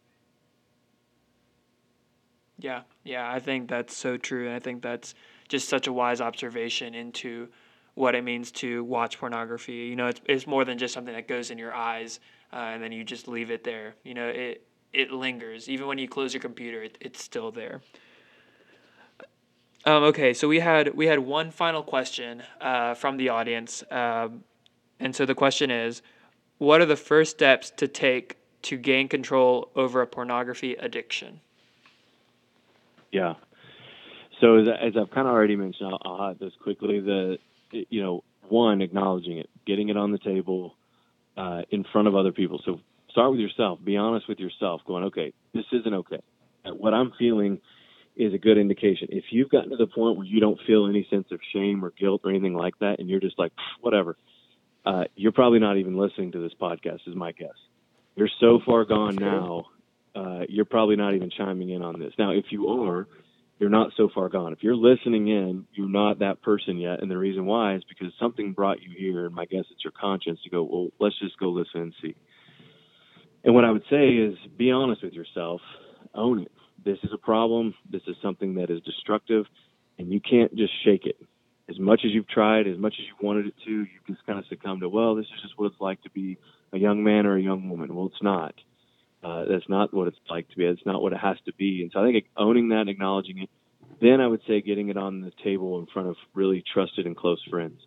Yeah, 2.59 2.83
yeah, 3.03 3.31
I 3.31 3.41
think 3.41 3.69
that's 3.69 3.97
so 3.97 4.19
true. 4.19 4.47
And 4.47 4.55
I 4.55 4.61
think 4.61 4.83
that's 4.83 5.15
just 5.49 5.69
such 5.69 5.87
a 5.87 5.93
wise 5.93 6.21
observation 6.21 6.95
into 6.95 7.49
what 7.97 8.15
it 8.15 8.23
means 8.23 8.53
to 8.53 8.85
watch 8.85 9.19
pornography. 9.19 9.73
You 9.73 9.97
know, 9.97 10.07
it's, 10.07 10.21
it's 10.27 10.47
more 10.47 10.65
than 10.65 10.79
just 10.79 10.95
something 10.95 11.15
that 11.15 11.27
goes 11.27 11.51
in 11.51 11.59
your 11.59 11.75
eyes 11.75 12.21
uh, 12.53 12.57
and 12.57 12.83
then 12.83 12.93
you 12.93 13.05
just 13.05 13.29
leave 13.29 13.51
it 13.51 13.65
there. 13.65 13.95
You 14.05 14.15
know, 14.15 14.29
it 14.29 14.67
it 14.93 15.11
lingers 15.11 15.69
even 15.69 15.87
when 15.87 15.99
you 15.99 16.09
close 16.09 16.33
your 16.33 16.41
computer. 16.41 16.83
It, 16.83 16.99
it's 17.01 17.23
still 17.23 17.51
there. 17.51 17.81
Um, 19.85 20.03
okay, 20.05 20.33
so 20.33 20.49
we 20.49 20.61
had 20.61 20.95
we 20.95 21.07
had 21.07 21.19
one 21.19 21.51
final 21.51 21.83
question 21.83 22.43
uh, 22.61 22.95
from 22.95 23.17
the 23.17 23.29
audience, 23.29 23.85
um, 23.91 24.45
and 24.99 25.15
so 25.15 25.27
the 25.27 25.35
question 25.35 25.71
is, 25.71 26.03
what 26.59 26.81
are 26.81 26.87
the 26.87 26.97
first 26.97 27.33
steps 27.33 27.71
to 27.77 27.87
take 27.87 28.37
to 28.63 28.77
gain 28.77 29.09
control 29.09 29.71
over 29.77 30.01
a 30.03 30.07
pornography 30.07 30.75
addiction? 30.75 31.41
Yeah. 33.13 33.35
So 34.41 34.57
as, 34.57 34.69
as 34.69 34.97
I've 34.97 35.11
kind 35.11 35.27
of 35.27 35.33
already 35.33 35.57
mentioned, 35.57 35.91
I'll, 35.91 36.03
I'll 36.05 36.29
hit 36.31 36.41
this 36.41 36.53
quickly. 36.61 37.01
The 37.01 37.39
you 37.91 38.03
know, 38.03 38.25
one, 38.49 38.81
acknowledging 38.81 39.39
it, 39.39 39.51
getting 39.67 39.89
it 39.89 39.97
on 39.97 40.13
the 40.13 40.19
table 40.19 40.77
uh, 41.37 41.63
in 41.71 41.85
front 41.93 42.09
of 42.09 42.15
other 42.15 42.33
people. 42.33 42.61
So 42.65 42.81
start 43.11 43.31
with 43.31 43.41
yourself. 43.41 43.79
Be 43.85 43.97
honest 43.97 44.29
with 44.29 44.39
yourself. 44.39 44.83
Going, 44.87 45.05
okay, 45.05 45.33
this 45.55 45.65
isn't 45.73 45.95
okay. 45.95 46.21
What 46.65 46.95
I'm 46.95 47.13
feeling 47.19 47.61
is 48.17 48.33
a 48.35 48.39
good 48.39 48.59
indication. 48.59 49.09
If 49.11 49.25
you've 49.31 49.51
gotten 49.51 49.71
to 49.71 49.77
the 49.77 49.87
point 49.87 50.17
where 50.17 50.27
you 50.27 50.41
don't 50.41 50.59
feel 50.67 50.87
any 50.87 51.07
sense 51.11 51.27
of 51.31 51.39
shame 51.53 51.85
or 51.85 51.93
guilt 51.99 52.23
or 52.25 52.31
anything 52.31 52.55
like 52.55 52.79
that, 52.81 52.99
and 52.99 53.09
you're 53.09 53.21
just 53.21 53.39
like, 53.39 53.53
whatever, 53.81 54.17
uh, 54.85 55.05
you're 55.15 55.33
probably 55.33 55.59
not 55.59 55.77
even 55.77 55.97
listening 55.97 56.33
to 56.33 56.41
this 56.41 56.53
podcast. 56.61 57.01
Is 57.07 57.15
my 57.15 57.33
guess. 57.33 57.57
You're 58.15 58.31
so 58.41 58.61
far 58.65 58.85
gone 58.85 59.17
now. 59.17 59.67
Uh, 60.15 60.45
you're 60.49 60.65
probably 60.65 60.97
not 60.97 61.15
even 61.15 61.31
chiming 61.31 61.69
in 61.71 61.83
on 61.83 62.01
this. 62.01 62.15
Now, 62.19 62.31
if 62.31 62.47
you 62.51 62.69
are, 62.69 63.07
you're 63.59 63.71
not 63.71 63.93
so 63.97 64.09
far 64.15 64.29
gone. 64.29 64.53
If 64.53 64.63
you're 64.63 64.77
listening 64.77 65.29
in, 65.29 65.67
you're 65.73 65.89
not 65.89 66.19
that 66.19 66.43
person 66.43 66.77
yet. 66.79 67.01
And 67.01 67.11
the 67.11 67.17
reason 67.17 67.47
why 67.47 67.77
is 67.77 67.83
because 67.89 68.13
something 68.21 68.53
brought 68.53 68.83
you 68.83 68.91
here. 68.97 69.27
And 69.27 69.35
my 69.35 69.47
guess 69.47 69.65
it's 69.71 69.83
your 69.83 69.95
conscience 69.99 70.41
to 70.45 70.51
go, 70.51 70.63
well, 70.63 70.89
let's 70.99 71.19
just 71.19 71.39
go 71.39 71.49
listen 71.49 71.81
and 71.81 71.95
see. 72.03 72.15
And 73.45 73.55
what 73.55 73.65
I 73.65 73.71
would 73.71 73.85
say 73.89 74.09
is 74.09 74.35
be 74.59 74.71
honest 74.71 75.03
with 75.03 75.13
yourself, 75.13 75.61
own 76.15 76.43
it. 76.43 76.53
This 76.85 76.99
is 77.03 77.11
a 77.13 77.19
problem. 77.19 77.75
This 77.91 78.03
is 78.07 78.17
something 78.23 78.55
that 78.57 78.71
is 78.71 78.81
destructive, 78.83 79.47
and 79.99 80.13
you 80.13 80.21
can't 80.21 80.55
just 80.55 80.73
shake 80.85 81.07
it. 81.07 81.17
As 81.69 81.79
much 81.81 82.03
as 82.05 82.13
you've 82.13 82.29
tried, 82.29 82.69
as 82.69 82.79
much 82.79 82.95
as 82.99 83.07
you 83.07 83.27
wanted 83.27 83.47
it 83.47 83.55
to, 83.65 83.71
you 83.71 83.87
just 84.07 84.25
kind 84.27 84.39
of 84.39 84.45
succumb 84.47 84.81
to, 84.81 84.89
well, 84.89 85.17
this 85.17 85.27
is 85.27 85.43
just 85.43 85.55
what 85.57 85.67
it's 85.67 85.81
like 85.81 86.01
to 86.03 86.11
be 86.11 86.39
a 86.73 86.79
young 86.79 87.03
man 87.03 87.27
or 87.27 87.37
a 87.37 87.43
young 87.43 87.69
woman. 87.69 87.93
Well, 87.95 88.07
it's 88.07 88.23
not. 88.23 88.55
Uh, 89.27 89.45
that's 89.51 89.69
not 89.69 89.93
what 89.93 90.07
it's 90.07 90.17
like 90.31 90.49
to 90.51 90.57
be. 90.57 90.65
It's 90.65 90.87
not 90.87 91.03
what 91.03 91.13
it 91.13 91.19
has 91.19 91.37
to 91.47 91.53
be. 91.55 91.83
And 91.83 91.91
so 91.93 92.01
I 92.01 92.13
think 92.13 92.27
owning 92.37 92.69
that, 92.69 92.87
acknowledging 92.87 93.39
it, 93.39 93.51
then 94.01 94.21
I 94.21 94.27
would 94.29 94.41
say 94.47 94.61
getting 94.61 94.89
it 94.89 94.97
on 94.97 95.21
the 95.21 95.33
table 95.43 95.81
in 95.81 95.87
front 95.87 96.09
of 96.09 96.17
really 96.33 96.63
trusted 96.73 97.07
and 97.07 97.17
close 97.17 97.43
friends. 97.51 97.81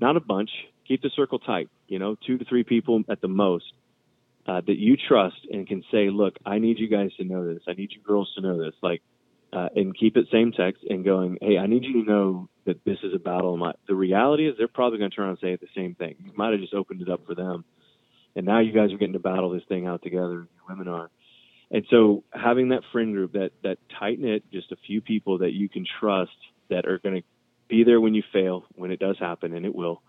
Not 0.00 0.16
a 0.16 0.20
bunch. 0.20 0.48
Keep 0.88 1.02
the 1.02 1.10
circle 1.14 1.38
tight. 1.38 1.68
You 1.86 1.98
know, 1.98 2.16
two 2.26 2.38
to 2.38 2.46
three 2.46 2.64
people 2.64 3.02
at 3.10 3.20
the 3.20 3.28
most 3.28 3.66
uh, 4.46 4.62
that 4.66 4.78
you 4.78 4.96
trust 4.96 5.36
and 5.50 5.66
can 5.66 5.84
say, 5.92 6.08
"Look, 6.08 6.36
I 6.46 6.58
need 6.60 6.78
you 6.78 6.88
guys 6.88 7.12
to 7.18 7.24
know 7.24 7.46
this. 7.52 7.62
I 7.68 7.72
need 7.72 7.90
you 7.92 8.00
girls 8.00 8.32
to 8.36 8.40
know 8.40 8.56
this." 8.56 8.74
Like, 8.82 9.02
uh, 9.52 9.68
and 9.76 9.94
keep 9.94 10.16
it 10.16 10.28
same 10.32 10.52
text 10.52 10.82
and 10.88 11.04
going, 11.04 11.36
"Hey, 11.42 11.58
I 11.58 11.66
need 11.66 11.84
you 11.84 12.04
to 12.04 12.10
know 12.10 12.48
that 12.64 12.82
this 12.84 12.98
is 13.02 13.12
a 13.14 13.18
battle." 13.18 13.56
My, 13.58 13.72
the 13.86 13.94
reality 13.94 14.48
is, 14.48 14.54
they're 14.56 14.68
probably 14.68 14.98
going 14.98 15.10
to 15.10 15.16
turn 15.16 15.26
around 15.26 15.38
and 15.42 15.58
say 15.58 15.58
the 15.60 15.80
same 15.80 15.94
thing. 15.94 16.14
You 16.24 16.32
might 16.36 16.52
have 16.52 16.60
just 16.60 16.74
opened 16.74 17.02
it 17.02 17.10
up 17.10 17.26
for 17.26 17.34
them 17.34 17.64
and 18.36 18.44
now 18.44 18.60
you 18.60 18.72
guys 18.72 18.92
are 18.92 18.98
getting 18.98 19.14
to 19.14 19.18
battle 19.18 19.50
this 19.50 19.62
thing 19.68 19.86
out 19.86 20.02
together. 20.02 20.42
In 20.42 20.48
your 20.54 20.68
women 20.68 20.88
are, 20.88 21.10
and 21.70 21.84
so 21.90 22.22
having 22.32 22.68
that 22.68 22.82
friend 22.92 23.14
group, 23.14 23.32
that 23.32 23.50
that 23.64 23.78
tight 23.98 24.20
knit, 24.20 24.44
just 24.52 24.70
a 24.70 24.76
few 24.86 25.00
people 25.00 25.38
that 25.38 25.52
you 25.52 25.68
can 25.68 25.84
trust 25.98 26.36
that 26.68 26.86
are 26.86 26.98
going 26.98 27.16
to 27.16 27.22
be 27.68 27.82
there 27.82 28.00
when 28.00 28.14
you 28.14 28.22
fail, 28.32 28.64
when 28.74 28.92
it 28.92 29.00
does 29.00 29.18
happen, 29.18 29.54
and 29.54 29.66
it 29.66 29.74
will, 29.74 30.02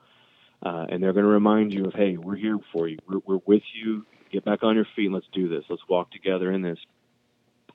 uh, 0.63 0.85
and 0.89 1.01
they're 1.01 1.13
going 1.13 1.25
to 1.25 1.31
remind 1.31 1.73
you 1.73 1.85
of, 1.85 1.93
hey, 1.93 2.17
we're 2.17 2.35
here 2.35 2.57
for 2.71 2.87
you, 2.87 2.97
we're, 3.07 3.21
we're 3.25 3.41
with 3.45 3.63
you. 3.73 4.05
Get 4.31 4.43
back 4.43 4.61
on 4.61 4.75
your 4.75 4.85
feet 4.93 5.05
and 5.05 5.13
let's 5.13 5.27
do 5.31 5.47
this. 5.47 5.63
Let's 5.69 5.81
walk 5.87 6.11
together 6.11 6.51
in 6.51 6.61
this. 6.61 6.77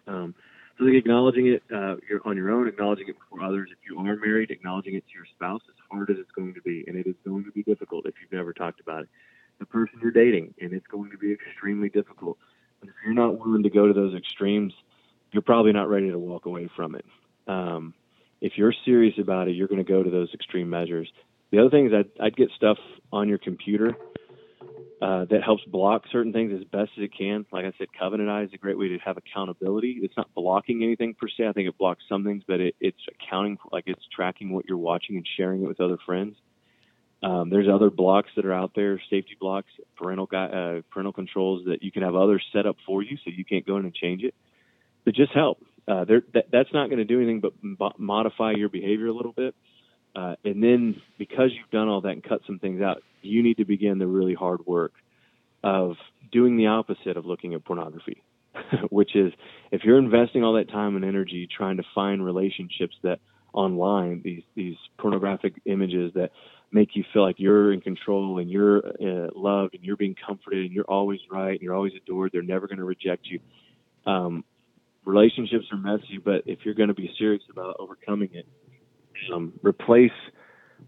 Um, 0.06 0.34
so 0.76 0.84
like 0.84 0.94
acknowledging 0.94 1.46
it 1.46 1.62
uh, 1.72 1.96
on 2.26 2.36
your 2.36 2.50
own, 2.50 2.68
acknowledging 2.68 3.08
it 3.08 3.16
before 3.18 3.42
others. 3.42 3.70
If 3.72 3.78
you 3.88 3.98
are 3.98 4.16
married, 4.16 4.50
acknowledging 4.50 4.94
it 4.94 5.04
to 5.08 5.14
your 5.14 5.24
spouse, 5.34 5.62
as 5.66 5.74
hard 5.90 6.10
as 6.10 6.18
it's 6.18 6.30
going 6.32 6.52
to 6.54 6.60
be, 6.60 6.84
and 6.86 6.96
it 6.96 7.06
is 7.06 7.14
going 7.24 7.44
to 7.44 7.52
be 7.52 7.62
difficult 7.62 8.04
if 8.04 8.14
you've 8.20 8.32
never 8.32 8.52
talked 8.52 8.80
about 8.80 9.04
it 9.04 9.08
the 9.62 9.66
person 9.66 9.98
you're 10.02 10.10
dating, 10.10 10.54
and 10.60 10.72
it's 10.72 10.86
going 10.86 11.10
to 11.10 11.18
be 11.18 11.32
extremely 11.32 11.88
difficult. 11.88 12.36
But 12.80 12.88
if 12.88 12.94
you're 13.04 13.14
not 13.14 13.38
willing 13.38 13.62
to 13.62 13.70
go 13.70 13.86
to 13.86 13.92
those 13.92 14.14
extremes, 14.14 14.72
you're 15.30 15.42
probably 15.42 15.72
not 15.72 15.88
ready 15.88 16.10
to 16.10 16.18
walk 16.18 16.46
away 16.46 16.68
from 16.76 16.94
it. 16.94 17.04
Um, 17.46 17.94
if 18.40 18.52
you're 18.56 18.74
serious 18.84 19.14
about 19.18 19.48
it, 19.48 19.52
you're 19.52 19.68
going 19.68 19.84
to 19.84 19.90
go 19.90 20.02
to 20.02 20.10
those 20.10 20.28
extreme 20.34 20.68
measures. 20.68 21.10
The 21.52 21.60
other 21.60 21.70
thing 21.70 21.86
is 21.86 21.92
I'd, 21.92 22.10
I'd 22.20 22.36
get 22.36 22.50
stuff 22.56 22.78
on 23.12 23.28
your 23.28 23.38
computer 23.38 23.94
uh, 25.00 25.26
that 25.26 25.42
helps 25.44 25.64
block 25.64 26.04
certain 26.10 26.32
things 26.32 26.52
as 26.54 26.64
best 26.64 26.90
as 26.96 27.04
it 27.04 27.12
can. 27.16 27.46
Like 27.52 27.64
I 27.64 27.72
said, 27.78 27.88
Covenant 27.98 28.30
Eye 28.30 28.42
is 28.42 28.50
a 28.52 28.56
great 28.56 28.78
way 28.78 28.88
to 28.88 28.98
have 28.98 29.16
accountability. 29.16 29.98
It's 30.02 30.16
not 30.16 30.32
blocking 30.34 30.82
anything 30.82 31.14
per 31.14 31.28
se. 31.28 31.46
I 31.46 31.52
think 31.52 31.68
it 31.68 31.78
blocks 31.78 32.04
some 32.08 32.24
things, 32.24 32.42
but 32.46 32.60
it, 32.60 32.74
it's 32.80 33.00
accounting, 33.08 33.58
like 33.70 33.84
it's 33.86 34.02
tracking 34.14 34.52
what 34.52 34.64
you're 34.68 34.78
watching 34.78 35.16
and 35.16 35.26
sharing 35.36 35.62
it 35.62 35.68
with 35.68 35.80
other 35.80 35.98
friends. 36.04 36.36
Um, 37.22 37.50
there's 37.50 37.68
other 37.72 37.90
blocks 37.90 38.30
that 38.34 38.44
are 38.44 38.52
out 38.52 38.72
there, 38.74 39.00
safety 39.08 39.36
blocks, 39.38 39.68
parental 39.96 40.28
uh, 40.32 40.82
parental 40.90 41.12
controls 41.12 41.64
that 41.66 41.82
you 41.82 41.92
can 41.92 42.02
have 42.02 42.16
others 42.16 42.44
set 42.52 42.66
up 42.66 42.76
for 42.84 43.02
you, 43.02 43.16
so 43.24 43.30
you 43.30 43.44
can't 43.44 43.64
go 43.66 43.76
in 43.76 43.84
and 43.84 43.94
change 43.94 44.24
it. 44.24 44.34
But 45.04 45.14
just 45.14 45.32
help. 45.32 45.58
Uh, 45.86 46.04
that, 46.04 46.44
that's 46.52 46.72
not 46.72 46.88
going 46.88 46.98
to 46.98 47.04
do 47.04 47.20
anything 47.20 47.40
but 47.40 47.98
modify 47.98 48.52
your 48.52 48.68
behavior 48.68 49.08
a 49.08 49.12
little 49.12 49.32
bit. 49.32 49.54
Uh, 50.14 50.36
and 50.44 50.62
then 50.62 51.00
because 51.18 51.50
you've 51.52 51.70
done 51.70 51.88
all 51.88 52.02
that 52.02 52.10
and 52.10 52.22
cut 52.22 52.40
some 52.46 52.58
things 52.58 52.82
out, 52.82 53.02
you 53.22 53.42
need 53.42 53.56
to 53.56 53.64
begin 53.64 53.98
the 53.98 54.06
really 54.06 54.34
hard 54.34 54.64
work 54.66 54.92
of 55.64 55.96
doing 56.30 56.56
the 56.56 56.66
opposite 56.66 57.16
of 57.16 57.24
looking 57.24 57.54
at 57.54 57.64
pornography, 57.64 58.22
which 58.90 59.16
is 59.16 59.32
if 59.70 59.82
you're 59.84 59.98
investing 59.98 60.44
all 60.44 60.54
that 60.54 60.68
time 60.68 60.96
and 60.96 61.04
energy 61.04 61.48
trying 61.56 61.78
to 61.78 61.84
find 61.94 62.24
relationships 62.24 62.94
that 63.02 63.20
online, 63.52 64.22
these 64.24 64.42
these 64.54 64.76
pornographic 64.98 65.54
images 65.64 66.12
that 66.14 66.30
make 66.72 66.96
you 66.96 67.04
feel 67.12 67.22
like 67.22 67.36
you're 67.38 67.72
in 67.72 67.80
control 67.80 68.38
and 68.38 68.50
you're 68.50 68.78
uh, 68.78 69.28
loved 69.34 69.74
and 69.74 69.84
you're 69.84 69.96
being 69.96 70.16
comforted 70.26 70.64
and 70.64 70.72
you're 70.72 70.88
always 70.88 71.20
right 71.30 71.52
and 71.52 71.60
you're 71.60 71.74
always 71.74 71.92
adored. 71.94 72.30
They're 72.32 72.42
never 72.42 72.66
going 72.66 72.78
to 72.78 72.84
reject 72.84 73.26
you. 73.26 73.40
Um, 74.10 74.44
relationships 75.04 75.66
are 75.70 75.78
messy, 75.78 76.18
but 76.22 76.42
if 76.46 76.60
you're 76.64 76.74
going 76.74 76.88
to 76.88 76.94
be 76.94 77.10
serious 77.18 77.42
about 77.50 77.76
overcoming 77.78 78.30
it, 78.32 78.46
um, 79.32 79.52
replace 79.62 80.10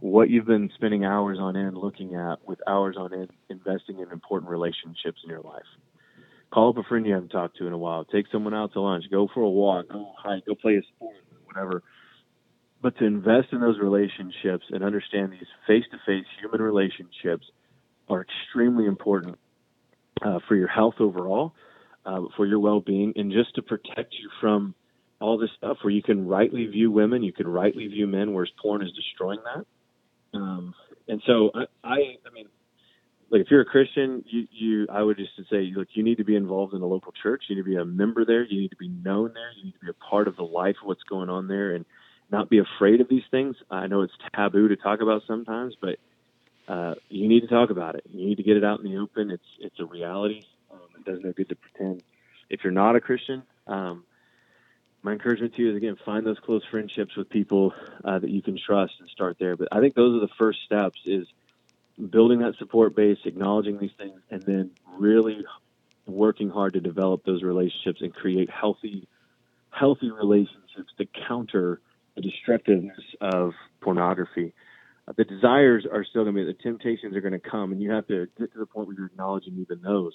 what 0.01 0.31
you've 0.31 0.47
been 0.47 0.71
spending 0.75 1.05
hours 1.05 1.39
on 1.41 1.57
end 1.57 1.77
looking 1.77 2.15
at 2.15 2.37
with 2.47 2.59
hours 2.67 2.97
on 2.99 3.13
end 3.13 3.31
investing 3.49 4.01
in 4.01 4.11
important 4.11 4.51
relationships 4.51 5.21
in 5.23 5.31
your 5.31 5.41
life. 5.41 5.63
Call 6.53 6.71
up 6.71 6.79
a 6.79 6.83
friend 6.89 7.07
you 7.07 7.13
haven't 7.15 7.31
talked 7.31 7.57
to 7.59 7.67
in 7.67 7.73
a 7.73 7.79
while. 7.79 8.05
Take 8.05 8.27
someone 8.31 8.55
out 8.55 8.73
to 8.73 8.81
lunch. 8.81 9.05
Go 9.11 9.29
for 9.33 9.43
a 9.43 9.51
walk. 9.51 9.89
Go 9.89 10.13
hike. 10.17 10.47
Go 10.47 10.55
play 10.55 10.77
a 10.77 10.83
sport. 10.95 11.17
Whatever. 11.45 11.83
But 12.85 12.99
to 12.99 13.07
invest 13.07 13.49
in 13.53 13.63
those 13.63 13.79
relationships 13.81 14.67
and 14.69 14.85
understand 14.85 15.33
these 15.33 15.49
face-to-face 15.67 16.27
human 16.39 16.61
relationships 16.61 17.47
are 18.11 18.27
extremely 18.29 18.85
important 18.85 19.39
uh, 20.21 20.41
for 20.47 20.55
your 20.55 20.69
health 20.69 20.97
overall, 21.01 21.55
uh, 22.05 22.21
for 22.37 22.45
your 22.45 22.59
well-being, 22.59 23.15
and 23.17 23.33
just 23.33 23.55
to 23.55 23.63
protect 23.63 24.13
you 24.13 24.29
from 24.39 24.75
all 25.19 25.39
this 25.39 25.49
stuff 25.57 25.79
where 25.81 25.95
you 25.95 26.03
can 26.03 26.29
rightly 26.29 26.67
view 26.67 26.91
women, 26.91 27.23
you 27.23 27.33
can 27.33 27.49
rightly 27.49 27.87
view 27.87 28.07
men, 28.07 28.35
whereas 28.35 28.51
porn 28.61 28.83
is 28.83 28.93
destroying 28.93 29.41
that. 29.47 29.65
Um, 30.39 30.75
and 31.09 31.23
so 31.27 31.53
I, 31.55 31.65
I, 31.83 31.97
I 32.27 32.31
mean, 32.35 32.49
like 33.31 33.41
if 33.41 33.47
you're 33.51 33.63
a 33.63 33.65
Christian, 33.65 34.25
you, 34.27 34.47
you, 34.51 34.87
I 34.93 35.03
would 35.03 35.17
just 35.17 35.31
say, 35.51 35.73
look, 35.75 35.89
you 35.95 36.03
need 36.03 36.19
to 36.19 36.25
be 36.25 36.37
involved 36.37 36.75
in 36.75 36.81
the 36.81 36.87
local 36.87 37.15
church. 37.23 37.45
You 37.49 37.57
need 37.57 37.63
to 37.63 37.71
be 37.71 37.77
a 37.77 37.85
member 37.87 38.27
there. 38.27 38.45
You 38.45 38.61
need 38.61 38.73
to 38.73 38.77
be 38.77 38.89
known 38.89 39.33
there. 39.33 39.53
You 39.57 39.65
need 39.65 39.73
to 39.73 39.87
be 39.87 39.89
a 39.89 40.11
part 40.11 40.29
of 40.29 40.37
the 40.37 40.43
life 40.43 40.77
of 40.83 40.89
what's 40.89 41.03
going 41.05 41.31
on 41.31 41.49
there, 41.49 41.75
and 41.75 41.87
not 42.31 42.49
be 42.49 42.59
afraid 42.59 43.01
of 43.01 43.09
these 43.09 43.25
things. 43.31 43.57
I 43.71 43.87
know 43.87 44.03
it's 44.03 44.15
taboo 44.35 44.69
to 44.69 44.77
talk 44.77 45.01
about 45.01 45.23
sometimes, 45.27 45.77
but 45.81 45.99
uh, 46.67 46.95
you 47.09 47.29
need 47.29 47.41
to 47.41 47.47
talk 47.47 47.71
about 47.71 47.95
it. 47.95 48.05
You 48.11 48.27
need 48.27 48.37
to 48.37 48.43
get 48.43 48.57
it 48.57 48.65
out 48.65 48.81
in 48.81 48.91
the 48.91 48.99
open. 48.99 49.31
It's 49.31 49.45
it's 49.61 49.79
a 49.81 49.85
reality. 49.85 50.45
Um, 50.73 50.81
it 50.97 51.05
does 51.05 51.21
no 51.23 51.33
good 51.33 51.49
to 51.51 51.57
pretend. 51.57 52.03
If 52.49 52.65
you're 52.65 52.73
not 52.73 52.97
a 52.97 53.01
Christian, 53.01 53.43
um, 53.67 54.05
my 55.03 55.13
encouragement 55.13 55.55
to 55.55 55.63
you 55.63 55.71
is 55.71 55.77
again 55.77 55.97
find 56.05 56.27
those 56.27 56.39
close 56.39 56.63
friendships 56.71 57.17
with 57.17 57.29
people 57.29 57.75
uh, 58.03 58.19
that 58.19 58.31
you 58.31 58.43
can 58.43 58.57
trust 58.57 58.95
and 59.01 59.09
start 59.11 59.37
there. 59.39 59.57
But 59.57 59.69
I 59.73 59.81
think 59.81 59.95
those 59.95 60.17
are 60.17 60.21
the 60.21 60.33
first 60.39 60.63
steps: 60.63 61.01
is 61.05 61.27
building 62.11 62.41
that 62.41 62.57
support 62.57 62.97
base, 62.97 63.19
acknowledging 63.25 63.79
these 63.79 63.93
things, 63.99 64.21
and 64.31 64.43
then 64.43 64.71
really 64.99 65.45
working 66.07 66.51
hard 66.51 66.75
to 66.75 66.81
develop 66.81 67.25
those 67.25 67.43
relationships 67.43 68.01
and 68.01 68.15
create 68.15 68.51
healthy, 68.51 69.07
healthy 69.71 70.11
relationships 70.11 70.93
to 70.99 71.07
counter 71.29 71.81
the 72.17 72.23
destructiveness 72.23 73.01
of 73.21 73.53
pornography. 73.81 74.53
Uh, 75.07 75.13
the 75.17 75.25
desires 75.25 75.87
are 75.91 76.05
still 76.05 76.25
going 76.25 76.35
to 76.35 76.45
be, 76.45 76.47
the 76.47 76.63
temptations 76.63 77.15
are 77.17 77.21
going 77.21 77.33
to 77.33 77.51
come, 77.51 77.73
and 77.73 77.83
you 77.83 77.91
have 77.91 78.07
to 78.07 78.27
get 78.39 78.53
to 78.53 78.59
the 78.59 78.67
point 78.67 78.87
where 78.87 78.97
you're 78.97 79.07
acknowledging 79.07 79.59
even 79.59 79.83
those. 79.83 80.15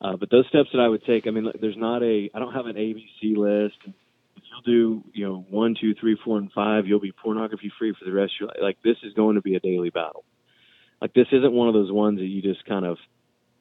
Uh, 0.00 0.16
but 0.16 0.30
those 0.30 0.46
steps 0.48 0.68
that 0.72 0.80
I 0.80 0.88
would 0.88 1.04
take, 1.04 1.26
I 1.26 1.30
mean, 1.30 1.50
there's 1.60 1.76
not 1.76 2.02
a, 2.02 2.28
I 2.34 2.38
don't 2.38 2.52
have 2.52 2.66
an 2.66 2.76
ABC 2.76 3.36
list. 3.36 3.76
If 3.86 4.42
you'll 4.50 4.62
do, 4.64 5.04
you 5.12 5.26
know, 5.26 5.46
one, 5.48 5.76
two, 5.80 5.94
three, 5.94 6.18
four, 6.24 6.38
and 6.38 6.50
five, 6.52 6.86
you'll 6.86 7.00
be 7.00 7.12
pornography 7.12 7.70
free 7.78 7.94
for 7.96 8.04
the 8.04 8.12
rest 8.12 8.32
of 8.34 8.40
your 8.40 8.48
life. 8.48 8.58
Like 8.60 8.78
this 8.82 8.96
is 9.04 9.14
going 9.14 9.36
to 9.36 9.42
be 9.42 9.54
a 9.54 9.60
daily 9.60 9.90
battle. 9.90 10.24
Like 11.00 11.14
this 11.14 11.28
isn't 11.30 11.52
one 11.52 11.68
of 11.68 11.74
those 11.74 11.92
ones 11.92 12.18
that 12.18 12.26
you 12.26 12.42
just 12.42 12.64
kind 12.64 12.84
of, 12.84 12.96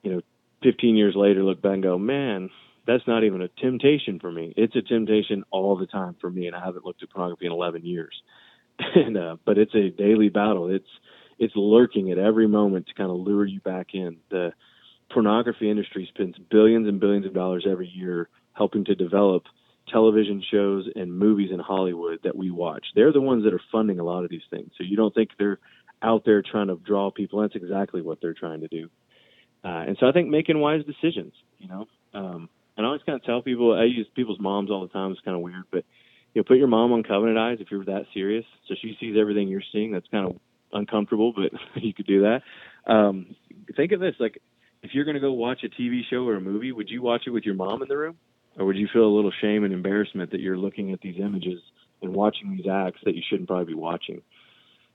you 0.03 0.13
know, 0.13 0.21
15 0.63 0.95
years 0.95 1.15
later 1.15 1.43
look 1.43 1.61
back 1.61 1.73
and 1.73 1.83
go, 1.83 1.97
man, 1.97 2.49
that's 2.85 3.07
not 3.07 3.23
even 3.23 3.41
a 3.41 3.47
temptation 3.47 4.19
for 4.19 4.31
me. 4.31 4.53
It's 4.57 4.75
a 4.75 4.81
temptation 4.81 5.43
all 5.51 5.77
the 5.77 5.85
time 5.85 6.15
for 6.19 6.29
me, 6.29 6.47
and 6.47 6.55
I 6.55 6.63
haven't 6.63 6.85
looked 6.85 7.03
at 7.03 7.09
pornography 7.09 7.45
in 7.45 7.51
11 7.51 7.85
years. 7.85 8.21
and 8.95 9.17
uh, 9.17 9.37
but 9.45 9.57
it's 9.57 9.75
a 9.75 9.89
daily 9.89 10.29
battle. 10.29 10.69
It's 10.69 10.87
it's 11.37 11.55
lurking 11.55 12.11
at 12.11 12.17
every 12.17 12.47
moment 12.47 12.87
to 12.87 12.93
kind 12.93 13.09
of 13.09 13.17
lure 13.17 13.45
you 13.45 13.59
back 13.61 13.93
in. 13.93 14.17
The 14.29 14.53
pornography 15.11 15.69
industry 15.69 16.09
spends 16.13 16.37
billions 16.49 16.87
and 16.87 16.99
billions 16.99 17.25
of 17.25 17.33
dollars 17.33 17.65
every 17.69 17.87
year 17.87 18.29
helping 18.53 18.85
to 18.85 18.95
develop 18.95 19.43
television 19.89 20.43
shows 20.51 20.89
and 20.95 21.17
movies 21.17 21.49
in 21.51 21.59
Hollywood 21.59 22.19
that 22.23 22.35
we 22.35 22.51
watch. 22.51 22.85
They're 22.95 23.11
the 23.11 23.21
ones 23.21 23.43
that 23.43 23.53
are 23.53 23.61
funding 23.71 23.99
a 23.99 24.03
lot 24.03 24.23
of 24.23 24.29
these 24.29 24.41
things. 24.49 24.71
So 24.77 24.83
you 24.83 24.95
don't 24.95 25.13
think 25.13 25.31
they're 25.37 25.59
out 26.01 26.23
there 26.25 26.41
trying 26.41 26.67
to 26.67 26.75
draw 26.75 27.11
people. 27.11 27.41
That's 27.41 27.55
exactly 27.55 28.01
what 28.01 28.19
they're 28.21 28.33
trying 28.33 28.61
to 28.61 28.67
do. 28.67 28.89
Uh, 29.63 29.83
and 29.87 29.97
so 29.99 30.07
I 30.07 30.11
think 30.11 30.29
making 30.29 30.59
wise 30.59 30.83
decisions, 30.85 31.33
you 31.59 31.67
know, 31.67 31.87
um, 32.13 32.49
and 32.77 32.85
I 32.85 32.87
always 32.87 33.01
kind 33.05 33.15
of 33.15 33.23
tell 33.23 33.41
people, 33.41 33.77
I 33.77 33.83
use 33.83 34.07
people's 34.15 34.39
moms 34.39 34.71
all 34.71 34.81
the 34.81 34.93
time. 34.93 35.11
It's 35.11 35.21
kind 35.21 35.35
of 35.35 35.41
weird, 35.41 35.65
but 35.71 35.83
you 36.33 36.39
know, 36.39 36.43
put 36.43 36.57
your 36.57 36.67
mom 36.67 36.93
on 36.93 37.03
covenant 37.03 37.37
eyes 37.37 37.57
if 37.59 37.69
you're 37.69 37.85
that 37.85 38.05
serious. 38.13 38.45
So 38.67 38.75
she 38.81 38.95
sees 38.99 39.15
everything 39.19 39.47
you're 39.47 39.63
seeing. 39.71 39.91
That's 39.91 40.07
kind 40.09 40.27
of 40.27 40.37
uncomfortable, 40.71 41.33
but 41.35 41.51
you 41.83 41.93
could 41.93 42.07
do 42.07 42.21
that. 42.21 42.41
Um, 42.91 43.35
think 43.75 43.91
of 43.91 43.99
this, 43.99 44.15
like 44.19 44.41
if 44.81 44.91
you're 44.93 45.05
going 45.05 45.15
to 45.15 45.21
go 45.21 45.33
watch 45.33 45.63
a 45.63 45.81
TV 45.81 46.01
show 46.09 46.27
or 46.27 46.35
a 46.35 46.41
movie, 46.41 46.71
would 46.71 46.89
you 46.89 47.01
watch 47.01 47.23
it 47.27 47.31
with 47.31 47.43
your 47.43 47.55
mom 47.55 47.81
in 47.81 47.87
the 47.87 47.97
room? 47.97 48.17
Or 48.57 48.65
would 48.65 48.77
you 48.77 48.89
feel 48.91 49.05
a 49.05 49.15
little 49.15 49.31
shame 49.41 49.63
and 49.63 49.73
embarrassment 49.73 50.31
that 50.31 50.41
you're 50.41 50.57
looking 50.57 50.91
at 50.91 50.99
these 51.01 51.15
images 51.19 51.61
and 52.01 52.13
watching 52.13 52.55
these 52.55 52.65
acts 52.69 52.99
that 53.05 53.15
you 53.15 53.21
shouldn't 53.29 53.47
probably 53.47 53.65
be 53.65 53.73
watching? 53.73 54.21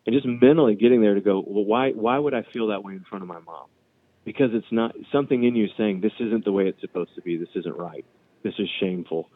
And 0.04 0.14
just 0.14 0.26
mentally 0.26 0.74
getting 0.74 1.00
there 1.00 1.14
to 1.14 1.20
go, 1.20 1.42
well, 1.46 1.64
why, 1.64 1.90
why 1.90 2.18
would 2.18 2.34
I 2.34 2.44
feel 2.52 2.68
that 2.68 2.84
way 2.84 2.92
in 2.92 3.04
front 3.08 3.22
of 3.22 3.28
my 3.28 3.40
mom? 3.40 3.66
Because 4.26 4.50
it's 4.52 4.66
not 4.72 4.94
something 5.12 5.44
in 5.44 5.54
you 5.54 5.68
saying 5.78 6.00
this 6.02 6.12
isn't 6.20 6.44
the 6.44 6.52
way 6.52 6.64
it's 6.64 6.80
supposed 6.82 7.14
to 7.14 7.22
be. 7.22 7.38
This 7.38 7.48
isn't 7.54 7.78
right. 7.78 8.04
This 8.42 8.54
is 8.58 8.68
shameful. 8.80 9.30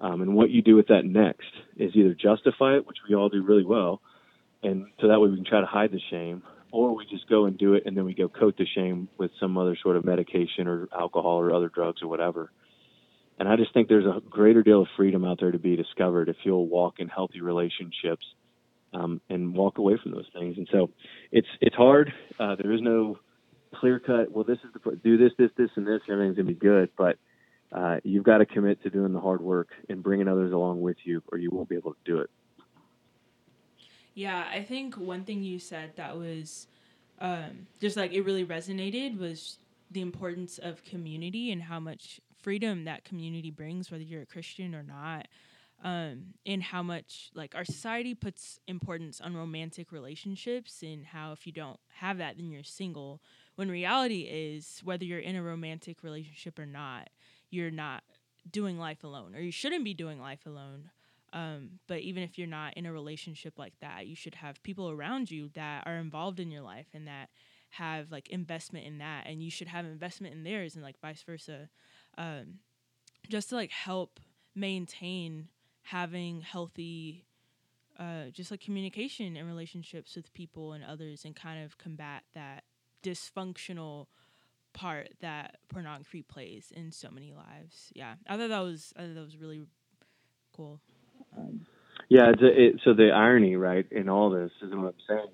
Um, 0.00 0.22
and 0.22 0.34
what 0.34 0.50
you 0.50 0.62
do 0.62 0.74
with 0.74 0.88
that 0.88 1.04
next 1.04 1.52
is 1.76 1.92
either 1.94 2.14
justify 2.14 2.76
it, 2.76 2.86
which 2.86 2.96
we 3.08 3.14
all 3.14 3.28
do 3.28 3.44
really 3.44 3.64
well, 3.64 4.00
and 4.62 4.86
so 5.00 5.08
that 5.08 5.20
way 5.20 5.28
we 5.28 5.36
can 5.36 5.44
try 5.44 5.60
to 5.60 5.66
hide 5.66 5.92
the 5.92 6.00
shame, 6.10 6.42
or 6.72 6.96
we 6.96 7.06
just 7.06 7.28
go 7.28 7.44
and 7.44 7.58
do 7.58 7.74
it 7.74 7.84
and 7.84 7.96
then 7.96 8.04
we 8.04 8.14
go 8.14 8.28
coat 8.28 8.56
the 8.56 8.66
shame 8.74 9.08
with 9.18 9.30
some 9.38 9.56
other 9.58 9.76
sort 9.80 9.96
of 9.96 10.04
medication 10.04 10.66
or 10.66 10.88
alcohol 10.98 11.38
or 11.38 11.54
other 11.54 11.68
drugs 11.68 12.02
or 12.02 12.08
whatever. 12.08 12.50
And 13.38 13.48
I 13.48 13.56
just 13.56 13.74
think 13.74 13.88
there's 13.88 14.06
a 14.06 14.20
greater 14.28 14.62
deal 14.62 14.82
of 14.82 14.88
freedom 14.96 15.24
out 15.24 15.40
there 15.40 15.50
to 15.50 15.58
be 15.58 15.76
discovered 15.76 16.28
if 16.28 16.36
you'll 16.44 16.66
walk 16.66 16.94
in 16.98 17.08
healthy 17.08 17.40
relationships 17.40 18.24
um, 18.94 19.20
and 19.28 19.54
walk 19.54 19.78
away 19.78 19.98
from 20.02 20.12
those 20.12 20.28
things. 20.32 20.56
And 20.56 20.68
so 20.72 20.90
it's 21.30 21.48
it's 21.60 21.76
hard. 21.76 22.12
Uh, 22.38 22.56
there 22.56 22.72
is 22.72 22.80
no 22.80 23.18
clear 23.74 23.98
cut. 23.98 24.30
Well, 24.30 24.44
this 24.44 24.58
is 24.58 24.70
the 24.72 24.96
do 24.96 25.16
this, 25.16 25.32
this, 25.38 25.50
this, 25.56 25.70
and 25.76 25.86
this. 25.86 26.00
Everything's 26.08 26.36
gonna 26.36 26.48
be 26.48 26.54
good, 26.54 26.90
but 26.96 27.18
uh, 27.72 27.96
you've 28.04 28.24
got 28.24 28.38
to 28.38 28.46
commit 28.46 28.82
to 28.82 28.90
doing 28.90 29.12
the 29.12 29.20
hard 29.20 29.40
work 29.40 29.68
and 29.88 30.02
bringing 30.02 30.28
others 30.28 30.52
along 30.52 30.80
with 30.82 30.96
you, 31.04 31.22
or 31.32 31.38
you 31.38 31.50
won't 31.50 31.68
be 31.68 31.76
able 31.76 31.92
to 31.92 32.00
do 32.04 32.18
it. 32.18 32.30
Yeah, 34.14 34.44
I 34.52 34.62
think 34.62 34.96
one 34.96 35.24
thing 35.24 35.42
you 35.42 35.58
said 35.58 35.92
that 35.96 36.18
was 36.18 36.66
um, 37.18 37.66
just 37.80 37.96
like 37.96 38.12
it 38.12 38.22
really 38.22 38.44
resonated 38.44 39.18
was 39.18 39.58
the 39.90 40.02
importance 40.02 40.58
of 40.58 40.84
community 40.84 41.50
and 41.50 41.62
how 41.62 41.80
much 41.80 42.20
freedom 42.42 42.84
that 42.84 43.04
community 43.04 43.50
brings, 43.50 43.90
whether 43.90 44.02
you're 44.02 44.22
a 44.22 44.26
Christian 44.26 44.74
or 44.74 44.82
not. 44.82 45.28
Um, 45.84 46.34
and 46.46 46.62
how 46.62 46.80
much 46.84 47.30
like 47.34 47.56
our 47.56 47.64
society 47.64 48.14
puts 48.14 48.60
importance 48.68 49.20
on 49.20 49.34
romantic 49.34 49.90
relationships 49.90 50.80
and 50.84 51.04
how 51.04 51.32
if 51.32 51.44
you 51.44 51.52
don't 51.52 51.80
have 51.96 52.18
that 52.18 52.36
then 52.36 52.52
you're 52.52 52.62
single 52.62 53.20
when 53.56 53.70
reality 53.70 54.22
is, 54.22 54.80
whether 54.84 55.04
you're 55.04 55.18
in 55.18 55.36
a 55.36 55.42
romantic 55.42 56.02
relationship 56.02 56.58
or 56.58 56.66
not, 56.66 57.10
you're 57.50 57.70
not 57.70 58.02
doing 58.50 58.78
life 58.78 59.04
alone, 59.04 59.34
or 59.34 59.40
you 59.40 59.52
shouldn't 59.52 59.84
be 59.84 59.94
doing 59.94 60.20
life 60.20 60.46
alone. 60.46 60.90
Um, 61.32 61.78
but 61.86 62.00
even 62.00 62.22
if 62.22 62.38
you're 62.38 62.46
not 62.46 62.74
in 62.74 62.84
a 62.84 62.92
relationship 62.92 63.58
like 63.58 63.74
that, 63.80 64.06
you 64.06 64.14
should 64.14 64.34
have 64.36 64.62
people 64.62 64.90
around 64.90 65.30
you 65.30 65.48
that 65.54 65.86
are 65.86 65.96
involved 65.96 66.40
in 66.40 66.50
your 66.50 66.62
life 66.62 66.88
and 66.92 67.06
that 67.06 67.30
have 67.70 68.10
like 68.10 68.28
investment 68.28 68.84
in 68.84 68.98
that, 68.98 69.26
and 69.26 69.42
you 69.42 69.50
should 69.50 69.68
have 69.68 69.86
investment 69.86 70.34
in 70.34 70.44
theirs, 70.44 70.74
and 70.74 70.84
like 70.84 71.00
vice 71.00 71.22
versa, 71.22 71.68
um, 72.18 72.58
just 73.28 73.48
to 73.48 73.54
like 73.54 73.70
help 73.70 74.20
maintain 74.54 75.48
having 75.84 76.42
healthy, 76.42 77.24
uh, 77.98 78.24
just 78.32 78.50
like 78.50 78.60
communication 78.60 79.36
and 79.36 79.48
relationships 79.48 80.14
with 80.16 80.32
people 80.34 80.72
and 80.72 80.84
others, 80.84 81.24
and 81.24 81.34
kind 81.34 81.64
of 81.64 81.78
combat 81.78 82.24
that 82.34 82.64
dysfunctional 83.02 84.06
part 84.72 85.10
that 85.20 85.58
pornography 85.68 86.22
plays 86.22 86.72
in 86.74 86.92
so 86.92 87.10
many 87.10 87.32
lives. 87.32 87.90
Yeah, 87.94 88.14
I 88.26 88.36
thought 88.36 88.48
that 88.48 88.60
was 88.60 88.92
I 88.96 89.02
thought 89.02 89.14
that 89.14 89.24
was 89.24 89.36
really 89.36 89.62
cool. 90.56 90.80
Um, 91.36 91.66
yeah, 92.08 92.30
it's 92.30 92.42
a, 92.42 92.46
it, 92.46 92.80
so 92.84 92.94
the 92.94 93.10
irony, 93.10 93.56
right, 93.56 93.86
in 93.90 94.08
all 94.08 94.30
this 94.30 94.50
is 94.62 94.70
what 94.74 94.86
I'm 94.86 94.94
saying 95.08 95.28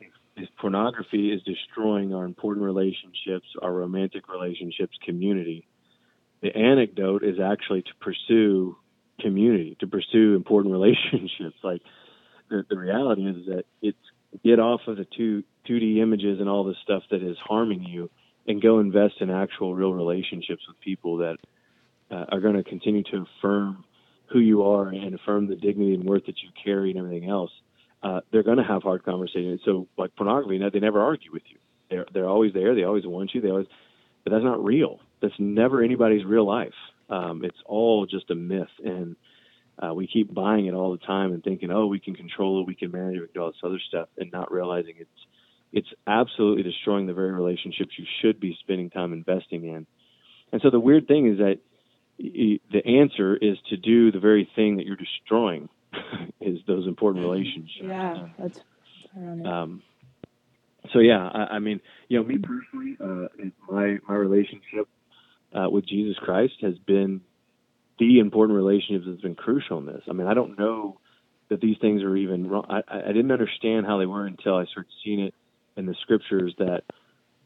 is, 0.00 0.44
is 0.44 0.48
pornography 0.60 1.30
is 1.30 1.42
destroying 1.42 2.14
our 2.14 2.24
important 2.24 2.64
relationships, 2.64 3.46
our 3.60 3.72
romantic 3.72 4.28
relationships, 4.28 4.96
community. 5.04 5.66
The 6.42 6.54
anecdote 6.56 7.22
is 7.22 7.36
actually 7.38 7.82
to 7.82 7.94
pursue 8.00 8.76
community, 9.20 9.76
to 9.80 9.86
pursue 9.86 10.34
important 10.34 10.72
relationships. 10.80 11.56
Like 11.62 11.82
the, 12.50 12.64
the 12.68 12.76
reality 12.76 13.26
is 13.26 13.46
that 13.46 13.64
it's 13.80 13.98
get 14.44 14.58
off 14.58 14.80
of 14.86 14.96
the 14.96 15.06
two 15.16 15.44
2D 15.68 15.98
images 15.98 16.40
and 16.40 16.48
all 16.48 16.64
the 16.64 16.74
stuff 16.82 17.02
that 17.10 17.22
is 17.22 17.36
harming 17.38 17.84
you, 17.84 18.10
and 18.46 18.60
go 18.60 18.80
invest 18.80 19.14
in 19.20 19.30
actual 19.30 19.74
real 19.74 19.92
relationships 19.92 20.62
with 20.66 20.80
people 20.80 21.18
that 21.18 21.36
uh, 22.10 22.24
are 22.30 22.40
going 22.40 22.56
to 22.56 22.64
continue 22.64 23.02
to 23.04 23.24
affirm 23.38 23.84
who 24.26 24.40
you 24.40 24.64
are 24.64 24.88
and 24.88 25.14
affirm 25.14 25.46
the 25.46 25.56
dignity 25.56 25.94
and 25.94 26.04
worth 26.04 26.26
that 26.26 26.42
you 26.42 26.48
carry 26.64 26.90
and 26.90 26.98
everything 26.98 27.28
else. 27.28 27.50
Uh, 28.02 28.20
they're 28.32 28.42
going 28.42 28.58
to 28.58 28.64
have 28.64 28.82
hard 28.82 29.04
conversations. 29.04 29.60
So, 29.64 29.86
like 29.96 30.14
pornography, 30.16 30.58
they 30.72 30.80
never 30.80 31.00
argue 31.00 31.32
with 31.32 31.42
you. 31.48 31.58
They're 31.90 32.06
they're 32.12 32.28
always 32.28 32.52
there. 32.52 32.74
They 32.74 32.84
always 32.84 33.06
want 33.06 33.34
you. 33.34 33.40
They 33.40 33.50
always, 33.50 33.66
but 34.24 34.32
that's 34.32 34.44
not 34.44 34.64
real. 34.64 35.00
That's 35.20 35.34
never 35.38 35.82
anybody's 35.82 36.24
real 36.24 36.46
life. 36.46 36.74
Um, 37.08 37.44
it's 37.44 37.58
all 37.66 38.06
just 38.06 38.30
a 38.30 38.34
myth, 38.34 38.68
and 38.82 39.14
uh, 39.78 39.92
we 39.94 40.06
keep 40.06 40.32
buying 40.32 40.66
it 40.66 40.74
all 40.74 40.92
the 40.92 40.98
time 40.98 41.32
and 41.32 41.42
thinking, 41.42 41.70
oh, 41.70 41.86
we 41.86 41.98
can 41.98 42.14
control 42.14 42.60
it, 42.60 42.66
we 42.66 42.74
can 42.74 42.90
manage 42.90 43.16
it, 43.16 43.20
we 43.20 43.26
can 43.26 43.34
do 43.34 43.42
all 43.42 43.50
this 43.50 43.60
other 43.64 43.80
stuff, 43.88 44.08
and 44.16 44.30
not 44.32 44.52
realizing 44.52 44.94
it's 44.98 45.10
it's 45.72 45.88
absolutely 46.06 46.62
destroying 46.62 47.06
the 47.06 47.14
very 47.14 47.32
relationships 47.32 47.92
you 47.98 48.04
should 48.20 48.38
be 48.38 48.56
spending 48.60 48.90
time 48.90 49.14
investing 49.14 49.64
in. 49.64 49.86
And 50.52 50.60
so 50.60 50.68
the 50.68 50.78
weird 50.78 51.08
thing 51.08 51.32
is 51.32 51.38
that 51.38 51.60
the 52.18 52.86
answer 52.86 53.34
is 53.36 53.56
to 53.70 53.78
do 53.78 54.12
the 54.12 54.20
very 54.20 54.48
thing 54.54 54.76
that 54.76 54.84
you're 54.84 54.96
destroying 54.96 55.70
is 56.40 56.58
those 56.66 56.86
important 56.86 57.24
relationships. 57.24 57.80
Yeah, 57.80 58.28
that's 58.38 58.60
um, 59.16 59.82
so 60.92 60.98
yeah, 60.98 61.28
I, 61.32 61.56
I 61.56 61.58
mean, 61.58 61.80
you 62.08 62.18
know, 62.18 62.24
me 62.24 62.38
personally, 62.38 62.96
uh, 63.00 63.28
my 63.70 63.98
my 64.08 64.14
relationship 64.14 64.88
uh, 65.54 65.68
with 65.70 65.86
Jesus 65.86 66.16
Christ 66.18 66.54
has 66.62 66.78
been 66.78 67.22
important 68.18 68.56
relationships 68.56 69.04
that's 69.08 69.20
been 69.20 69.34
crucial 69.34 69.78
in 69.78 69.86
this. 69.86 70.02
I 70.08 70.12
mean, 70.12 70.26
I 70.26 70.34
don't 70.34 70.58
know 70.58 70.98
that 71.48 71.60
these 71.60 71.76
things 71.80 72.02
are 72.02 72.16
even 72.16 72.48
wrong. 72.48 72.66
I, 72.68 72.82
I 72.88 73.08
didn't 73.08 73.30
understand 73.30 73.86
how 73.86 73.98
they 73.98 74.06
were 74.06 74.26
until 74.26 74.56
I 74.56 74.64
started 74.66 74.92
seeing 75.04 75.20
it 75.20 75.34
in 75.76 75.86
the 75.86 75.94
scriptures 76.02 76.54
that 76.58 76.82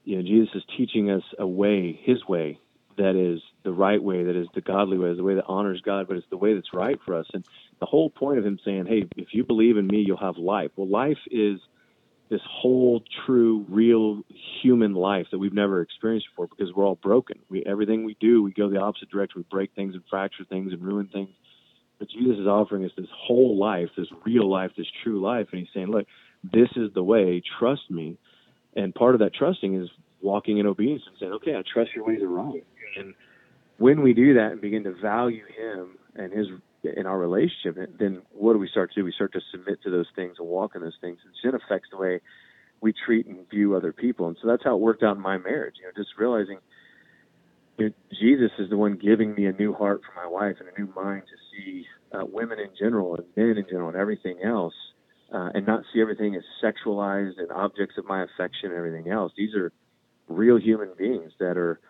you 0.05 0.17
know 0.17 0.23
Jesus 0.23 0.55
is 0.55 0.63
teaching 0.77 1.11
us 1.11 1.23
a 1.39 1.47
way, 1.47 1.99
His 2.03 2.25
way, 2.27 2.59
that 2.97 3.17
is 3.17 3.41
the 3.65 3.73
right 3.73 4.03
way, 4.03 4.25
that 4.25 4.37
is 4.37 4.49
the 4.55 4.61
godly 4.61 4.99
way, 4.99 5.11
is 5.11 5.17
the 5.17 5.25
way 5.25 5.35
that 5.35 5.47
honors 5.47 5.81
God, 5.85 6.07
but 6.09 6.17
it's 6.17 6.27
the 6.31 6.37
way 6.37 6.55
that's 6.55 6.73
right 6.73 6.99
for 7.05 7.15
us. 7.15 7.27
And 7.35 7.45
the 7.81 7.87
whole 7.87 8.11
point 8.11 8.39
of 8.39 8.47
Him 8.47 8.59
saying, 8.65 8.87
"Hey, 8.87 9.05
if 9.17 9.29
you 9.33 9.45
believe 9.45 9.77
in 9.77 9.87
Me, 9.87 10.05
you'll 10.07 10.17
have 10.17 10.39
life." 10.39 10.71
Well, 10.77 10.89
life 10.89 11.19
is 11.31 11.61
this 12.29 12.41
whole 12.49 13.03
true 13.25 13.65
real 13.69 14.23
human 14.63 14.95
life 14.95 15.27
that 15.31 15.39
we've 15.39 15.53
never 15.53 15.81
experienced 15.81 16.27
before 16.33 16.49
because 16.49 16.75
we're 16.75 16.85
all 16.85 16.97
broken. 16.97 17.39
We 17.49 17.65
everything 17.65 18.05
we 18.05 18.17
do 18.21 18.43
we 18.43 18.53
go 18.53 18.69
the 18.69 18.81
opposite 18.81 19.11
direction. 19.11 19.41
We 19.41 19.47
break 19.51 19.75
things 19.75 19.95
and 19.95 20.03
fracture 20.11 20.45
things 20.45 20.73
and 20.73 20.83
ruin 20.83 21.09
things. 21.13 21.31
But 21.99 22.09
jesus 22.11 22.39
is 22.41 22.47
offering 22.47 22.85
us 22.85 22.91
this 22.97 23.07
whole 23.15 23.59
life 23.59 23.89
this 23.97 24.09
real 24.25 24.51
life 24.51 24.73
this 24.77 24.87
true 25.03 25.21
life. 25.21 25.49
And 25.53 25.61
he's 25.61 25.69
saying 25.73 25.89
look 25.89 26.07
this 26.43 26.69
is 26.77 26.93
the 26.95 27.03
way. 27.03 27.43
Trust 27.59 27.91
me. 27.91 28.19
And 28.75 28.95
part 28.95 29.15
of 29.15 29.21
that 29.21 29.35
trusting 29.35 29.81
is 29.81 29.89
walking 30.21 30.59
in 30.59 30.67
obedience 30.67 31.03
and 31.07 31.17
saying 31.21 31.33
okay 31.33 31.55
i 31.55 31.63
trust 31.73 31.91
your 31.95 32.05
ways 32.05 32.23
are 32.23 32.29
right 32.29 32.65
and 32.97 33.15
when 33.79 34.03
we 34.03 34.15
do 34.15 34.35
that 34.35 34.53
and 34.53 34.61
begin 34.61 34.83
to 34.85 34.93
value 34.93 35.45
him 35.57 35.91
and 36.15 36.33
his 36.33 36.47
in 36.97 37.07
our 37.07 37.19
relationship, 37.19 37.77
then 37.99 38.23
what 38.33 38.53
do 38.53 38.59
we 38.59 38.69
start 38.69 38.93
to 38.93 39.01
do? 39.01 39.05
We 39.05 39.13
start 39.13 39.33
to 39.33 39.41
submit 39.51 39.83
to 39.83 39.91
those 39.91 40.07
things 40.15 40.37
and 40.39 40.49
walk 40.49 40.75
in 40.75 40.83
those 40.83 40.97
things. 41.01 41.19
And 41.25 41.55
it 41.55 41.61
affects 41.63 41.89
the 41.91 41.97
way 41.97 42.21
we 42.81 42.93
treat 42.93 43.27
and 43.27 43.49
view 43.49 43.75
other 43.75 43.93
people. 43.93 44.29
And 44.29 44.37
so 44.41 44.49
that's 44.49 44.65
how 44.65 44.75
it 44.75 44.81
worked 44.81 45.03
out 45.03 45.17
in 45.17 45.23
my 45.23 45.39
marriage. 45.39 45.77
You 45.79 45.87
know, 45.87 45.93
just 45.97 46.19
realizing 46.19 46.59
you 47.79 47.87
know, 47.87 47.95
Jesus 48.19 48.51
is 48.59 48.71
the 48.71 48.77
one 48.77 48.97
giving 48.97 49.35
me 49.35 49.47
a 49.47 49.53
new 49.53 49.75
heart 49.75 50.01
for 50.07 50.15
my 50.15 50.27
wife 50.27 50.57
and 50.61 50.69
a 50.69 50.81
new 50.81 50.93
mind 50.95 51.23
to 51.27 51.37
see 51.53 51.87
uh, 52.13 52.25
women 52.25 52.59
in 52.59 52.71
general 52.79 53.17
and 53.17 53.27
men 53.37 53.59
in 53.59 53.67
general 53.69 53.89
and 53.89 53.97
everything 53.97 54.39
else, 54.43 54.75
uh, 55.33 55.51
and 55.55 55.67
not 55.67 55.83
see 55.93 56.01
everything 56.01 56.35
as 56.37 56.43
sexualized 56.63 57.39
and 57.39 57.51
objects 57.53 57.97
of 57.99 58.07
my 58.07 58.23
affection 58.23 58.71
and 58.71 58.75
everything 58.75 59.11
else. 59.11 59.33
These 59.37 59.55
are 59.55 59.73
real 60.29 60.59
human 60.59 60.91
beings 60.97 61.33
that 61.39 61.57
are 61.57 61.81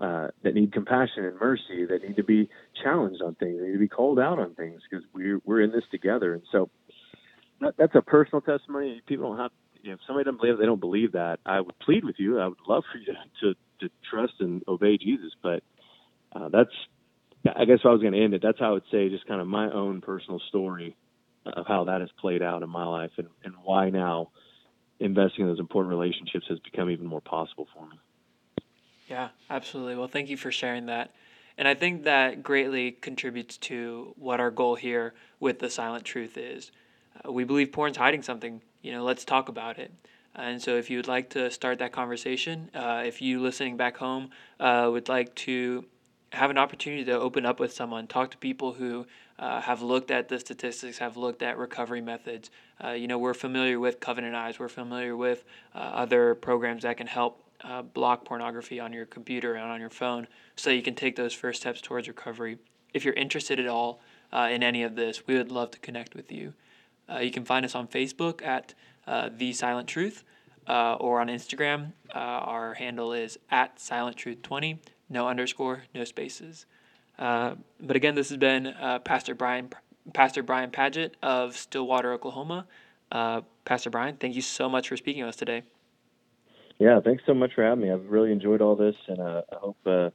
uh, 0.00 0.28
that 0.42 0.54
need 0.54 0.72
compassion 0.72 1.24
and 1.24 1.38
mercy, 1.40 1.86
that 1.88 2.02
need 2.02 2.16
to 2.16 2.24
be 2.24 2.48
challenged 2.82 3.22
on 3.22 3.34
things, 3.36 3.58
they 3.60 3.66
need 3.66 3.72
to 3.72 3.78
be 3.78 3.88
called 3.88 4.18
out 4.18 4.38
on 4.38 4.54
things 4.54 4.82
because 4.88 5.04
we're 5.14 5.40
we're 5.44 5.60
in 5.60 5.72
this 5.72 5.84
together. 5.90 6.34
And 6.34 6.42
so 6.52 6.70
that, 7.60 7.74
that's 7.78 7.94
a 7.94 8.02
personal 8.02 8.40
testimony. 8.40 9.00
People 9.06 9.30
don't 9.30 9.38
have, 9.38 9.50
you 9.82 9.90
know, 9.90 9.94
if 9.94 10.00
somebody 10.06 10.24
doesn't 10.24 10.40
believe, 10.40 10.58
they 10.58 10.66
don't 10.66 10.80
believe 10.80 11.12
that. 11.12 11.38
I 11.46 11.60
would 11.60 11.78
plead 11.78 12.04
with 12.04 12.16
you. 12.18 12.38
I 12.38 12.48
would 12.48 12.58
love 12.68 12.84
for 12.92 12.98
you 12.98 13.06
to 13.06 13.14
to, 13.40 13.88
to 13.88 13.94
trust 14.10 14.34
and 14.40 14.62
obey 14.68 14.98
Jesus. 14.98 15.32
But 15.42 15.62
uh, 16.32 16.48
that's, 16.50 16.70
I 17.44 17.64
guess, 17.64 17.78
if 17.80 17.86
I 17.86 17.90
was 17.90 18.00
going 18.00 18.12
to 18.12 18.22
end 18.22 18.34
it, 18.34 18.42
that's 18.42 18.58
how 18.58 18.70
I 18.70 18.72
would 18.72 18.84
say 18.90 19.08
just 19.08 19.26
kind 19.26 19.40
of 19.40 19.46
my 19.46 19.70
own 19.70 20.00
personal 20.00 20.40
story 20.48 20.96
of 21.46 21.66
how 21.66 21.84
that 21.84 22.00
has 22.00 22.10
played 22.20 22.42
out 22.42 22.62
in 22.62 22.68
my 22.68 22.84
life 22.84 23.12
and, 23.18 23.28
and 23.44 23.54
why 23.62 23.90
now 23.90 24.30
investing 24.98 25.42
in 25.42 25.48
those 25.48 25.60
important 25.60 25.90
relationships 25.90 26.46
has 26.48 26.58
become 26.60 26.90
even 26.90 27.06
more 27.06 27.20
possible 27.20 27.68
for 27.74 27.86
me. 27.86 27.96
Yeah, 29.06 29.28
absolutely. 29.50 29.94
Well, 29.96 30.08
thank 30.08 30.28
you 30.28 30.36
for 30.36 30.50
sharing 30.50 30.86
that. 30.86 31.12
And 31.58 31.66
I 31.66 31.74
think 31.74 32.04
that 32.04 32.42
greatly 32.42 32.92
contributes 32.92 33.56
to 33.58 34.14
what 34.18 34.40
our 34.40 34.50
goal 34.50 34.74
here 34.74 35.14
with 35.40 35.58
the 35.58 35.70
silent 35.70 36.04
truth 36.04 36.36
is. 36.36 36.70
Uh, 37.24 37.32
we 37.32 37.44
believe 37.44 37.72
porn's 37.72 37.96
hiding 37.96 38.22
something. 38.22 38.60
You 38.82 38.92
know, 38.92 39.04
let's 39.04 39.24
talk 39.24 39.48
about 39.48 39.78
it. 39.78 39.92
And 40.34 40.60
so, 40.60 40.76
if 40.76 40.90
you 40.90 40.98
would 40.98 41.08
like 41.08 41.30
to 41.30 41.50
start 41.50 41.78
that 41.78 41.92
conversation, 41.92 42.68
uh, 42.74 43.02
if 43.06 43.22
you 43.22 43.40
listening 43.40 43.78
back 43.78 43.96
home 43.96 44.28
uh, 44.60 44.88
would 44.92 45.08
like 45.08 45.34
to 45.36 45.86
have 46.32 46.50
an 46.50 46.58
opportunity 46.58 47.04
to 47.06 47.12
open 47.12 47.46
up 47.46 47.58
with 47.58 47.72
someone, 47.72 48.06
talk 48.06 48.30
to 48.32 48.36
people 48.36 48.74
who 48.74 49.06
uh, 49.38 49.62
have 49.62 49.80
looked 49.80 50.10
at 50.10 50.28
the 50.28 50.38
statistics, 50.38 50.98
have 50.98 51.16
looked 51.16 51.40
at 51.42 51.56
recovery 51.56 52.02
methods. 52.02 52.50
Uh, 52.84 52.90
you 52.90 53.06
know, 53.08 53.16
we're 53.16 53.32
familiar 53.32 53.80
with 53.80 53.98
Covenant 53.98 54.34
Eyes, 54.34 54.58
we're 54.58 54.68
familiar 54.68 55.16
with 55.16 55.44
uh, 55.74 55.78
other 55.78 56.34
programs 56.34 56.82
that 56.82 56.98
can 56.98 57.06
help 57.06 57.42
uh, 57.62 57.82
block 57.82 58.24
pornography 58.24 58.80
on 58.80 58.92
your 58.92 59.06
computer 59.06 59.54
and 59.54 59.70
on 59.70 59.80
your 59.80 59.90
phone 59.90 60.26
so 60.56 60.70
you 60.70 60.82
can 60.82 60.94
take 60.94 61.16
those 61.16 61.32
first 61.32 61.60
steps 61.60 61.80
towards 61.80 62.08
recovery. 62.08 62.58
If 62.92 63.04
you're 63.04 63.14
interested 63.14 63.58
at 63.60 63.66
all 63.66 64.00
uh, 64.32 64.48
in 64.50 64.62
any 64.62 64.82
of 64.82 64.96
this, 64.96 65.26
we 65.26 65.36
would 65.36 65.50
love 65.50 65.70
to 65.72 65.78
connect 65.78 66.14
with 66.14 66.32
you. 66.32 66.54
Uh, 67.08 67.18
you 67.18 67.30
can 67.30 67.44
find 67.44 67.64
us 67.64 67.74
on 67.74 67.86
Facebook 67.86 68.44
at 68.44 68.74
uh, 69.06 69.30
The 69.36 69.52
Silent 69.52 69.88
Truth 69.88 70.24
uh, 70.66 70.94
or 70.94 71.20
on 71.20 71.28
Instagram. 71.28 71.92
Uh, 72.14 72.18
our 72.18 72.74
handle 72.74 73.12
is 73.12 73.38
at 73.50 73.78
Silent 73.78 74.16
Truth 74.16 74.42
20, 74.42 74.80
no 75.08 75.28
underscore, 75.28 75.82
no 75.94 76.04
spaces. 76.04 76.66
but 77.18 77.96
again, 77.96 78.14
this 78.14 78.28
has 78.28 78.38
been 78.38 78.74
Pastor 79.04 79.34
Bryan 79.34 79.70
Pastor 80.12 80.42
Bryan 80.42 80.70
Padgett 80.70 81.12
of 81.20 81.56
Stillwater, 81.56 82.12
Oklahoma. 82.12 82.66
Pastor 83.10 83.90
Bryan, 83.90 84.16
thank 84.16 84.34
you 84.36 84.42
so 84.42 84.68
much 84.68 84.88
for 84.88 84.96
speaking 84.96 85.22
with 85.22 85.30
us 85.30 85.36
today. 85.36 85.62
Yeah, 86.78 87.00
thanks 87.00 87.22
so 87.26 87.34
much 87.34 87.54
for 87.54 87.64
having 87.64 87.84
me. 87.84 87.90
I've 87.90 88.06
really 88.06 88.32
enjoyed 88.32 88.60
all 88.60 88.76
this, 88.76 88.96
and 89.08 89.18
uh, 89.18 89.42
I 89.50 89.56
hope, 89.56 89.78
uh, 89.86 90.10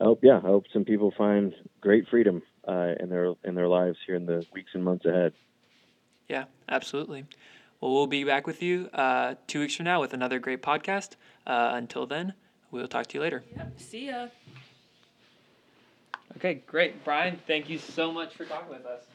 I 0.00 0.04
hope, 0.04 0.20
yeah, 0.22 0.36
I 0.36 0.46
hope 0.46 0.66
some 0.72 0.84
people 0.84 1.12
find 1.16 1.52
great 1.80 2.06
freedom 2.08 2.42
uh, 2.66 2.92
in 3.00 3.08
their 3.08 3.34
in 3.44 3.54
their 3.54 3.68
lives 3.68 3.98
here 4.06 4.14
in 4.14 4.26
the 4.26 4.46
weeks 4.52 4.70
and 4.74 4.84
months 4.84 5.04
ahead. 5.04 5.32
Yeah, 6.28 6.44
absolutely. 6.68 7.26
Well, 7.80 7.92
we'll 7.92 8.06
be 8.06 8.22
back 8.22 8.46
with 8.46 8.62
you 8.62 8.88
uh, 8.92 9.34
two 9.48 9.60
weeks 9.60 9.74
from 9.74 9.84
now 9.86 10.00
with 10.00 10.14
another 10.14 10.38
great 10.38 10.62
podcast. 10.62 11.16
Uh, 11.44 11.72
until 11.74 12.06
then, 12.06 12.34
we'll 12.70 12.86
talk 12.86 13.08
to 13.08 13.18
you 13.18 13.20
later. 13.20 13.42
Yep. 13.56 13.80
See 13.80 14.06
ya. 14.06 14.28
Okay, 16.36 16.62
great. 16.66 17.04
Bryan, 17.04 17.40
thank 17.46 17.68
you 17.68 17.78
so 17.78 18.12
much 18.12 18.34
for 18.34 18.44
talking 18.44 18.70
with 18.70 18.86
us. 18.86 19.11